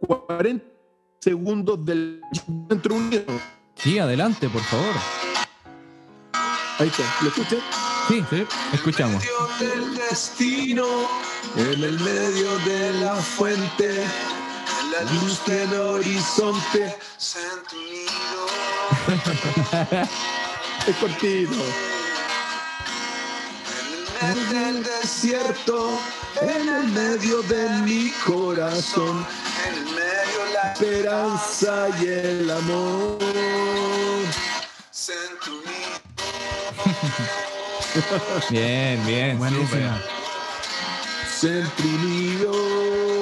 40 0.00 0.64
segundos 1.20 1.84
del 1.84 2.20
Centro 2.68 2.94
Unido. 2.94 3.24
Sí, 3.74 3.98
adelante, 3.98 4.48
por 4.48 4.62
favor. 4.62 4.94
Ahí 6.78 6.88
está, 6.88 7.02
¿lo 7.22 7.28
escuchan? 7.28 7.58
Sí, 8.08 8.24
sí, 8.30 8.46
escuchamos. 8.72 9.24
Del 9.58 9.94
destino, 9.96 10.86
en 11.56 11.82
el 11.82 11.98
medio 11.98 12.58
de 12.58 12.92
la 13.00 13.14
fuente, 13.14 14.04
la 14.92 15.02
luz 15.14 15.44
del 15.46 15.72
horizonte, 15.74 16.94
Centro 17.16 17.78
Unido. 17.78 18.06
es 20.86 20.96
cortito. 20.96 21.64
En 24.20 24.56
el 24.56 24.82
desierto, 24.84 25.98
en 26.40 26.68
el 26.68 26.88
medio 26.88 27.42
de 27.42 27.68
mi 27.84 28.10
corazón, 28.24 29.26
en 29.66 29.74
el 29.74 29.84
medio 29.84 30.46
la 30.52 30.72
esperanza 30.72 31.88
y 32.00 32.06
el 32.06 32.50
amor. 32.50 33.18
bien, 38.50 39.06
bien, 39.06 39.38
Centro 41.28 41.84
Unido. 41.84 43.15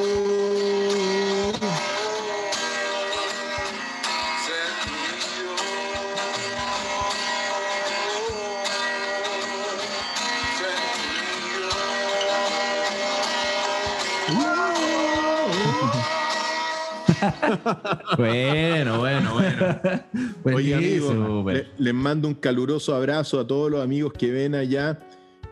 Bueno, 18.16 18.98
bueno, 18.98 19.34
bueno. 19.34 20.56
Oye, 20.56 21.00
Súper. 21.00 21.54
le- 21.78 21.84
les 21.84 21.94
mando 21.94 22.28
un 22.28 22.34
caluroso 22.34 22.94
abrazo 22.94 23.40
a 23.40 23.46
todos 23.46 23.70
los 23.70 23.82
amigos 23.82 24.12
que 24.12 24.30
ven 24.30 24.54
allá. 24.54 24.98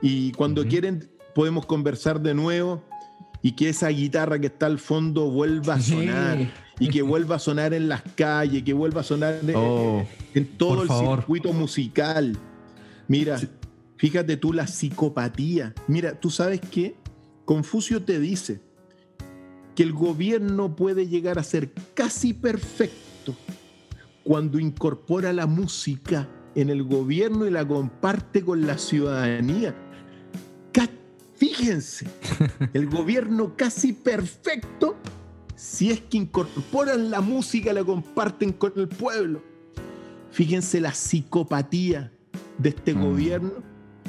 Y 0.01 0.33
cuando 0.33 0.63
Ujú. 0.63 0.71
quieren, 0.71 1.09
podemos 1.35 1.67
conversar 1.67 2.21
de 2.21 2.35
nuevo 2.35 2.83
y 3.43 3.53
que 3.53 3.69
esa 3.69 3.89
guitarra 3.89 4.39
que 4.39 4.47
está 4.49 4.67
al 4.67 4.79
fondo 4.79 5.31
vuelva 5.31 5.75
a 5.75 5.81
sonar. 5.81 6.39
Y 6.79 6.89
que 6.89 7.03
vuelva 7.03 7.37
a 7.37 7.39
sonar 7.39 7.75
en 7.75 7.89
las 7.89 8.03
calles, 8.17 8.63
que 8.65 8.73
vuelva 8.73 9.03
a 9.03 9.05
sonar 9.05 9.39
en, 9.47 9.53
Oh, 9.55 10.05
en 10.35 10.47
todo 10.57 10.83
el 10.83 10.89
favor. 10.89 11.19
circuito 11.19 11.53
musical. 11.53 12.37
Mira, 13.07 13.39
fíjate 13.97 14.37
tú 14.37 14.53
la 14.53 14.67
psicopatía. 14.67 15.75
Mira, 15.87 16.19
tú 16.19 16.31
sabes 16.31 16.61
que 16.61 16.97
Confucio 17.45 18.03
te 18.03 18.19
dice 18.19 18.61
que 19.75 19.83
el 19.83 19.93
gobierno 19.93 20.77
puede 20.77 21.09
llegar 21.09 21.39
a 21.39 21.43
ser 21.43 21.73
casi 21.95 22.35
perfecto 22.35 23.35
cuando 24.23 24.59
incorpora 24.59 25.33
la 25.33 25.47
música 25.47 26.29
en 26.55 26.71
el 26.71 26.83
gobierno 26.83 27.47
y 27.47 27.51
la 27.51 27.67
comparte 27.67 28.43
con 28.43 28.67
la 28.67 28.79
ciudadanía. 28.79 29.75
Fíjense, 31.43 32.07
el 32.73 32.89
gobierno 32.89 33.55
casi 33.57 33.93
perfecto 33.93 34.95
si 35.57 35.91
es 35.91 36.01
que 36.01 36.19
incorporan 36.19 37.11
la 37.11 37.21
música 37.21 37.73
la 37.73 37.83
comparten 37.83 38.53
con 38.53 38.73
el 38.77 38.87
pueblo. 38.87 39.43
Fíjense 40.31 40.81
la 40.81 40.93
psicopatía 40.95 42.13
de 42.59 42.69
este 42.69 42.95
Mm. 42.95 43.03
gobierno 43.03 43.51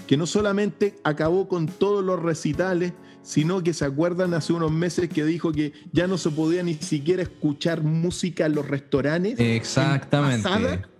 que 0.05 0.15
no 0.15 0.27
solamente 0.27 0.95
acabó 1.03 1.47
con 1.47 1.65
todos 1.65 2.05
los 2.05 2.21
recitales, 2.21 2.93
sino 3.23 3.63
que 3.63 3.73
se 3.73 3.85
acuerdan 3.85 4.33
hace 4.35 4.53
unos 4.53 4.71
meses 4.71 5.09
que 5.09 5.25
dijo 5.25 5.51
que 5.51 5.73
ya 5.91 6.05
no 6.07 6.17
se 6.19 6.29
podía 6.29 6.61
ni 6.61 6.75
siquiera 6.75 7.23
escuchar 7.23 7.81
música 7.83 8.45
en 8.45 8.53
los 8.55 8.67
restaurantes. 8.67 9.39
exactamente. 9.39 10.47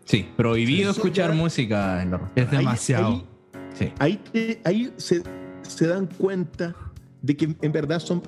Sí, 0.06 0.26
prohibido 0.36 0.92
Eso 0.92 1.00
escuchar 1.02 1.30
ya- 1.32 1.36
música 1.36 2.02
en 2.02 2.12
los 2.12 2.22
Es 2.36 2.48
Ahí- 2.50 2.58
demasiado. 2.58 3.08
ahí- 3.08 3.26
Sí. 3.74 3.92
ahí, 4.00 4.18
te- 4.32 4.62
ahí 4.66 4.94
se, 4.98 5.22
se 5.62 5.88
dan 5.88 6.08
cuenta 6.18 6.76
de 7.22 7.38
que 7.38 7.56
en 7.62 7.72
verdad 7.72 8.00
son 8.00 8.22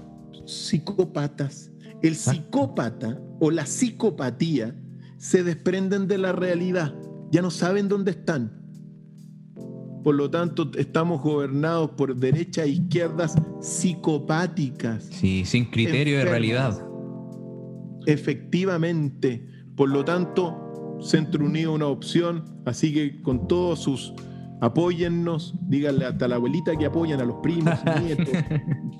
psicópatas. 0.46 1.72
El 2.02 2.16
psicópata 2.16 3.20
o 3.40 3.52
la 3.52 3.66
psicopatía 3.66 4.76
se 5.18 5.44
desprenden 5.44 6.08
de 6.08 6.18
la 6.18 6.32
realidad, 6.32 6.94
ya 7.32 7.42
no 7.42 7.52
saben 7.52 7.88
dónde 7.88 8.12
están. 8.12 8.52
Por 10.06 10.14
lo 10.14 10.30
tanto, 10.30 10.70
estamos 10.78 11.24
gobernados 11.24 11.90
por 11.98 12.16
derechas 12.16 12.68
e 12.68 12.70
izquierdas 12.70 13.34
psicopáticas. 13.60 15.04
Sí, 15.06 15.46
sin 15.46 15.66
criterio 15.66 16.20
de 16.20 16.26
realidad. 16.26 16.80
Efectivamente. 18.06 19.50
Por 19.76 19.90
lo 19.90 20.06
tanto, 20.06 21.00
Centro 21.02 21.44
Unido 21.44 21.72
es 21.72 21.76
una 21.78 21.88
opción. 21.88 22.62
Así 22.66 22.94
que 22.94 23.20
con 23.24 23.48
todos 23.48 23.80
sus 23.80 24.14
apóyennos, 24.62 25.56
díganle 25.68 26.06
hasta 26.06 26.28
la 26.28 26.36
abuelita 26.36 26.78
que 26.78 26.86
apoyan 26.86 27.20
a 27.20 27.26
los 27.26 27.38
primos, 27.42 27.74
nietos, 28.04 28.30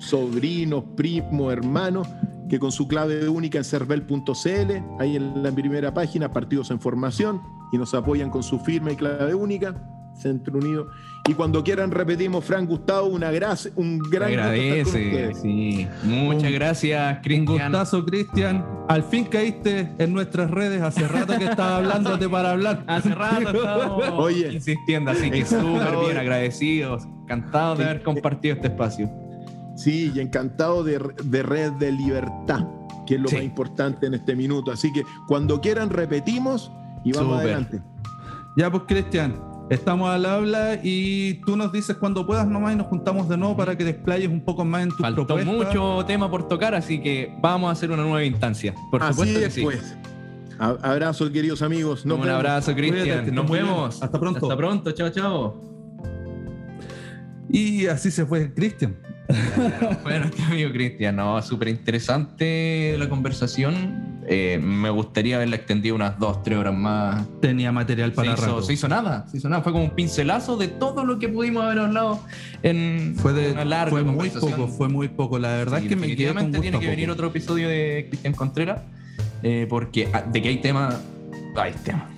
sobrinos, 0.00 0.82
primos, 0.96 1.52
hermanos, 1.52 2.08
que 2.48 2.58
con 2.58 2.72
su 2.72 2.88
clave 2.88 3.28
única 3.28 3.58
en 3.58 3.64
cervel.cl, 3.64 4.72
ahí 4.98 5.14
en 5.14 5.40
la 5.40 5.52
primera 5.52 5.94
página, 5.94 6.32
partidos 6.32 6.72
en 6.72 6.80
formación, 6.80 7.40
y 7.72 7.78
nos 7.78 7.94
apoyan 7.94 8.28
con 8.28 8.42
su 8.42 8.58
firma 8.58 8.90
y 8.90 8.96
clave 8.96 9.36
única. 9.36 9.92
Centro 10.16 10.58
Unido. 10.58 10.88
Y 11.28 11.34
cuando 11.34 11.64
quieran 11.64 11.90
repetimos, 11.90 12.44
Fran 12.44 12.66
Gustavo, 12.66 13.08
una 13.08 13.30
gracia, 13.32 13.72
un 13.74 13.98
gran 13.98 14.30
Agradece, 14.30 15.34
sí. 15.34 15.88
Muchas 16.04 16.44
Un- 16.50 16.52
gracias, 16.54 17.16
Un 17.16 17.22
Cristian. 17.22 17.72
gustazo, 17.72 18.04
Cristian. 18.06 18.64
Al 18.88 19.02
fin 19.02 19.24
caíste 19.24 19.92
en 19.98 20.12
nuestras 20.12 20.50
redes. 20.50 20.80
Hace 20.82 21.08
rato 21.08 21.36
que 21.36 21.44
estaba 21.46 21.78
hablándote 21.78 22.28
para 22.28 22.52
hablar. 22.52 22.84
Hace 22.86 23.12
rato 23.14 23.96
Oye. 24.16 24.52
insistiendo, 24.52 25.10
así 25.10 25.30
que 25.30 25.44
súper 25.44 25.96
bien 26.04 26.16
agradecidos. 26.16 27.04
Encantados 27.24 27.78
de 27.78 27.84
haber 27.86 28.02
compartido 28.04 28.54
este 28.54 28.68
espacio. 28.68 29.10
Sí, 29.74 30.12
y 30.14 30.20
encantado 30.20 30.84
de, 30.84 31.00
de 31.24 31.42
Red 31.42 31.72
de 31.72 31.90
Libertad, 31.92 32.60
que 33.04 33.16
es 33.16 33.20
lo 33.20 33.28
Sí. 33.28 33.34
más 33.36 33.44
importante 33.44 34.06
en 34.06 34.14
este 34.14 34.36
minuto. 34.36 34.70
Así 34.70 34.92
que 34.92 35.02
cuando 35.26 35.60
quieran 35.60 35.90
repetimos 35.90 36.70
y 37.04 37.12
vamos 37.12 37.40
adelante. 37.40 37.82
Ya, 38.56 38.70
pues, 38.70 38.84
Cristian, 38.86 39.34
estamos 39.70 40.08
al 40.10 40.24
habla 40.26 40.78
y 40.82 41.34
tú 41.44 41.56
nos 41.56 41.72
dices 41.72 41.96
cuando 41.96 42.26
puedas 42.26 42.46
nomás 42.46 42.74
y 42.74 42.76
nos 42.76 42.86
juntamos 42.86 43.28
de 43.28 43.36
nuevo 43.36 43.56
para 43.56 43.76
que 43.76 43.84
desplayes 43.84 44.28
un 44.28 44.40
poco 44.40 44.64
más 44.64 44.82
en 44.84 44.88
tu 44.90 44.96
Faltó 44.96 45.26
propuesta. 45.26 45.52
mucho 45.52 46.04
tema 46.06 46.30
por 46.30 46.46
tocar, 46.48 46.74
así 46.74 47.00
que 47.00 47.32
vamos 47.40 47.68
a 47.68 47.72
hacer 47.72 47.90
una 47.90 48.02
nueva 48.02 48.24
instancia. 48.24 48.74
Por 48.90 49.02
Así 49.02 49.12
supuesto 49.12 49.38
que 49.40 49.46
es, 49.46 49.54
sí. 49.54 49.62
pues. 49.62 49.96
A- 50.58 50.76
Abrazo, 50.82 51.30
queridos 51.30 51.60
amigos. 51.62 52.06
Nos 52.06 52.16
un 52.18 52.22
vemos. 52.24 52.36
abrazo, 52.36 52.74
Cristian. 52.74 53.34
Nos 53.34 53.50
vemos. 53.50 54.02
Hasta 54.02 54.18
pronto. 54.18 54.46
Hasta 54.46 54.56
pronto. 54.56 54.92
Chao, 54.92 55.10
chao. 55.10 55.60
Y 57.48 57.86
así 57.86 58.10
se 58.10 58.24
fue 58.26 58.52
Cristian. 58.54 58.96
Bueno, 60.02 60.30
amigo 60.48 60.70
Cristian, 60.72 61.16
no, 61.16 61.40
súper 61.42 61.68
interesante 61.68 62.96
la 62.98 63.08
conversación. 63.08 64.16
Eh, 64.28 64.58
me 64.60 64.90
gustaría 64.90 65.36
haberla 65.36 65.56
extendido 65.56 65.94
unas 65.94 66.18
dos, 66.18 66.42
tres 66.42 66.58
horas 66.58 66.74
más. 66.74 67.24
Tenía 67.40 67.70
material 67.70 68.10
Se 68.10 68.16
para 68.16 68.32
hizo, 68.32 68.42
rato. 68.42 68.62
se 68.62 68.72
hizo 68.72 68.88
nada, 68.88 69.26
se 69.28 69.36
hizo 69.36 69.48
nada. 69.48 69.62
Fue 69.62 69.72
como 69.72 69.84
un 69.84 69.90
pincelazo 69.90 70.56
de 70.56 70.68
todo 70.68 71.04
lo 71.04 71.18
que 71.18 71.28
pudimos 71.28 71.64
haber 71.64 71.78
hablado 71.78 72.20
en 72.62 73.14
Fue, 73.16 73.32
de, 73.32 73.52
una 73.52 73.64
larga 73.64 73.90
fue 73.90 74.02
muy 74.04 74.30
poco, 74.30 74.68
fue 74.68 74.88
muy 74.88 75.08
poco. 75.08 75.38
La 75.38 75.48
verdad 75.50 75.78
Sí, 75.78 75.84
es 75.84 75.88
que 75.90 75.96
me 75.96 76.16
quedé 76.16 76.34
con 76.34 76.44
gusto 76.44 76.60
tiene 76.60 76.78
que 76.78 76.86
poco. 76.86 76.90
venir 76.96 77.10
otro 77.10 77.28
episodio 77.28 77.68
de 77.68 78.06
Cristian 78.08 78.34
Contreras, 78.34 78.80
eh, 79.42 79.66
porque 79.68 80.08
ah, 80.12 80.22
de 80.22 80.42
que 80.42 80.48
hay 80.48 80.60
temas, 80.60 81.00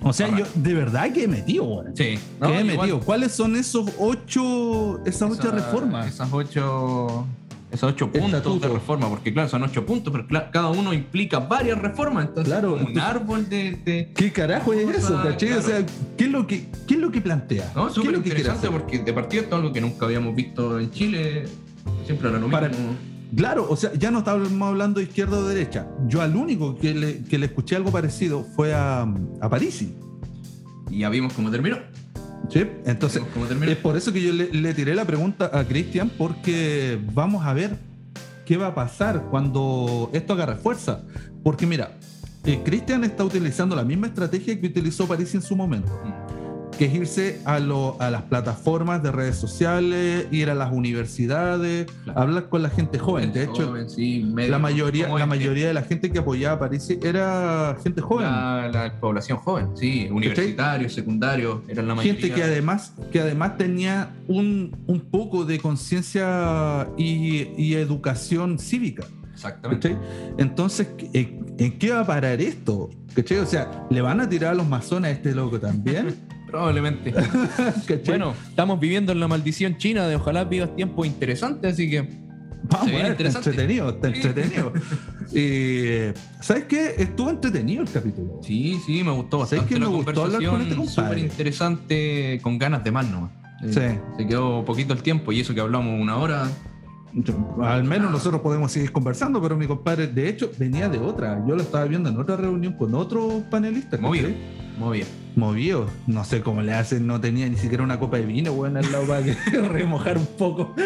O 0.01 0.13
sea, 0.13 0.35
yo 0.37 0.45
de 0.55 0.73
verdad 0.73 1.11
que 1.11 1.23
he 1.23 1.27
metido, 1.27 1.63
weón. 1.63 1.95
Sí, 1.95 2.03
¿Qué 2.03 2.17
he 2.45 2.61
igual, 2.61 2.65
metido? 2.65 2.99
¿Cuáles 2.99 3.31
son 3.31 3.55
esos 3.55 3.89
ocho, 3.97 4.99
esas 5.05 5.31
ocho 5.31 5.51
reformas? 5.51 6.07
Esas 6.07 6.29
ocho, 6.31 7.25
esos 7.71 7.89
ocho 7.91 8.11
puntos 8.11 8.33
Estatuto. 8.33 8.67
de 8.67 8.73
reforma, 8.73 9.09
porque 9.09 9.31
claro, 9.33 9.47
son 9.49 9.63
ocho 9.63 9.85
puntos, 9.85 10.11
pero 10.13 10.49
cada 10.51 10.69
uno 10.69 10.93
implica 10.93 11.39
varias 11.39 11.77
reformas, 11.79 12.27
entonces 12.27 12.51
Claro, 12.51 12.73
un 12.75 12.99
árbol 12.99 13.47
de... 13.47 13.71
de- 13.85 14.11
¿Qué 14.15 14.31
carajo 14.31 14.73
es 14.73 14.97
eso, 14.97 15.21
cachai? 15.23 15.53
O 15.53 15.61
sea, 15.61 15.85
¿qué 16.17 16.25
es 16.25 16.31
lo 16.31 16.45
que, 16.47 16.67
qué 16.87 16.95
es 16.95 16.99
lo 16.99 17.11
que 17.11 17.21
plantea? 17.21 17.71
No, 17.75 17.83
¿Qué 17.83 17.87
es 17.89 17.93
súper 17.95 18.11
lo 18.11 18.17
que 18.19 18.23
quiere 18.23 18.39
interesante 18.41 18.69
porque 18.69 18.99
de 18.99 19.13
partida 19.13 19.41
esto 19.43 19.55
es 19.55 19.61
algo 19.61 19.73
que 19.73 19.81
nunca 19.81 20.05
habíamos 20.05 20.35
visto 20.35 20.79
en 20.79 20.91
Chile, 20.91 21.45
siempre 22.05 22.29
era 22.29 22.39
lo 22.39 22.47
mismo. 22.47 22.51
Para- 22.51 22.71
Claro, 23.35 23.67
o 23.69 23.75
sea, 23.75 23.93
ya 23.93 24.09
no 24.11 24.19
estamos 24.19 24.61
hablando 24.61 24.99
de 24.99 25.05
izquierda 25.05 25.37
o 25.37 25.43
derecha. 25.45 25.87
Yo 26.07 26.21
al 26.21 26.35
único 26.35 26.77
que 26.77 26.93
le, 26.93 27.23
que 27.23 27.37
le 27.37 27.45
escuché 27.47 27.75
algo 27.75 27.91
parecido 27.91 28.43
fue 28.43 28.73
a, 28.73 29.01
a 29.41 29.49
Parisi. 29.49 29.93
Y 30.89 30.99
ya 30.99 31.09
vimos 31.09 31.33
cómo 31.33 31.51
terminó. 31.51 31.77
¿sí? 32.49 32.65
Entonces, 32.85 33.19
Vimos 33.21 33.33
cómo 33.33 33.45
terminó. 33.45 33.71
es 33.71 33.77
por 33.77 33.95
eso 33.97 34.11
que 34.11 34.21
yo 34.21 34.33
le, 34.33 34.51
le 34.51 34.73
tiré 34.73 34.95
la 34.95 35.05
pregunta 35.05 35.51
a 35.53 35.63
Cristian, 35.65 36.09
porque 36.17 36.99
vamos 37.13 37.45
a 37.45 37.53
ver 37.53 37.77
qué 38.45 38.57
va 38.57 38.67
a 38.67 38.75
pasar 38.75 39.27
cuando 39.29 40.09
esto 40.13 40.33
agarre 40.33 40.55
fuerza. 40.55 41.03
Porque 41.43 41.67
mira, 41.67 41.97
eh, 42.45 42.61
Cristian 42.65 43.03
está 43.03 43.23
utilizando 43.23 43.75
la 43.75 43.83
misma 43.83 44.07
estrategia 44.07 44.59
que 44.59 44.67
utilizó 44.67 45.07
Parisi 45.07 45.37
en 45.37 45.43
su 45.43 45.55
momento. 45.55 45.91
Que 46.79 46.85
es 46.85 46.93
irse 46.95 47.41
a, 47.43 47.59
lo- 47.59 47.97
a 47.99 48.09
las 48.09 48.21
plataformas 48.23 49.03
de 49.03 49.11
redes 49.11 49.35
sociales, 49.35 50.27
ir 50.31 50.49
a 50.49 50.55
las 50.55 50.71
universidades, 50.71 51.87
Claro. 52.05 52.19
hablar 52.21 52.47
con 52.47 52.63
la 52.63 52.69
gente 52.69 52.97
joven. 52.97 53.33
De 53.33 53.43
hecho, 53.43 53.67
Joven, 53.67 53.89
sí, 53.89 54.23
medio- 54.33 54.49
la 54.51 54.59
mayoría, 54.59 55.09
la 55.09 55.15
este, 55.15 55.25
mayoría 55.27 55.67
de 55.67 55.73
la 55.73 55.81
gente 55.81 56.09
que 56.09 56.19
apoyaba 56.19 56.55
a 56.55 56.59
París 56.59 56.89
era 57.03 57.75
gente 57.83 57.99
joven. 58.01 58.25
La, 58.27 58.69
la 58.71 58.99
población 58.99 59.39
joven, 59.39 59.67
sí, 59.75 60.07
universitarios, 60.09 60.93
secundarios, 60.93 61.59
eran 61.67 61.87
la 61.89 61.95
mayoría. 61.95 62.19
Gente 62.21 62.33
que 62.33 62.43
además, 62.43 62.93
que 63.11 63.19
además 63.19 63.57
tenía 63.57 64.11
un, 64.29 64.75
un 64.87 65.01
poco 65.01 65.43
de 65.43 65.59
conciencia 65.59 66.87
y, 66.97 67.49
y 67.57 67.73
educación 67.75 68.57
cívica. 68.57 69.03
Exactamente. 69.33 69.89
¿cachai? 69.91 70.33
Entonces, 70.37 70.87
¿en, 71.13 71.45
en 71.57 71.77
qué 71.77 71.91
va 71.91 71.99
a 72.01 72.05
parar 72.07 72.39
esto? 72.41 72.89
¿Cachai? 73.13 73.39
O 73.39 73.45
sea, 73.45 73.85
¿le 73.89 73.99
van 74.01 74.21
a 74.21 74.29
tirar 74.29 74.51
a 74.51 74.55
los 74.55 74.67
masones 74.67 75.09
a 75.09 75.11
este 75.13 75.35
loco 75.35 75.59
también? 75.59 76.15
Probablemente. 76.49 77.13
Bueno, 78.05 78.33
estamos 78.47 78.79
viviendo 78.79 79.11
en 79.11 79.19
la 79.19 79.27
maldición 79.27 79.77
china 79.77 80.07
de 80.07 80.15
ojalá 80.15 80.43
vivas 80.43 80.75
tiempos 80.75 81.05
interesantes, 81.07 81.73
así 81.73 81.89
que 81.89 82.07
Vamos 82.63 82.87
ver, 82.91 83.15
está 83.21 83.39
entretenido, 83.39 83.89
está 83.89 84.07
entretenido. 84.09 84.73
Eh, 85.33 86.13
¿Sabes 86.41 86.65
qué? 86.65 86.95
Estuvo 86.97 87.29
entretenido 87.29 87.83
el 87.83 87.89
capítulo. 87.89 88.39
sí, 88.43 88.79
sí, 88.85 89.03
me 89.03 89.11
gustó 89.11 89.45
¿Sabes 89.45 89.61
bastante 89.61 89.73
qué? 89.75 89.79
la 89.79 89.89
Me 89.89 89.95
gustó 89.95 90.23
hablar 90.23 90.43
con 90.43 90.61
este 90.61 90.75
súper 90.75 90.95
compadre. 90.95 91.19
interesante, 91.21 92.39
con 92.43 92.57
ganas 92.57 92.83
de 92.83 92.91
más 92.91 93.09
nomás. 93.09 93.31
Eh, 93.63 93.71
Sí. 93.73 93.99
Se 94.17 94.27
quedó 94.27 94.63
poquito 94.65 94.93
el 94.93 95.01
tiempo 95.01 95.31
y 95.31 95.39
eso 95.39 95.53
que 95.53 95.61
hablamos 95.61 95.99
una 95.99 96.17
hora. 96.17 96.47
Al 97.61 97.83
menos 97.85 98.11
nosotros 98.11 98.41
podemos 98.41 98.71
seguir 98.71 98.91
conversando, 98.91 99.41
pero 99.41 99.55
mi 99.57 99.65
compadre, 99.65 100.07
de 100.07 100.29
hecho, 100.29 100.51
venía 100.59 100.87
de 100.89 100.99
otra. 100.99 101.43
Yo 101.47 101.55
lo 101.55 101.61
estaba 101.63 101.85
viendo 101.85 102.09
en 102.09 102.17
otra 102.19 102.35
reunión 102.37 102.73
con 102.73 102.93
otros 102.93 103.43
panelistas. 103.49 103.99
Movido. 103.99 104.27
¿cachai? 104.27 104.37
Muy 104.37 104.45
bien. 104.59 104.68
Movido. 105.35 105.87
No 106.07 106.23
sé 106.23 106.41
cómo 106.41 106.61
le 106.61 106.73
hacen, 106.73 107.05
no 107.05 107.21
tenía 107.21 107.47
ni 107.47 107.57
siquiera 107.57 107.83
una 107.83 107.99
copa 107.99 108.17
de 108.17 108.25
vino, 108.25 108.51
weón, 108.53 108.77
al 108.77 108.91
lado 108.91 109.05
para 109.05 109.23
que 109.23 109.33
remojar 109.69 110.17
un 110.17 110.27
poco. 110.37 110.75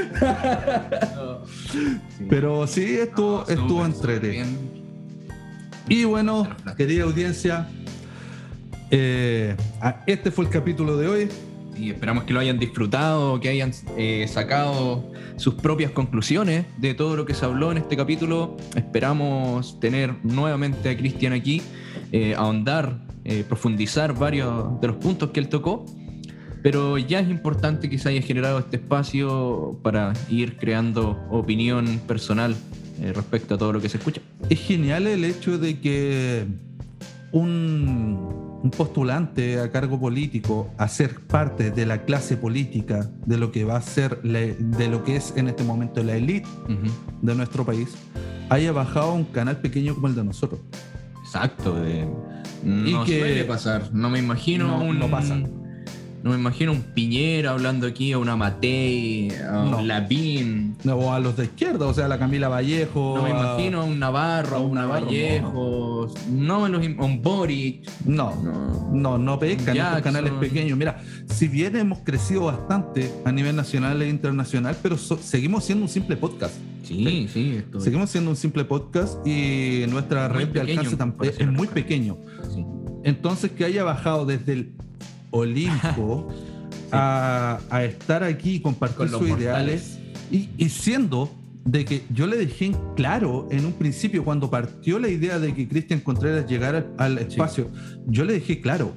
Sí. 1.69 2.27
Pero 2.29 2.65
sí, 2.67 2.99
estuvo, 2.99 3.43
No, 3.45 3.53
estuvo 3.53 3.85
entrete. 3.85 4.45
Y 5.89 6.05
bueno, 6.05 6.47
querida 6.77 7.03
audiencia, 7.03 7.67
eh, 8.91 9.55
este 10.07 10.31
fue 10.31 10.45
el 10.45 10.51
capítulo 10.51 10.95
de 10.95 11.07
hoy. 11.07 11.29
Y 11.75 11.89
esperamos 11.89 12.23
que 12.23 12.33
lo 12.33 12.39
hayan 12.39 12.59
disfrutado, 12.59 13.39
que 13.39 13.49
hayan 13.49 13.71
eh, 13.97 14.25
sacado 14.29 15.11
sus 15.37 15.55
propias 15.55 15.91
conclusiones 15.91 16.65
de 16.77 16.93
todo 16.93 17.15
lo 17.15 17.25
que 17.25 17.33
se 17.33 17.45
habló 17.45 17.71
en 17.71 17.79
este 17.79 17.97
capítulo. 17.97 18.55
Esperamos 18.75 19.79
tener 19.79 20.13
nuevamente 20.23 20.89
a 20.89 20.95
Cristian 20.95 21.33
aquí, 21.33 21.61
eh, 22.11 22.35
ahondar, 22.37 22.99
eh, 23.25 23.43
profundizar 23.47 24.17
varios 24.17 24.79
de 24.81 24.87
los 24.87 24.97
puntos 24.97 25.31
que 25.31 25.39
él 25.39 25.49
tocó. 25.49 25.85
Pero 26.61 26.97
ya 26.97 27.19
es 27.19 27.29
importante 27.29 27.89
que 27.89 27.97
se 27.97 28.09
haya 28.09 28.21
generado 28.21 28.59
este 28.59 28.77
espacio 28.77 29.77
para 29.83 30.13
ir 30.29 30.55
creando 30.57 31.19
opinión 31.29 31.99
personal 32.07 32.55
eh, 33.01 33.11
respecto 33.13 33.55
a 33.55 33.57
todo 33.57 33.73
lo 33.73 33.81
que 33.81 33.89
se 33.89 33.97
escucha. 33.97 34.21
Es 34.49 34.59
genial 34.59 35.07
el 35.07 35.25
hecho 35.25 35.57
de 35.57 35.79
que 35.81 36.45
un, 37.33 38.43
un 38.63 38.71
postulante 38.71 39.59
a 39.59 39.69
cargo 39.69 39.99
político, 39.99 40.71
a 40.77 40.87
ser 40.87 41.19
parte 41.19 41.69
de 41.69 41.85
la 41.85 42.03
clase 42.05 42.37
política, 42.37 43.09
de 43.25 43.37
lo 43.37 43.51
que 43.51 43.65
va 43.65 43.75
a 43.75 43.81
ser, 43.81 44.21
de 44.21 44.87
lo 44.87 45.03
que 45.03 45.17
es 45.17 45.33
en 45.35 45.49
este 45.49 45.65
momento 45.65 46.01
la 46.01 46.15
élite 46.15 46.47
de 47.21 47.35
nuestro 47.35 47.65
país, 47.65 47.89
haya 48.49 48.71
bajado 48.71 49.11
a 49.11 49.13
un 49.13 49.25
canal 49.25 49.57
pequeño 49.57 49.95
como 49.95 50.07
el 50.07 50.15
de 50.15 50.23
nosotros. 50.23 50.61
Exacto. 51.33 51.73
de- 51.81 52.05
no 52.63 53.03
Y 53.03 53.05
que- 53.05 53.19
suele 53.19 53.43
pasar. 53.45 53.89
No 53.91 54.09
me 54.11 54.19
imagino 54.19 54.67
No, 54.67 54.83
un. 54.83 54.99
no 54.99 55.09
pasa. 55.09 55.35
No 56.23 56.29
me 56.31 56.37
imagino 56.37 56.71
un 56.71 56.81
Piñera 56.81 57.51
hablando 57.51 57.85
aquí, 57.85 58.13
a 58.13 58.17
una 58.17 58.37
Matei, 58.37 59.29
a 59.45 59.59
un 59.61 59.71
No. 59.71 59.81
Lavín. 59.81 60.77
O 60.89 61.11
a 61.11 61.19
los 61.19 61.35
de 61.35 61.43
izquierda, 61.45 61.85
o 61.85 61.93
sea, 61.93 62.07
la 62.07 62.17
Camila 62.17 62.47
Vallejo. 62.47 63.15
No 63.17 63.23
me 63.23 63.31
a- 63.31 63.39
imagino 63.39 63.81
a 63.81 63.83
un 63.83 63.99
Navarro, 63.99 64.55
a 64.55 64.59
a 64.59 64.61
un 64.61 64.73
Navarro, 64.75 65.05
Vallejo. 65.07 66.13
No 66.31 66.61
me 66.61 66.69
los 66.69 66.81
im- 66.81 66.97
a 66.99 67.03
un 67.03 67.21
Boric. 67.21 67.89
No, 68.05 68.33
No. 68.41 68.89
no, 68.93 69.17
no 69.17 69.37
pescan 69.37 69.75
estos 69.75 70.01
canales 70.01 70.31
pequeños. 70.33 70.77
Mira, 70.77 71.01
si 71.27 71.49
bien 71.49 71.75
hemos 71.75 71.99
crecido 71.99 72.45
bastante 72.45 73.11
a 73.25 73.31
nivel 73.33 73.55
nacional 73.57 74.01
e 74.01 74.07
internacional, 74.09 74.77
pero 74.81 74.97
so- 74.97 75.17
seguimos 75.21 75.65
siendo 75.65 75.83
un 75.83 75.89
simple 75.89 76.15
podcast. 76.15 76.55
Sí, 76.83 77.27
sí. 77.33 77.55
esto- 77.57 77.79
Seguimos 77.81 78.09
siendo 78.09 78.29
un 78.29 78.37
simple 78.37 78.63
podcast 78.65 79.25
y 79.27 79.85
nuestra 79.89 80.29
Muy 80.29 80.37
red 80.45 80.47
de 80.49 80.61
alcance 80.61 80.97
es, 81.39 81.47
muy 81.51 81.67
pequeño. 81.67 82.17
sí. 82.53 82.65
Entonces, 83.05 83.51
que 83.51 83.65
haya 83.65 83.83
bajado 83.83 84.25
desde 84.25 84.53
el 84.53 84.71
Olimpo 85.33 86.27
a, 86.91 87.59
a 87.69 87.83
estar 87.83 88.23
aquí 88.23 88.55
y 88.55 88.59
compartir 88.61 89.09
sus 89.09 89.21
mortales. 89.27 89.41
ideales 89.41 89.99
y, 90.31 90.49
y 90.57 90.69
siendo 90.69 91.29
de 91.65 91.85
que 91.85 92.03
yo 92.09 92.27
le 92.27 92.37
dejé 92.37 92.65
en 92.67 92.77
claro 92.95 93.47
en 93.51 93.65
un 93.65 93.73
principio 93.73 94.23
cuando 94.25 94.49
partió 94.49 94.99
la 94.99 95.07
idea 95.07 95.39
de 95.39 95.53
que 95.53 95.67
Cristian 95.67 95.99
Contreras 96.01 96.45
llegara 96.45 96.85
al, 96.97 97.17
espacio, 97.19 97.69
yo 98.07 98.25
le 98.25 98.33
dejé 98.33 98.59
claro, 98.61 98.91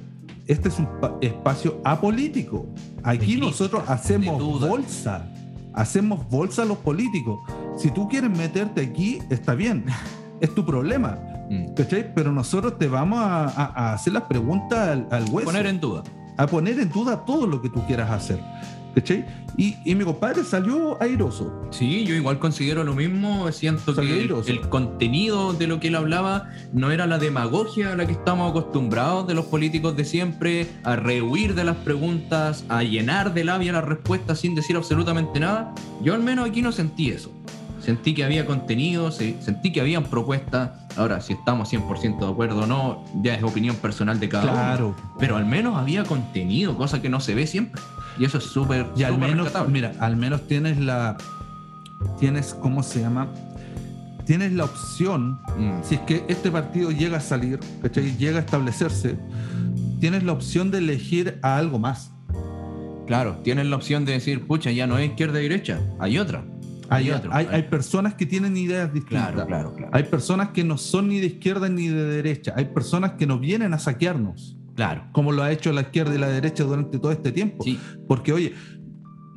este 0.47 0.67
es 0.69 0.77
un 0.79 0.87
pa- 0.99 1.17
espacio 1.21 1.81
apolítico. 1.85 2.67
Aquí 3.03 3.35
De 3.35 3.41
nosotros 3.41 3.83
crítica, 3.83 3.93
hacemos 3.93 4.59
bolsa, 4.59 5.31
hacemos 5.73 6.27
bolsa 6.29 6.63
a 6.63 6.65
los 6.65 6.77
políticos. 6.79 7.39
Si 7.77 7.89
tú 7.91 8.07
quieres 8.09 8.29
meterte 8.31 8.81
aquí, 8.81 9.19
está 9.29 9.55
bien, 9.55 9.85
es 10.41 10.53
tu 10.53 10.65
problema. 10.65 11.17
Mm. 11.49 11.67
Pero 12.13 12.33
nosotros 12.33 12.77
te 12.77 12.87
vamos 12.89 13.19
a, 13.19 13.45
a- 13.45 13.73
a 13.91 13.93
hacer 13.93 14.11
las 14.11 14.23
preguntas 14.23 14.89
al, 14.89 15.07
al 15.09 15.23
hueso, 15.31 15.45
Poner 15.45 15.67
en 15.67 15.79
duda. 15.79 16.03
A 16.37 16.47
poner 16.47 16.79
en 16.79 16.89
duda 16.89 17.25
todo 17.25 17.47
lo 17.47 17.61
que 17.61 17.69
tú 17.69 17.85
quieras 17.85 18.09
hacer. 18.11 18.39
¿Cachai? 18.95 19.25
Y, 19.57 19.75
y 19.85 19.93
mi 19.93 20.03
compadre 20.03 20.43
salió 20.43 20.99
airoso. 21.01 21.51
Sí, 21.69 22.03
yo 22.03 22.15
igual 22.15 22.39
considero 22.39 22.83
lo 22.83 22.95
mismo. 22.95 23.51
Siento 23.51 23.93
Salió 23.93 24.09
que 24.09 24.15
el, 24.15 24.21
airoso. 24.23 24.49
el 24.49 24.61
contenido 24.69 25.53
de 25.53 25.67
lo 25.67 25.79
que 25.79 25.89
él 25.89 25.95
hablaba 25.95 26.49
no 26.73 26.89
era 26.91 27.05
la 27.05 27.19
demagogia 27.19 27.91
a 27.93 27.95
la 27.95 28.07
que 28.07 28.13
estamos 28.13 28.49
acostumbrados 28.49 29.27
de 29.27 29.35
los 29.35 29.45
políticos 29.45 29.95
de 29.95 30.03
siempre, 30.05 30.67
a 30.83 30.95
rehuir 30.95 31.53
de 31.53 31.63
las 31.63 31.75
preguntas, 31.77 32.65
a 32.69 32.81
llenar 32.81 33.35
de 33.35 33.43
labia 33.43 33.71
las 33.71 33.83
respuestas 33.83 34.39
sin 34.39 34.55
decir 34.55 34.75
absolutamente 34.75 35.39
nada. 35.39 35.75
Yo 36.01 36.15
al 36.15 36.23
menos 36.23 36.49
aquí 36.49 36.63
no 36.63 36.71
sentí 36.71 37.09
eso. 37.09 37.31
Sentí 37.87 38.13
que 38.13 38.25
había 38.25 38.45
contenido, 38.45 39.11
sentí 39.13 39.71
que 39.71 39.79
habían 39.79 40.03
propuestas. 40.03 40.71
Ahora, 40.97 41.21
si 41.21 41.31
estamos 41.31 41.71
100% 41.71 42.19
de 42.19 42.27
acuerdo 42.29 42.63
o 42.63 42.65
no, 42.65 43.05
ya 43.23 43.33
es 43.33 43.41
opinión 43.43 43.77
personal 43.77 44.19
de 44.19 44.27
cada 44.27 44.43
uno. 44.43 44.53
Claro. 44.53 44.95
Pero 45.17 45.37
al 45.37 45.45
menos 45.45 45.77
había 45.77 46.03
contenido, 46.03 46.75
cosa 46.75 47.01
que 47.01 47.07
no 47.07 47.21
se 47.21 47.33
ve 47.33 47.47
siempre. 47.47 47.81
Y 48.19 48.25
eso 48.25 48.39
es 48.39 48.43
súper. 48.43 48.87
Y 48.97 49.03
al 49.03 49.17
menos, 49.17 49.45
rescatable. 49.45 49.71
mira, 49.71 49.93
al 50.01 50.17
menos 50.17 50.45
tienes 50.47 50.77
la. 50.77 51.15
Tienes, 52.19 52.53
¿cómo 52.55 52.83
se 52.83 52.99
llama? 52.99 53.29
Tienes 54.25 54.51
la 54.51 54.65
opción, 54.65 55.39
Mm. 55.57 55.81
si 55.81 55.95
es 55.95 56.01
que 56.01 56.25
este 56.27 56.51
partido 56.51 56.91
llega 56.91 57.19
a 57.19 57.21
salir, 57.21 57.61
¿cachai? 57.81 58.17
Llega 58.17 58.39
a 58.39 58.41
establecerse, 58.41 59.17
tienes 60.01 60.23
la 60.23 60.33
opción 60.33 60.71
de 60.71 60.79
elegir 60.79 61.39
a 61.41 61.55
algo 61.55 61.79
más. 61.79 62.11
Claro, 63.07 63.37
tienen 63.45 63.69
la 63.69 63.77
opción 63.77 64.03
de 64.03 64.11
decir, 64.11 64.45
pucha, 64.45 64.71
ya 64.71 64.85
no 64.87 64.97
es 64.97 65.07
izquierda 65.09 65.39
y 65.39 65.43
derecha, 65.43 65.79
hay 65.99 66.17
otra. 66.17 66.43
Hay, 66.89 67.09
hay, 67.31 67.47
hay 67.51 67.63
personas 67.63 68.13
que 68.15 68.25
tienen 68.25 68.55
ideas 68.57 68.93
distintas. 68.93 69.31
Claro, 69.33 69.47
claro, 69.47 69.73
claro. 69.75 69.91
Hay 69.93 70.03
personas 70.03 70.49
que 70.49 70.63
no 70.63 70.77
son 70.77 71.09
ni 71.09 71.19
de 71.19 71.27
izquierda 71.27 71.69
ni 71.69 71.87
de 71.87 72.03
derecha. 72.05 72.53
Hay 72.55 72.65
personas 72.65 73.13
que 73.13 73.25
nos 73.27 73.39
vienen 73.39 73.73
a 73.73 73.79
saquearnos, 73.79 74.57
Claro. 74.75 75.05
como 75.11 75.31
lo 75.31 75.43
ha 75.43 75.51
hecho 75.51 75.71
la 75.73 75.81
izquierda 75.81 76.15
y 76.15 76.17
la 76.17 76.27
derecha 76.29 76.63
durante 76.63 76.99
todo 76.99 77.11
este 77.11 77.31
tiempo. 77.31 77.63
Sí, 77.63 77.79
Porque, 78.07 78.31
oye, 78.33 78.53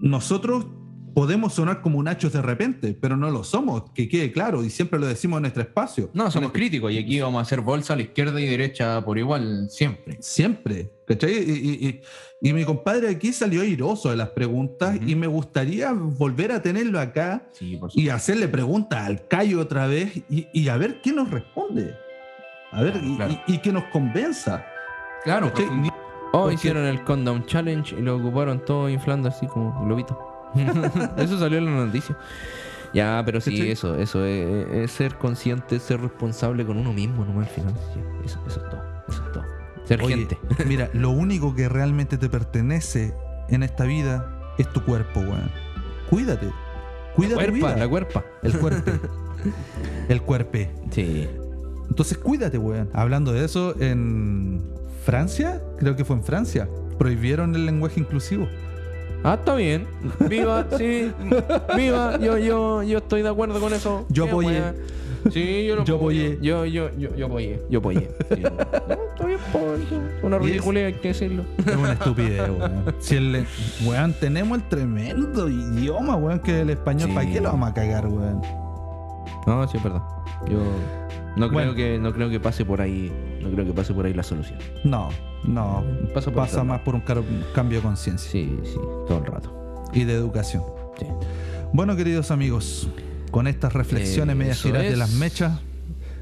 nosotros 0.00 0.66
podemos 1.14 1.54
sonar 1.54 1.80
como 1.82 2.02
nachos 2.02 2.32
de 2.32 2.42
repente, 2.42 2.96
pero 3.00 3.16
no 3.16 3.30
lo 3.30 3.44
somos, 3.44 3.90
que 3.92 4.08
quede 4.08 4.32
claro, 4.32 4.64
y 4.64 4.70
siempre 4.70 4.98
lo 4.98 5.06
decimos 5.06 5.38
en 5.38 5.42
nuestro 5.42 5.62
espacio. 5.62 6.10
no, 6.14 6.30
somos 6.30 6.52
críticos 6.52 6.92
y 6.92 6.98
aquí 6.98 7.20
vamos 7.20 7.38
a 7.38 7.42
hacer 7.42 7.60
bolsa 7.60 7.92
a 7.92 7.96
la 7.96 8.02
izquierda 8.02 8.40
y 8.40 8.46
derecha 8.46 9.04
por 9.04 9.18
igual, 9.18 9.68
siempre. 9.70 10.18
Siempre, 10.20 10.90
¿cachai? 11.06 11.32
Y, 11.32 11.52
y- 11.52 11.88
y- 11.88 12.00
y 12.42 12.52
mi 12.54 12.64
compadre 12.64 13.08
aquí 13.10 13.32
salió 13.32 13.60
airoso 13.62 14.10
de 14.10 14.16
las 14.16 14.30
preguntas 14.30 14.98
y 15.06 15.14
me 15.14 15.26
gustaría 15.26 15.92
volver 15.92 16.52
a 16.52 16.62
tenerlo 16.62 16.98
acá 16.98 17.46
Sí, 17.52 17.78
y 17.94 18.08
hacerle 18.08 18.48
preguntas 18.48 19.06
al 19.06 19.26
Cayo 19.28 19.60
otra 19.60 19.86
vez 19.86 20.16
y, 20.30 20.46
y 20.52 20.68
a 20.68 20.76
ver 20.78 21.00
qué 21.02 21.12
nos 21.12 21.30
responde. 21.30 21.94
A 22.72 22.82
ver, 22.82 22.98
y, 23.04 23.16
Claro. 23.16 23.32
y- 23.46 23.54
y 23.54 23.58
que 23.58 23.72
nos 23.72 23.84
convenza. 23.92 24.64
Claro, 25.24 25.52
Oh, 26.32 26.42
Porque- 26.42 26.54
hicieron 26.54 26.84
el 26.86 27.02
Condom 27.02 27.44
Challenge 27.44 27.96
y 27.98 28.00
lo 28.02 28.16
ocuparon 28.16 28.64
todo 28.64 28.88
inflando 28.88 29.28
así 29.28 29.46
como 29.48 29.84
globito. 29.84 30.16
eso 31.16 31.38
salió 31.38 31.58
en 31.58 31.64
la 31.66 31.86
noticia. 31.86 32.16
Ya, 32.92 33.22
pero 33.24 33.40
sí, 33.40 33.52
¿Cachai? 33.52 33.70
eso, 33.70 33.96
eso 33.96 34.24
es, 34.24 34.68
es 34.72 34.90
ser 34.90 35.16
consciente, 35.16 35.78
ser 35.78 36.00
responsable 36.00 36.66
con 36.66 36.76
uno 36.76 36.92
mismo 36.92 37.24
nomás 37.24 37.48
al 37.48 37.54
final. 37.54 37.74
Eso, 38.24 38.40
eso 38.46 38.60
es 38.60 38.70
todo, 38.70 38.82
eso 39.08 39.24
es 39.24 39.32
todo. 39.32 39.44
Ser 39.84 40.02
Oye, 40.02 40.16
gente. 40.16 40.38
Mira, 40.66 40.90
lo 40.92 41.10
único 41.10 41.54
que 41.54 41.68
realmente 41.68 42.18
te 42.18 42.28
pertenece 42.28 43.14
en 43.48 43.62
esta 43.62 43.84
vida 43.84 44.52
es 44.58 44.68
tu 44.72 44.84
cuerpo, 44.84 45.20
weón. 45.20 45.50
Cuídate. 46.08 46.50
Cuida 47.14 47.30
tu 47.30 47.34
Cuerpa, 47.36 47.76
la 47.76 47.88
cuerpa. 47.88 48.24
El 48.42 48.58
cuerpo. 48.58 48.90
El 50.08 50.22
cuerpe. 50.22 50.70
Sí. 50.90 51.28
Entonces 51.88 52.18
cuídate, 52.18 52.58
weón. 52.58 52.90
Hablando 52.92 53.32
de 53.32 53.44
eso, 53.44 53.74
en 53.80 54.62
Francia, 55.04 55.62
creo 55.78 55.96
que 55.96 56.04
fue 56.04 56.16
en 56.16 56.24
Francia, 56.24 56.68
prohibieron 56.98 57.54
el 57.54 57.66
lenguaje 57.66 58.00
inclusivo. 58.00 58.48
Ah, 59.22 59.34
está 59.34 59.54
bien. 59.54 59.86
Viva, 60.28 60.66
sí. 60.78 61.12
Viva. 61.76 62.18
Yo, 62.18 62.38
yo, 62.38 62.82
yo 62.82 62.98
estoy 62.98 63.22
de 63.22 63.28
acuerdo 63.28 63.60
con 63.60 63.72
eso. 63.74 64.06
Yo 64.08 64.24
Qué 64.24 64.30
apoyé. 64.30 64.62
Sí, 65.30 65.66
yo 65.66 65.76
lo 65.76 65.84
Yo 65.84 65.96
apoyé. 65.96 66.38
Yo, 66.40 66.64
yo, 66.64 66.88
yo, 66.96 67.14
yo 67.14 67.26
apoyé. 67.26 67.60
Yo 67.68 67.78
apoyé. 67.80 68.10
Sí. 68.34 68.42
No, 68.88 68.94
está 69.04 69.26
bien, 69.26 69.38
Una 70.22 70.38
ridiculez, 70.38 70.86
hay 70.94 71.00
que 71.00 71.08
decirlo. 71.08 71.44
Es 71.58 71.76
una 71.76 71.92
estupidez, 71.92 72.48
weón. 72.48 72.94
Si 73.00 73.16
el, 73.16 73.46
weón, 73.84 74.14
tenemos 74.14 74.58
el 74.58 74.68
tremendo 74.68 75.48
idioma, 75.48 76.16
weón, 76.16 76.40
que 76.40 76.56
es 76.56 76.62
el 76.62 76.70
español. 76.70 77.10
Sí. 77.10 77.14
¿Para 77.14 77.30
qué 77.30 77.40
lo 77.40 77.50
vamos 77.50 77.70
a 77.70 77.74
cagar, 77.74 78.06
weón? 78.06 78.40
No, 79.46 79.68
sí, 79.68 79.78
verdad. 79.84 80.02
Yo 80.48 80.58
no 81.36 81.50
Bueno. 81.50 81.72
creo 81.72 81.74
que 81.74 81.98
no 81.98 82.12
creo 82.12 82.30
que 82.30 82.40
pase 82.40 82.64
por 82.64 82.80
ahí, 82.80 83.12
no 83.42 83.50
creo 83.50 83.66
que 83.66 83.72
pase 83.72 83.92
por 83.92 84.06
ahí 84.06 84.14
la 84.14 84.22
solución. 84.22 84.58
No, 84.84 85.10
no. 85.44 85.84
Pasa 86.14 86.26
por 86.30 86.42
Pasa 86.42 86.52
otro 86.58 86.64
más 86.64 86.80
por 86.80 86.94
un 86.94 87.02
cambio 87.54 87.78
de 87.78 87.82
conciencia 87.82 88.30
Sí, 88.30 88.58
sí, 88.64 88.74
todo 89.06 89.18
el 89.18 89.26
rato. 89.26 89.84
y 89.92 90.04
de 90.04 90.14
educación. 90.14 90.62
Sí. 90.98 91.06
Bueno, 91.72 91.96
queridos 91.96 92.30
amigos, 92.30 92.88
con 93.30 93.46
estas 93.46 93.72
reflexiones 93.72 94.32
Eh, 94.34 94.38
medias 94.38 94.58
eso 94.58 94.68
giras 94.68 94.82
de 94.82 94.88
es. 94.92 94.98
las 94.98 95.12
mechas, 95.14 95.60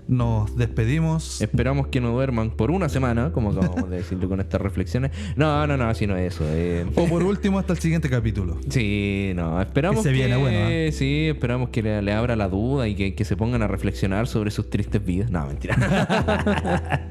nos 0.07 0.57
despedimos. 0.57 1.41
Esperamos 1.43 1.89
que 1.89 2.01
no 2.01 2.11
duerman 2.13 2.51
por 2.51 2.71
una 2.71 2.89
semana, 2.89 3.31
como 3.33 3.51
acabamos 3.51 3.91
de 3.91 3.97
decirlo 3.97 4.27
con 4.29 4.41
estas 4.41 4.59
reflexiones. 4.61 5.11
No, 5.37 5.67
no, 5.67 5.77
no, 5.77 5.85
así 5.89 6.07
no 6.07 6.17
es 6.17 6.35
eso. 6.35 6.45
eh. 6.49 6.87
O 6.97 7.07
por 7.07 7.23
último, 7.23 7.59
hasta 7.59 7.75
el 7.75 7.79
siguiente 7.79 8.09
capítulo. 8.09 8.59
Sí, 8.71 9.33
no, 9.37 9.61
esperamos 9.61 9.99
Que 10.03 10.09
se 10.09 10.13
viene 10.13 10.37
bueno, 10.37 10.57
¿eh? 10.71 10.91
sí, 10.93 11.29
esperamos 11.29 11.69
que 11.71 11.83
le, 11.83 12.01
le 12.01 12.13
abra 12.15 12.37
la 12.37 12.49
duda 12.49 12.89
y 12.89 12.95
que, 12.95 13.15
que 13.15 13.25
se 13.27 13.37
pongan 13.37 13.61
a 13.63 13.67
reflexionar 13.69 14.27
sobre 14.29 14.51
sus 14.51 14.71
tristes 14.71 15.05
vidas. 15.05 15.31
No, 15.31 15.47
mentira. 15.47 17.09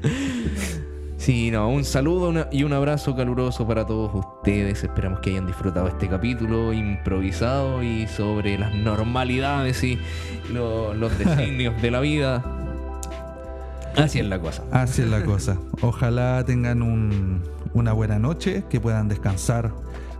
Sí, 1.28 1.50
no, 1.50 1.68
un 1.68 1.84
saludo 1.84 2.46
y 2.50 2.62
un 2.64 2.72
abrazo 2.72 3.14
caluroso 3.14 3.66
para 3.68 3.84
todos 3.84 4.10
ustedes. 4.14 4.82
Esperamos 4.82 5.20
que 5.20 5.28
hayan 5.28 5.46
disfrutado 5.46 5.86
este 5.86 6.08
capítulo 6.08 6.72
improvisado 6.72 7.82
y 7.82 8.06
sobre 8.06 8.56
las 8.56 8.74
normalidades 8.74 9.84
y 9.84 9.98
lo- 10.50 10.94
los 10.94 11.18
designios 11.18 11.82
de 11.82 11.90
la 11.90 12.00
vida. 12.00 12.42
Así 13.94 14.20
es 14.20 14.24
la 14.26 14.38
cosa. 14.40 14.62
Así 14.72 15.02
es 15.02 15.08
la 15.08 15.22
cosa. 15.22 15.58
Ojalá 15.82 16.42
tengan 16.46 16.80
un- 16.80 17.42
una 17.74 17.92
buena 17.92 18.18
noche, 18.18 18.64
que 18.70 18.80
puedan 18.80 19.08
descansar, 19.08 19.70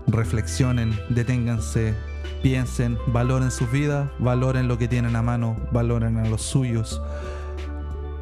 reflexionen, 0.09 0.93
deténganse, 1.09 1.95
piensen, 2.43 2.99
valoren 3.07 3.51
sus 3.51 3.73
vidas, 3.73 4.11
valoren 4.19 4.69
lo 4.69 4.77
que 4.77 4.89
tienen 4.89 5.17
a 5.17 5.23
mano, 5.23 5.57
valoren 5.73 6.19
a 6.19 6.29
los 6.29 6.43
suyos. 6.43 7.01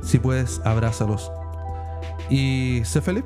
Si 0.03 0.21
puedes, 0.21 0.61
abrázalos. 0.65 1.33
Y 2.31 2.81
sé 2.85 3.01
feliz, 3.01 3.25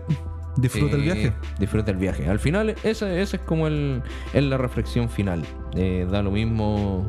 disfruta 0.56 0.96
el 0.96 1.02
Eh, 1.02 1.04
viaje. 1.04 1.32
Disfruta 1.58 1.90
el 1.90 1.96
viaje. 1.96 2.28
Al 2.28 2.38
final, 2.38 2.74
esa, 2.82 3.12
esa 3.18 3.36
es 3.36 3.42
como 3.42 3.66
el, 3.66 4.02
es 4.34 4.42
la 4.44 4.56
reflexión 4.58 5.08
final. 5.08 5.42
Eh, 5.74 6.06
da 6.10 6.22
lo 6.22 6.30
mismo 6.30 7.06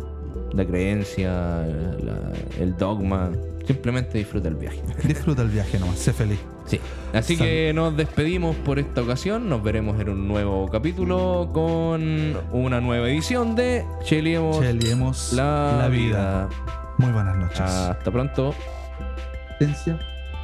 la 0.54 0.66
creencia, 0.66 1.32
la- 1.32 2.32
el 2.60 2.78
dogma. 2.78 3.30
Simplemente 3.66 4.18
disfruta 4.18 4.48
el 4.50 4.56
viaje. 4.56 4.82
Disfruta 5.08 5.44
el 5.44 5.50
viaje 5.50 5.80
nomás, 5.80 5.98
sé 6.00 6.12
feliz. 6.14 6.40
Sí. 6.66 6.80
Así 7.14 7.36
Salud. 7.36 7.50
que 7.50 7.72
nos 7.74 7.96
despedimos 7.98 8.56
por 8.58 8.80
esta 8.80 9.02
ocasión. 9.02 9.50
Nos 9.50 9.62
veremos 9.64 10.00
en 10.02 10.10
un 10.10 10.28
nuevo 10.28 10.68
capítulo 10.70 11.50
con 11.54 12.36
una 12.52 12.82
nueva 12.82 13.08
edición 13.10 13.56
de 13.56 13.86
Cheliemos 14.04 14.60
Cheliemos 14.60 15.34
la, 15.34 15.76
la 15.78 15.88
vida. 15.90 16.48
vida. 16.48 16.50
Muy 16.98 17.12
buenas 17.12 17.38
noches. 17.38 17.60
Hasta 17.62 18.12
pronto. 18.12 18.54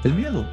El 0.07 0.13
miedo. 0.13 0.45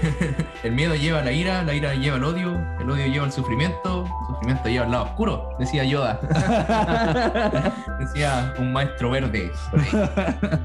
El 0.62 0.72
miedo 0.72 0.94
lleva 0.94 1.18
a 1.20 1.22
la 1.24 1.32
ira, 1.32 1.62
la 1.62 1.74
ira 1.74 1.94
lleva 1.94 2.16
al 2.16 2.24
odio, 2.24 2.58
el 2.80 2.88
odio 2.90 3.06
lleva 3.06 3.24
al 3.26 3.32
sufrimiento, 3.32 4.04
el 4.04 4.26
sufrimiento 4.34 4.68
lleva 4.68 4.84
al 4.86 4.90
lado 4.92 5.04
oscuro, 5.04 5.50
decía 5.58 5.84
Yoda. 5.84 6.20
decía 8.00 8.54
un 8.58 8.72
maestro 8.72 9.10
verde. 9.10 9.50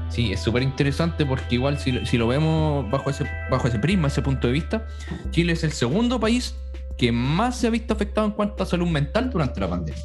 Sí, 0.08 0.32
es 0.32 0.40
súper 0.40 0.62
interesante 0.62 1.26
porque 1.26 1.56
igual 1.56 1.78
si, 1.78 1.92
lo- 1.92 2.06
si 2.06 2.16
lo 2.16 2.26
vemos 2.28 2.88
bajo 2.90 3.10
ese, 3.10 3.28
bajo 3.50 3.68
ese 3.68 3.78
prisma, 3.78 4.08
ese 4.08 4.22
punto 4.22 4.46
de 4.46 4.52
vista, 4.54 4.86
Chile 5.30 5.52
es 5.52 5.64
el 5.64 5.72
segundo 5.72 6.18
país 6.18 6.54
que 6.96 7.12
más 7.12 7.56
se 7.58 7.66
ha 7.66 7.70
visto 7.70 7.92
afectado 7.94 8.26
en 8.26 8.32
cuanto 8.32 8.62
a 8.62 8.66
salud 8.66 8.86
mental 8.88 9.30
durante 9.30 9.60
la 9.60 9.68
pandemia. 9.68 10.02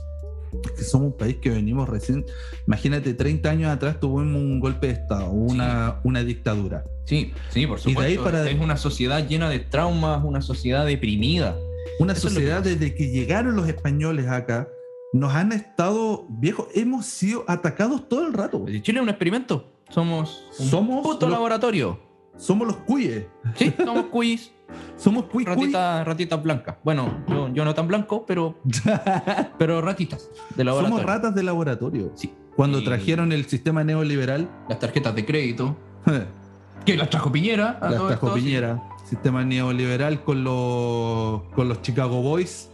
Que 0.62 0.84
somos 0.84 1.08
un 1.08 1.18
país 1.18 1.38
que 1.38 1.50
venimos 1.50 1.88
recién. 1.90 2.26
Imagínate, 2.68 3.14
30 3.14 3.50
años 3.50 3.72
atrás 3.72 4.00
tuvimos 4.00 4.42
un 4.42 4.60
golpe 4.60 4.88
de 4.88 4.94
Estado, 4.94 5.30
una, 5.32 6.00
una 6.04 6.24
dictadura. 6.24 6.84
Sí, 7.06 7.34
sí, 7.50 7.68
por 7.68 7.80
Y 7.86 7.94
de 7.94 8.00
ahí 8.02 8.16
supuesto. 8.16 8.24
para- 8.24 8.50
Es 8.50 8.60
una 8.60 8.78
sociedad 8.78 9.28
llena 9.28 9.50
de 9.50 9.60
traumas, 9.60 10.24
una 10.24 10.42
sociedad 10.42 10.86
deprimida. 10.86 11.58
Una 12.00 12.14
Eso 12.14 12.28
que 12.30 12.34
sociedad 12.36 12.60
pasa. 12.60 12.70
desde 12.70 12.96
que 12.96 13.10
llegaron 13.10 13.56
los 13.56 13.68
españoles 13.68 14.28
acá, 14.28 14.68
nos 15.12 15.34
han 15.34 15.52
estado, 15.52 16.26
viejos, 16.30 16.68
hemos 16.74 17.06
sido 17.06 17.44
atacados 17.48 18.08
todo 18.08 18.26
el 18.26 18.34
rato. 18.34 18.60
güey. 18.60 18.82
Chile 18.82 19.00
es 19.00 19.04
un 19.04 19.10
experimento. 19.10 19.70
Somos 19.90 20.46
un 20.60 20.66
Somos 20.68 21.04
puto 21.04 21.26
los- 21.28 21.34
laboratorio. 21.34 22.00
Somos 22.38 22.66
los 22.66 22.78
cuyes. 22.78 23.26
Sí, 23.56 23.72
somos 23.86 24.06
cuis, 24.06 24.53
Somos 24.98 25.26
cuy, 25.26 25.44
cuy. 25.46 25.72
ratitas, 26.04 26.42
blancas. 26.44 26.76
Bueno, 26.84 27.24
yo, 27.28 27.50
yo 27.54 27.66
no 27.66 27.74
tan 27.74 27.88
blanco, 27.88 28.26
pero, 28.26 28.58
pero 29.58 29.82
ratitas 29.82 30.30
de 30.56 30.64
laboratorio. 30.64 30.98
Somos 30.98 31.06
ratas 31.14 31.36
de 31.36 31.44
laboratorio. 31.44 32.12
Sí. 32.16 32.34
Cuando 32.56 32.80
Y 32.80 32.84
trajeron 32.84 33.32
el 33.32 33.46
sistema 33.46 33.84
neoliberal, 33.84 34.48
Las 34.70 34.80
tarjetas 34.80 35.16
de 35.16 35.26
crédito. 35.26 35.76
Que 36.86 36.98
las 36.98 37.10
trajo 37.10 37.32
Piñera. 37.32 37.78
a 37.82 37.90
las 37.90 37.96
trajo 38.08 38.10
esto, 38.28 38.36
sí. 38.36 38.42
Piñera, 38.42 38.84
sistema 39.06 39.46
neoliberal 39.46 40.22
con 40.22 40.44
los, 40.44 41.44
con 41.56 41.70
los 41.70 41.82
Chicago 41.82 42.22
Boys. 42.22 42.70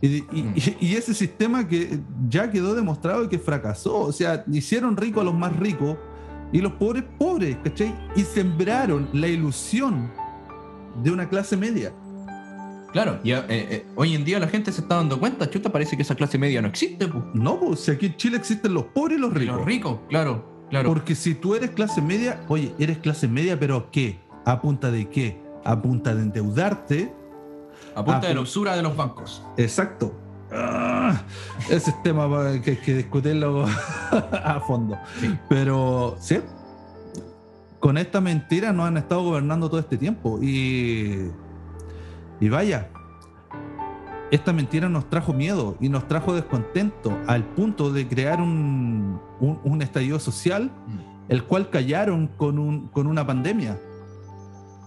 Y, 0.00 0.16
y- 0.16 0.22
Mm. 0.42 0.54
y- 0.56 0.86
y 0.88 0.94
ese 0.96 1.14
sistema 1.14 1.68
que 1.68 2.00
ya 2.28 2.50
quedó 2.50 2.74
demostrado 2.74 3.28
que 3.28 3.38
fracasó. 3.38 3.96
O 4.00 4.12
sea, 4.12 4.44
hicieron 4.50 4.96
ricos 4.96 5.20
a 5.22 5.24
los 5.24 5.34
más 5.34 5.56
ricos 5.56 5.96
y 6.52 6.60
los 6.60 6.72
pobres 6.72 7.04
pobres, 7.16 7.56
¿cachai? 7.62 7.94
Y 8.16 8.22
sembraron 8.22 9.08
la 9.12 9.28
ilusión 9.28 10.10
de 11.02 11.10
una 11.10 11.28
clase 11.28 11.56
media. 11.56 11.92
Claro, 12.92 13.18
y 13.24 13.32
eh, 13.32 13.42
eh, 13.48 13.86
hoy 13.96 14.14
en 14.14 14.22
día 14.24 14.38
la 14.38 14.48
gente 14.48 14.70
se 14.70 14.82
está 14.82 14.96
dando 14.96 15.18
cuenta, 15.18 15.48
chuta, 15.48 15.72
parece 15.72 15.96
que 15.96 16.02
esa 16.02 16.14
clase 16.14 16.36
media 16.36 16.60
no 16.60 16.68
existe. 16.68 17.08
pues. 17.08 17.24
No, 17.32 17.58
pues 17.58 17.80
si 17.80 17.90
aquí 17.90 18.06
en 18.06 18.16
Chile 18.16 18.36
existen 18.36 18.74
los 18.74 18.84
pobres 18.84 19.16
y 19.16 19.20
los 19.20 19.30
Y 19.32 19.38
ricos. 19.38 19.56
Los 19.56 19.64
ricos, 19.64 19.98
claro, 20.10 20.44
claro. 20.68 20.88
Porque 20.90 21.14
si 21.14 21.34
tú 21.34 21.54
eres 21.54 21.70
clase 21.70 22.02
media, 22.02 22.44
oye, 22.48 22.74
eres 22.78 22.98
clase 22.98 23.28
media, 23.28 23.58
pero 23.58 23.90
¿qué? 23.90 24.20
¿A 24.44 24.60
punta 24.60 24.90
de 24.90 25.08
qué? 25.08 25.40
A 25.64 25.80
punta 25.80 26.14
de 26.14 26.22
endeudarte. 26.22 27.14
a 27.94 28.04
punta 28.04 28.28
de 28.28 28.34
la 28.34 28.40
usura 28.42 28.76
de 28.76 28.82
los 28.82 28.94
bancos. 28.94 29.42
Exacto. 29.56 30.14
Ah, 30.52 31.22
ese 31.70 31.90
es 31.90 32.02
tema 32.02 32.28
que 32.62 32.72
hay 32.72 32.76
que 32.76 32.94
discutirlo 32.94 33.64
a 34.10 34.60
fondo. 34.66 34.98
Sí. 35.18 35.34
Pero, 35.48 36.16
sí, 36.20 36.40
con 37.82 37.98
esta 37.98 38.20
mentira 38.22 38.72
nos 38.72 38.86
han 38.86 38.96
estado 38.96 39.24
gobernando 39.24 39.68
todo 39.68 39.80
este 39.80 39.98
tiempo. 39.98 40.38
Y, 40.40 41.30
y 42.40 42.48
vaya, 42.48 42.88
esta 44.30 44.52
mentira 44.52 44.88
nos 44.88 45.10
trajo 45.10 45.32
miedo 45.34 45.76
y 45.80 45.88
nos 45.88 46.06
trajo 46.08 46.32
descontento 46.32 47.18
al 47.26 47.44
punto 47.44 47.92
de 47.92 48.06
crear 48.08 48.40
un, 48.40 49.20
un- 49.40 49.58
un 49.64 49.82
estallido 49.82 50.18
social, 50.20 50.70
el 51.28 51.42
cual 51.44 51.70
callaron 51.70 52.28
con, 52.28 52.58
un, 52.60 52.86
con 52.88 53.08
una 53.08 53.26
pandemia. 53.26 53.78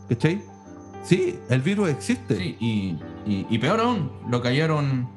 ¿Cachai? 0.09 0.41
Sí, 1.03 1.37
el 1.49 1.61
virus 1.61 1.89
existe. 1.89 2.37
Sí, 2.37 2.55
y, 2.61 2.97
y- 3.25 3.45
y 3.49 3.59
peor 3.59 3.81
aún, 3.81 4.09
lo 4.29 4.41
callaron 4.41 5.07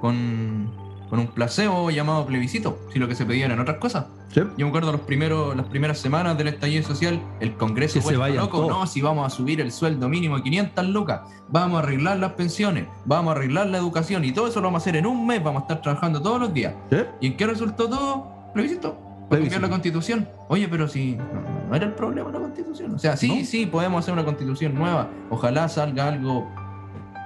con, 0.00 0.70
con 1.08 1.18
un 1.18 1.28
placebo 1.28 1.90
llamado 1.90 2.26
plebiscito, 2.26 2.78
si 2.92 2.98
lo 2.98 3.08
que 3.08 3.14
se 3.14 3.24
pedían 3.24 3.50
eran 3.50 3.60
otras 3.62 3.78
cosas. 3.78 4.06
¿Sí? 4.32 4.40
Yo 4.58 4.66
me 4.66 4.68
acuerdo 4.68 4.92
los 4.92 5.00
primeros, 5.02 5.56
las 5.56 5.66
primeras 5.66 5.98
semanas 5.98 6.36
del 6.36 6.48
estallido 6.48 6.82
social, 6.86 7.20
el 7.40 7.54
Congreso 7.56 8.00
se 8.02 8.16
vayan 8.16 8.36
loco, 8.38 8.68
no, 8.68 8.86
si 8.86 9.00
vamos 9.00 9.26
a 9.26 9.30
subir 9.34 9.60
el 9.60 9.72
sueldo 9.72 10.08
mínimo 10.08 10.36
a 10.36 10.42
500 10.42 10.86
lucas, 10.88 11.20
vamos 11.48 11.76
a 11.80 11.82
arreglar 11.82 12.18
las 12.18 12.32
pensiones, 12.32 12.86
vamos 13.06 13.30
a 13.32 13.36
arreglar 13.36 13.68
la 13.68 13.78
educación 13.78 14.24
y 14.24 14.32
todo 14.32 14.48
eso 14.48 14.60
lo 14.60 14.66
vamos 14.66 14.80
a 14.80 14.84
hacer 14.84 14.96
en 14.96 15.06
un 15.06 15.26
mes, 15.26 15.42
vamos 15.42 15.62
a 15.62 15.64
estar 15.64 15.80
trabajando 15.80 16.20
todos 16.20 16.38
los 16.40 16.52
días. 16.52 16.74
¿Sí? 16.90 16.98
¿Y 17.20 17.26
en 17.28 17.36
qué 17.38 17.46
resultó 17.46 17.88
todo? 17.88 18.28
Plebiscito. 18.52 18.92
Para 18.94 19.40
Plebiscito. 19.40 19.54
cambiar 19.54 19.62
la 19.62 19.68
constitución. 19.70 20.28
Oye, 20.48 20.68
pero 20.68 20.88
si 20.88 21.16
no, 21.16 21.24
no 21.68 21.74
era 21.74 21.86
el 21.86 21.92
problema 21.94 22.30
la 22.30 22.38
constitución. 22.40 22.94
O 22.94 22.98
sea, 22.98 23.16
sí, 23.16 23.28
No. 23.40 23.44
sí, 23.46 23.66
podemos 23.66 24.00
hacer 24.04 24.12
una 24.14 24.24
constitución 24.24 24.74
nueva. 24.74 25.08
Ojalá 25.30 25.68
salga 25.68 26.08
algo 26.08 26.48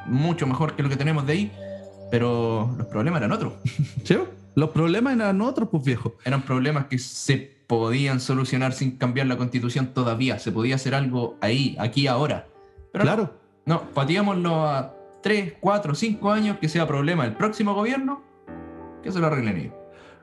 mucho 0.06 0.46
mejor 0.46 0.74
que 0.74 0.82
lo 0.82 0.88
que 0.88 0.96
tenemos 0.96 1.26
de 1.26 1.32
ahí. 1.32 1.52
Pero 2.12 2.74
los 2.76 2.86
problemas 2.88 3.20
eran 3.20 3.32
otros. 3.32 3.54
¿Sí? 4.04 4.16
Los 4.54 4.68
problemas 4.70 5.14
eran 5.16 5.40
otros, 5.40 5.70
pues 5.70 5.82
viejo. 5.82 6.16
Eran 6.26 6.42
problemas 6.42 6.84
que 6.86 6.98
se 6.98 7.56
podían 7.66 8.20
solucionar 8.20 8.74
sin 8.74 8.98
cambiar 8.98 9.26
la 9.26 9.38
constitución 9.38 9.94
todavía. 9.94 10.38
Se 10.38 10.52
podía 10.52 10.74
hacer 10.74 10.94
algo 10.94 11.38
ahí, 11.40 11.74
aquí, 11.80 12.06
ahora. 12.06 12.46
Pero 12.92 13.04
no. 13.04 13.10
claro. 13.10 13.34
No, 13.64 13.80
pateámoslo 13.94 14.66
a 14.68 14.94
3, 15.22 15.54
4, 15.58 15.94
5 15.94 16.30
años 16.30 16.58
que 16.60 16.68
sea 16.68 16.86
problema 16.86 17.24
del 17.24 17.32
próximo 17.32 17.74
gobierno, 17.74 18.22
que 19.02 19.10
se 19.10 19.18
lo 19.20 19.28
arreglen 19.28 19.56
ellos. 19.56 19.72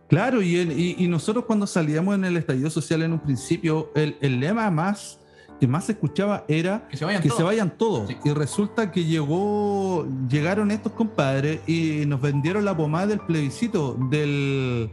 Claro, 0.10 0.42
y, 0.44 0.58
el- 0.58 0.72
y, 0.80 0.96
y 1.00 1.08
nosotros 1.08 1.46
cuando 1.46 1.66
salíamos 1.66 2.14
en 2.16 2.26
el 2.26 2.38
estallido 2.38 2.70
social 2.70 3.02
en 3.02 3.14
un 3.14 3.20
principio, 3.20 3.92
el, 3.96 4.16
el 4.22 4.40
lema 4.40 4.70
más 4.70 5.20
que 5.60 5.68
más 5.68 5.86
se 5.86 5.91
escuchaba 5.93 6.45
era 6.47 6.88
Que 6.89 6.97
se 6.97 7.05
vayan 7.05 7.22
que 7.22 7.28
todos. 7.30 7.38
se 7.38 7.43
vayan 7.43 7.70
todos. 7.78 8.07
Sí. 8.07 8.18
Y 8.24 8.30
resulta 8.32 8.91
que 8.91 9.03
llegó, 9.05 10.07
llegaron 10.30 10.72
estos 10.72 10.93
compadres 10.93 11.60
y 11.68 12.05
nos 12.07 12.22
vendieron 12.22 12.64
la 12.66 12.76
pomada 12.78 13.07
del 13.07 13.20
plebiscito, 13.20 13.97
del 14.10 14.89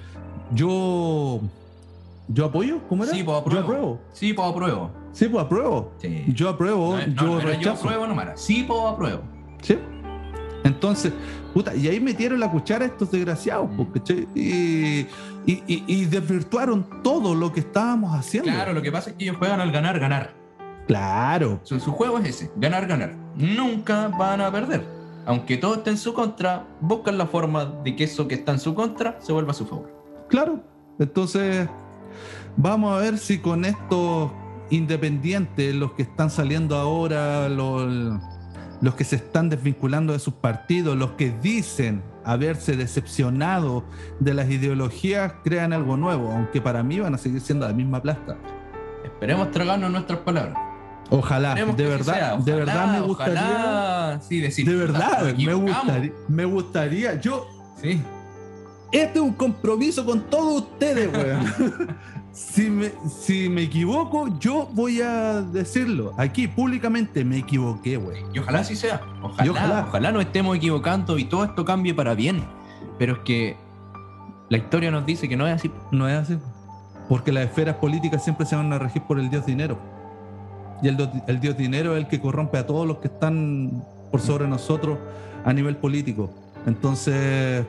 yo, 0.52 1.40
yo 2.28 2.44
apoyo, 2.46 2.80
¿cómo 2.88 3.04
era? 3.04 3.12
Sí, 3.12 3.22
pues 3.22 3.34
Yo 3.34 3.38
apruebo. 3.40 3.62
apruebo. 3.64 4.00
Sí, 4.12 4.32
pues 4.32 4.48
apruebo. 4.48 4.90
Sí, 5.12 5.28
pues 5.28 5.44
apruebo. 5.44 5.92
Sí. 5.98 6.24
Yo 6.28 6.48
apruebo, 6.48 6.96
No, 6.98 7.06
no, 7.06 7.14
yo 7.14 7.22
no 7.26 7.40
era 7.40 7.42
yo 7.52 7.56
rechazo. 7.58 7.84
apruebo 7.84 8.06
nomás, 8.06 8.40
sí, 8.40 8.64
pues 8.66 8.80
apruebo. 8.86 9.22
¿Sí? 9.62 9.78
Entonces, 10.64 11.12
puta, 11.54 11.74
y 11.76 11.86
ahí 11.88 12.00
metieron 12.00 12.40
la 12.40 12.50
cuchara 12.50 12.84
a 12.84 12.88
estos 12.88 13.10
desgraciados, 13.12 13.70
Mm. 13.70 13.76
pues, 13.76 13.88
¿cachai? 13.94 14.26
y, 14.34 15.06
y, 15.46 15.62
y- 15.68 15.84
y 15.86 16.04
desvirtuaron 16.06 16.84
todo 17.04 17.34
lo 17.34 17.52
que 17.52 17.60
estábamos 17.60 18.12
haciendo. 18.18 18.50
Claro, 18.50 18.72
lo 18.72 18.82
que 18.82 18.90
pasa 18.90 19.10
es 19.10 19.16
que 19.16 19.24
ellos 19.24 19.36
juegan 19.36 19.60
al 19.60 19.70
ganar, 19.70 19.98
ganar. 20.00 20.34
Claro, 20.86 21.60
Su, 21.64 21.80
su 21.80 21.92
juego 21.92 22.18
es 22.18 22.28
ese, 22.28 22.50
ganar, 22.56 22.86
ganar. 22.86 23.14
Nunca 23.34 24.08
van 24.08 24.40
a 24.40 24.50
perder. 24.52 24.84
Aunque 25.26 25.56
todo 25.56 25.74
esté 25.74 25.90
en 25.90 25.98
su 25.98 26.14
contra, 26.14 26.64
buscan 26.80 27.18
la 27.18 27.26
forma 27.26 27.64
de 27.64 27.96
que 27.96 28.04
eso 28.04 28.28
que 28.28 28.36
está 28.36 28.52
en 28.52 28.60
su 28.60 28.74
contra 28.74 29.16
se 29.20 29.32
vuelva 29.32 29.50
a 29.50 29.54
su 29.54 29.66
favor. 29.66 29.90
claro. 30.28 30.60
Entonces, 30.98 31.68
vamos 32.56 32.96
a 32.96 32.98
ver 33.02 33.18
si 33.18 33.38
con 33.38 33.66
estos 33.66 34.30
independientes, 34.70 35.74
los 35.74 35.92
que 35.92 36.02
están 36.04 36.30
saliendo 36.30 36.74
ahora, 36.76 37.50
los, 37.50 38.18
los 38.80 38.94
que 38.94 39.04
se 39.04 39.16
están 39.16 39.50
desvinculando 39.50 40.14
de 40.14 40.18
sus 40.18 40.32
partidos, 40.32 40.96
los 40.96 41.10
que 41.12 41.34
dicen 41.42 42.02
haberse 42.24 42.78
decepcionado 42.78 43.84
de 44.20 44.32
las 44.32 44.48
ideologías, 44.48 45.34
crean 45.44 45.74
algo 45.74 45.98
nuevo, 45.98 46.32
aunque 46.32 46.62
para 46.62 46.82
mí 46.82 46.98
van 46.98 47.14
a 47.14 47.18
seguir 47.18 47.42
siendo 47.42 47.68
la 47.68 47.74
misma 47.74 48.00
plasta. 48.00 48.38
Esperemos 49.04 49.50
tragarnos 49.50 49.90
nuestras 49.90 50.20
palabras. 50.20 50.56
Ojalá, 51.10 51.50
Esperemos 51.50 51.76
de 51.76 51.86
verdad, 51.86 52.14
sea. 52.14 52.36
de 52.38 52.52
verdad 52.52 52.92
me 52.92 53.00
gustaría. 53.00 53.40
ojalá, 53.42 54.20
sí, 54.28 54.40
decir, 54.40 54.66
De 54.68 54.72
"Puta, 54.86 54.92
verdad, 54.92 55.22
me 55.22 55.30
equivocamos". 55.30 55.76
gustaría, 55.84 56.12
me 56.28 56.44
gustaría. 56.44 57.20
Yo, 57.20 57.46
Sí. 57.80 58.02
este 58.92 59.18
es 59.18 59.24
un 59.24 59.32
compromiso 59.34 60.04
con 60.04 60.22
todos 60.22 60.62
ustedes, 60.62 61.08
weón. 61.12 61.96
si, 62.32 62.68
me, 62.70 62.90
si 63.20 63.48
me 63.48 63.62
equivoco, 63.62 64.36
yo 64.40 64.68
voy 64.72 65.00
a 65.00 65.42
decirlo 65.42 66.12
aquí 66.18 66.48
públicamente, 66.48 67.24
me 67.24 67.38
equivoqué, 67.38 67.96
weón. 67.98 68.34
Y 68.34 68.40
ojalá 68.40 68.60
así 68.60 68.74
sea. 68.74 69.00
Ojalá, 69.22 69.50
ojalá. 69.52 69.84
ojalá. 69.88 70.12
nos 70.12 70.22
estemos 70.24 70.56
equivocando 70.56 71.18
y 71.18 71.24
todo 71.24 71.44
esto 71.44 71.64
cambie 71.64 71.94
para 71.94 72.14
bien. 72.14 72.42
Pero 72.98 73.12
es 73.14 73.18
que 73.20 73.56
la 74.48 74.56
historia 74.58 74.90
nos 74.90 75.06
dice 75.06 75.28
que 75.28 75.36
no 75.36 75.46
es 75.46 75.54
así. 75.54 75.70
No 75.92 76.08
es 76.08 76.16
así. 76.18 76.38
Porque 77.08 77.30
las 77.30 77.44
esferas 77.44 77.76
políticas 77.76 78.24
siempre 78.24 78.44
se 78.46 78.56
van 78.56 78.72
a 78.72 78.78
regir 78.80 79.02
por 79.02 79.20
el 79.20 79.30
dios 79.30 79.46
dinero. 79.46 79.78
Y 80.82 80.88
el, 80.88 81.40
dios 81.40 81.56
dinero 81.56 81.96
es 81.96 82.04
el 82.04 82.08
que 82.08 82.20
corrompe 82.20 82.58
a 82.58 82.66
todos 82.66 82.86
los 82.86 82.98
que 82.98 83.08
están 83.08 83.84
por 84.10 84.20
sobre 84.20 84.46
nosotros 84.46 84.98
a 85.44 85.52
nivel 85.52 85.76
político. 85.76 86.30
Entonces, 86.66 87.64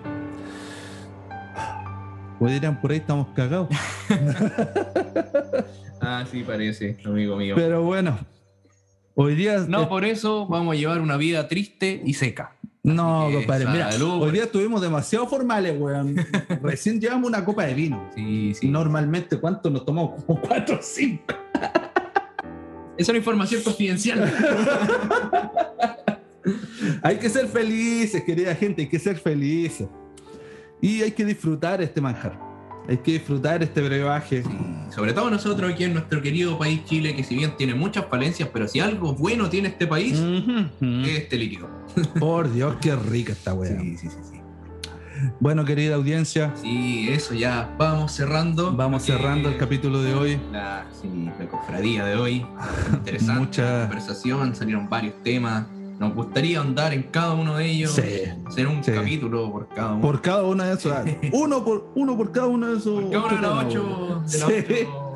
pues 2.39 2.53
dirían 2.53 2.81
por 2.81 2.91
ahí 2.91 2.97
estamos 2.97 3.27
cagados. 3.35 3.69
Ah, 5.99 6.23
sí, 6.29 6.43
parece, 6.43 6.95
amigo 7.05 7.35
mío. 7.35 7.55
Pero 7.55 7.81
bueno, 7.81 8.19
hoy 9.15 9.35
día. 9.35 9.65
No, 9.67 9.89
por 9.89 10.05
eso 10.05 10.47
vamos 10.47 10.75
a 10.75 10.77
llevar 10.77 11.01
una 11.01 11.17
vida 11.17 11.47
triste 11.47 12.01
y 12.05 12.13
seca. 12.13 12.55
no, 12.83 13.27
compadre, 13.33 13.65
mira, 13.65 13.91
salud. 13.91 14.21
hoy 14.21 14.31
día 14.31 14.43
estuvimos 14.43 14.79
demasiado 14.79 15.27
formales, 15.27 15.75
weón. 15.77 16.15
Recién 16.61 17.01
llevamos 17.01 17.27
una 17.27 17.43
copa 17.43 17.65
de 17.65 17.73
vino. 17.73 18.09
Sí, 18.15 18.53
sí. 18.53 18.69
Normalmente, 18.69 19.39
¿cuánto 19.39 19.71
nos 19.71 19.85
tomamos? 19.85 20.23
Como 20.23 20.39
cuatro 20.39 20.77
o 20.77 20.81
cinco. 20.81 21.33
Es 22.97 23.09
una 23.09 23.17
información 23.17 23.61
confidencial. 23.61 24.19
Hay 27.03 27.17
que 27.17 27.29
ser 27.29 27.47
felices, 27.47 28.23
querida 28.23 28.55
gente, 28.55 28.83
hay 28.83 28.87
que 28.87 28.99
ser 28.99 29.17
felices. 29.17 29.87
Y 30.81 31.01
hay 31.01 31.11
que 31.11 31.25
disfrutar 31.25 31.81
este 31.81 31.99
manjar. 31.99 32.39
Hay 32.87 32.97
que 32.97 33.13
disfrutar 33.13 33.61
este 33.61 33.81
brebaje. 33.81 34.43
Sobre 34.89 35.11
todo 35.11 35.29
nosotros 35.29 35.71
aquí 35.71 35.83
en 35.83 35.93
nuestro 35.93 36.21
querido 36.21 36.57
país 36.57 36.85
Chile, 36.85 37.15
que 37.15 37.23
si 37.23 37.35
bien 37.35 37.55
tiene 37.57 37.75
muchas 37.75 38.05
falencias, 38.05 38.49
pero 38.53 38.67
si 38.67 38.79
algo 38.79 39.13
bueno 39.13 39.49
tiene 39.49 39.69
este 39.69 39.87
país, 39.87 40.17
es 40.81 41.17
este 41.17 41.37
líquido. 41.37 41.69
Por 42.19 42.51
Dios, 42.53 42.75
qué 42.81 42.95
rica 42.95 43.33
esta 43.33 43.53
weá. 43.53 43.77
Sí, 43.79 43.97
sí, 43.97 44.09
sí, 44.09 44.17
sí. 44.31 44.41
Bueno, 45.39 45.65
querida 45.65 45.95
audiencia, 45.95 46.53
Sí, 46.61 47.07
eso 47.09 47.33
ya. 47.33 47.73
Vamos 47.77 48.11
cerrando. 48.11 48.73
vamos 48.75 49.03
Porque 49.03 49.17
cerrando 49.17 49.49
el 49.49 49.57
capítulo 49.57 50.01
de 50.01 50.13
hoy. 50.13 50.39
La, 50.51 50.85
sí, 51.01 51.29
la 51.39 51.47
cofradía 51.47 52.05
de 52.05 52.15
hoy. 52.15 52.45
Interesante 52.93 53.39
Mucha- 53.39 53.81
conversación, 53.87 54.55
salieron 54.55 54.89
varios 54.89 55.15
temas. 55.23 55.65
Nos 55.99 56.13
gustaría 56.13 56.61
andar 56.61 56.93
en 56.93 57.03
cada 57.03 57.33
uno 57.33 57.55
de 57.57 57.65
ellos. 57.71 57.91
Sí. 57.93 58.01
Hacer 58.45 58.67
un 58.67 58.83
Sí. 58.83 58.91
capítulo 58.91 59.51
por 59.51 59.67
cada 59.69 59.93
uno. 59.93 60.01
Por 60.01 60.21
cada 60.21 60.43
uno 60.43 60.63
de 60.63 60.73
esos. 60.73 60.93
Uno 61.33 61.65
por, 61.65 61.91
uno 61.95 62.15
por 62.15 62.31
cada 62.31 62.47
uno 62.47 62.67
de 62.67 62.77
esos. 62.77 63.03
Por 63.03 63.11
cada 63.11 63.25
uno 63.25 63.35
de 63.35 63.41
los 63.41 63.65
ocho. 63.65 64.23
De 64.29 64.39
los 64.39 64.47
Sí. 64.67 64.73
ocho- 64.83 65.06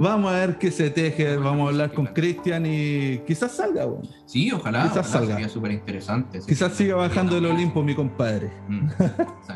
Vamos 0.00 0.32
a 0.32 0.36
ver 0.36 0.58
qué 0.58 0.70
se 0.70 0.90
teje. 0.90 1.36
Vamos 1.36 1.66
a 1.66 1.70
hablar 1.70 1.92
con 1.92 2.06
Cristian 2.06 2.64
y 2.66 3.18
quizás 3.26 3.52
salga. 3.52 3.86
Sí, 4.26 4.50
ojalá. 4.52 4.82
Quizás 4.84 4.98
ojalá, 4.98 5.08
salga. 5.12 5.34
Sería 5.34 5.48
súper 5.48 5.72
interesante. 5.72 6.40
Quizás 6.46 6.72
siga 6.74 6.94
bajando 6.94 7.36
el 7.38 7.46
Olimpo, 7.46 7.82
mi 7.82 7.94
compadre. 7.94 8.52
Mm. 8.68 8.88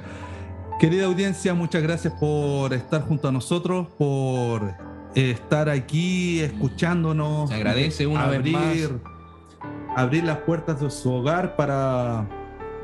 Querida 0.80 1.06
audiencia, 1.06 1.54
muchas 1.54 1.82
gracias 1.82 2.12
por 2.18 2.72
estar 2.74 3.02
junto 3.02 3.28
a 3.28 3.32
nosotros, 3.32 3.86
por 3.96 4.74
estar 5.14 5.68
aquí 5.68 6.40
escuchándonos. 6.40 7.48
Se 7.50 7.54
agradece 7.54 8.06
una 8.08 8.26
vez 8.26 8.38
abrir, 8.38 9.00
abrir 9.96 10.24
las 10.24 10.38
puertas 10.38 10.80
de 10.80 10.90
su 10.90 11.12
hogar 11.12 11.54
para, 11.54 12.26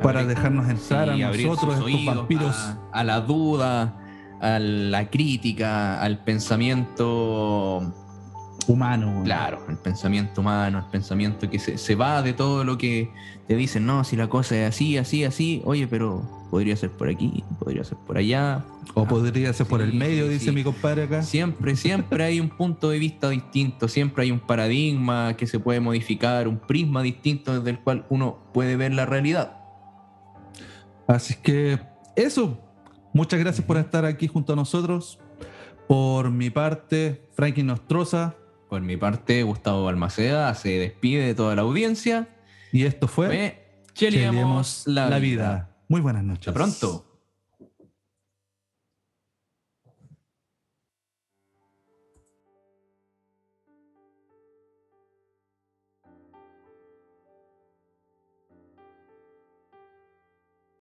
para 0.01 0.21
Abrir- 0.21 0.27
dejarnos 0.29 0.69
entrar 0.69 1.13
Sí, 1.17 1.23
a 1.23 1.27
abrir 1.29 1.47
nosotros, 1.49 1.75
estos 1.89 2.05
vampiros. 2.15 2.57
A, 2.57 2.79
a 2.93 3.03
la 3.05 3.21
duda, 3.21 3.99
a 4.41 4.59
la 4.59 5.11
crítica, 5.11 6.01
al 6.01 6.23
pensamiento, 6.25 7.93
humanos. 8.67 9.25
claro, 9.25 9.65
el 9.69 9.77
pensamiento 9.77 10.41
humano, 10.41 10.79
el 10.79 10.91
pensamiento 10.91 11.51
que 11.51 11.59
se, 11.59 11.79
se 11.79 11.95
va 11.95 12.23
de 12.23 12.33
todo 12.33 12.65
lo 12.65 12.79
que 12.79 13.11
te 13.47 13.57
dicen, 13.57 13.87
no, 13.87 14.05
si 14.05 14.17
la 14.17 14.29
cosa 14.29 14.57
es 14.57 14.69
así, 14.69 14.99
así, 14.99 15.25
así, 15.25 15.63
oye, 15.65 15.87
pero 15.87 16.23
podría 16.51 16.77
ser 16.77 16.91
por 16.91 17.09
aquí, 17.09 17.45
podría 17.59 17.85
ser 17.85 17.99
por 17.99 18.19
allá. 18.19 18.65
O 18.95 19.07
podría 19.07 19.53
ser 19.53 19.67
por 19.67 19.81
el 19.81 19.93
medio, 19.93 20.27
sí, 20.27 20.33
dice 20.33 20.45
sí. 20.47 20.53
mi 20.53 20.65
compadre 20.65 21.05
acá. 21.05 21.23
Siempre, 21.23 21.77
siempre 21.77 22.25
hay 22.25 22.41
un 22.41 22.49
punto 22.49 22.91
de 22.91 22.99
vista 22.99 23.29
distinto, 23.31 23.89
siempre 23.89 24.25
hay 24.25 24.31
un 24.31 24.41
paradigma 24.41 25.37
que 25.37 25.47
se 25.47 25.61
puede 25.61 25.81
modificar, 25.81 26.49
un 26.49 26.59
prisma 26.59 27.03
distinto 27.03 27.59
desde 27.59 27.71
el 27.71 27.81
cual 27.81 28.07
uno 28.09 28.39
puede 28.53 28.77
ver 28.77 28.93
la 28.93 29.07
realidad. 29.07 29.59
Así 31.07 31.35
que 31.43 31.81
eso. 32.17 32.59
Muchas 33.19 33.41
gracias 33.41 33.67
por 33.67 33.77
estar 33.79 34.05
aquí 34.05 34.29
junto 34.29 34.53
a 34.53 34.57
nosotros. 34.57 35.19
Por 35.89 36.31
mi 36.31 36.51
parte, 36.51 37.27
Frankie 37.33 37.65
Nostroza. 37.65 38.37
Por 38.69 38.81
mi 38.81 38.97
parte, 38.97 39.43
Gustavo 39.43 39.83
Balmaceda 39.83 40.55
se 40.55 40.79
despide 40.79 41.27
de 41.27 41.35
toda 41.35 41.57
la 41.57 41.63
audiencia. 41.63 42.29
Y 42.71 42.85
esto 42.85 43.09
fue 43.09 43.27
Fue 43.27 43.83
Cheleamos 43.93 44.85
Cheleemos 44.85 44.87
la, 44.87 45.19
vida. 45.19 45.77
Muy 45.89 46.01
buenas 46.01 46.23
noches. 46.23 46.47
Hasta 46.47 46.53
pronto. 46.53 47.08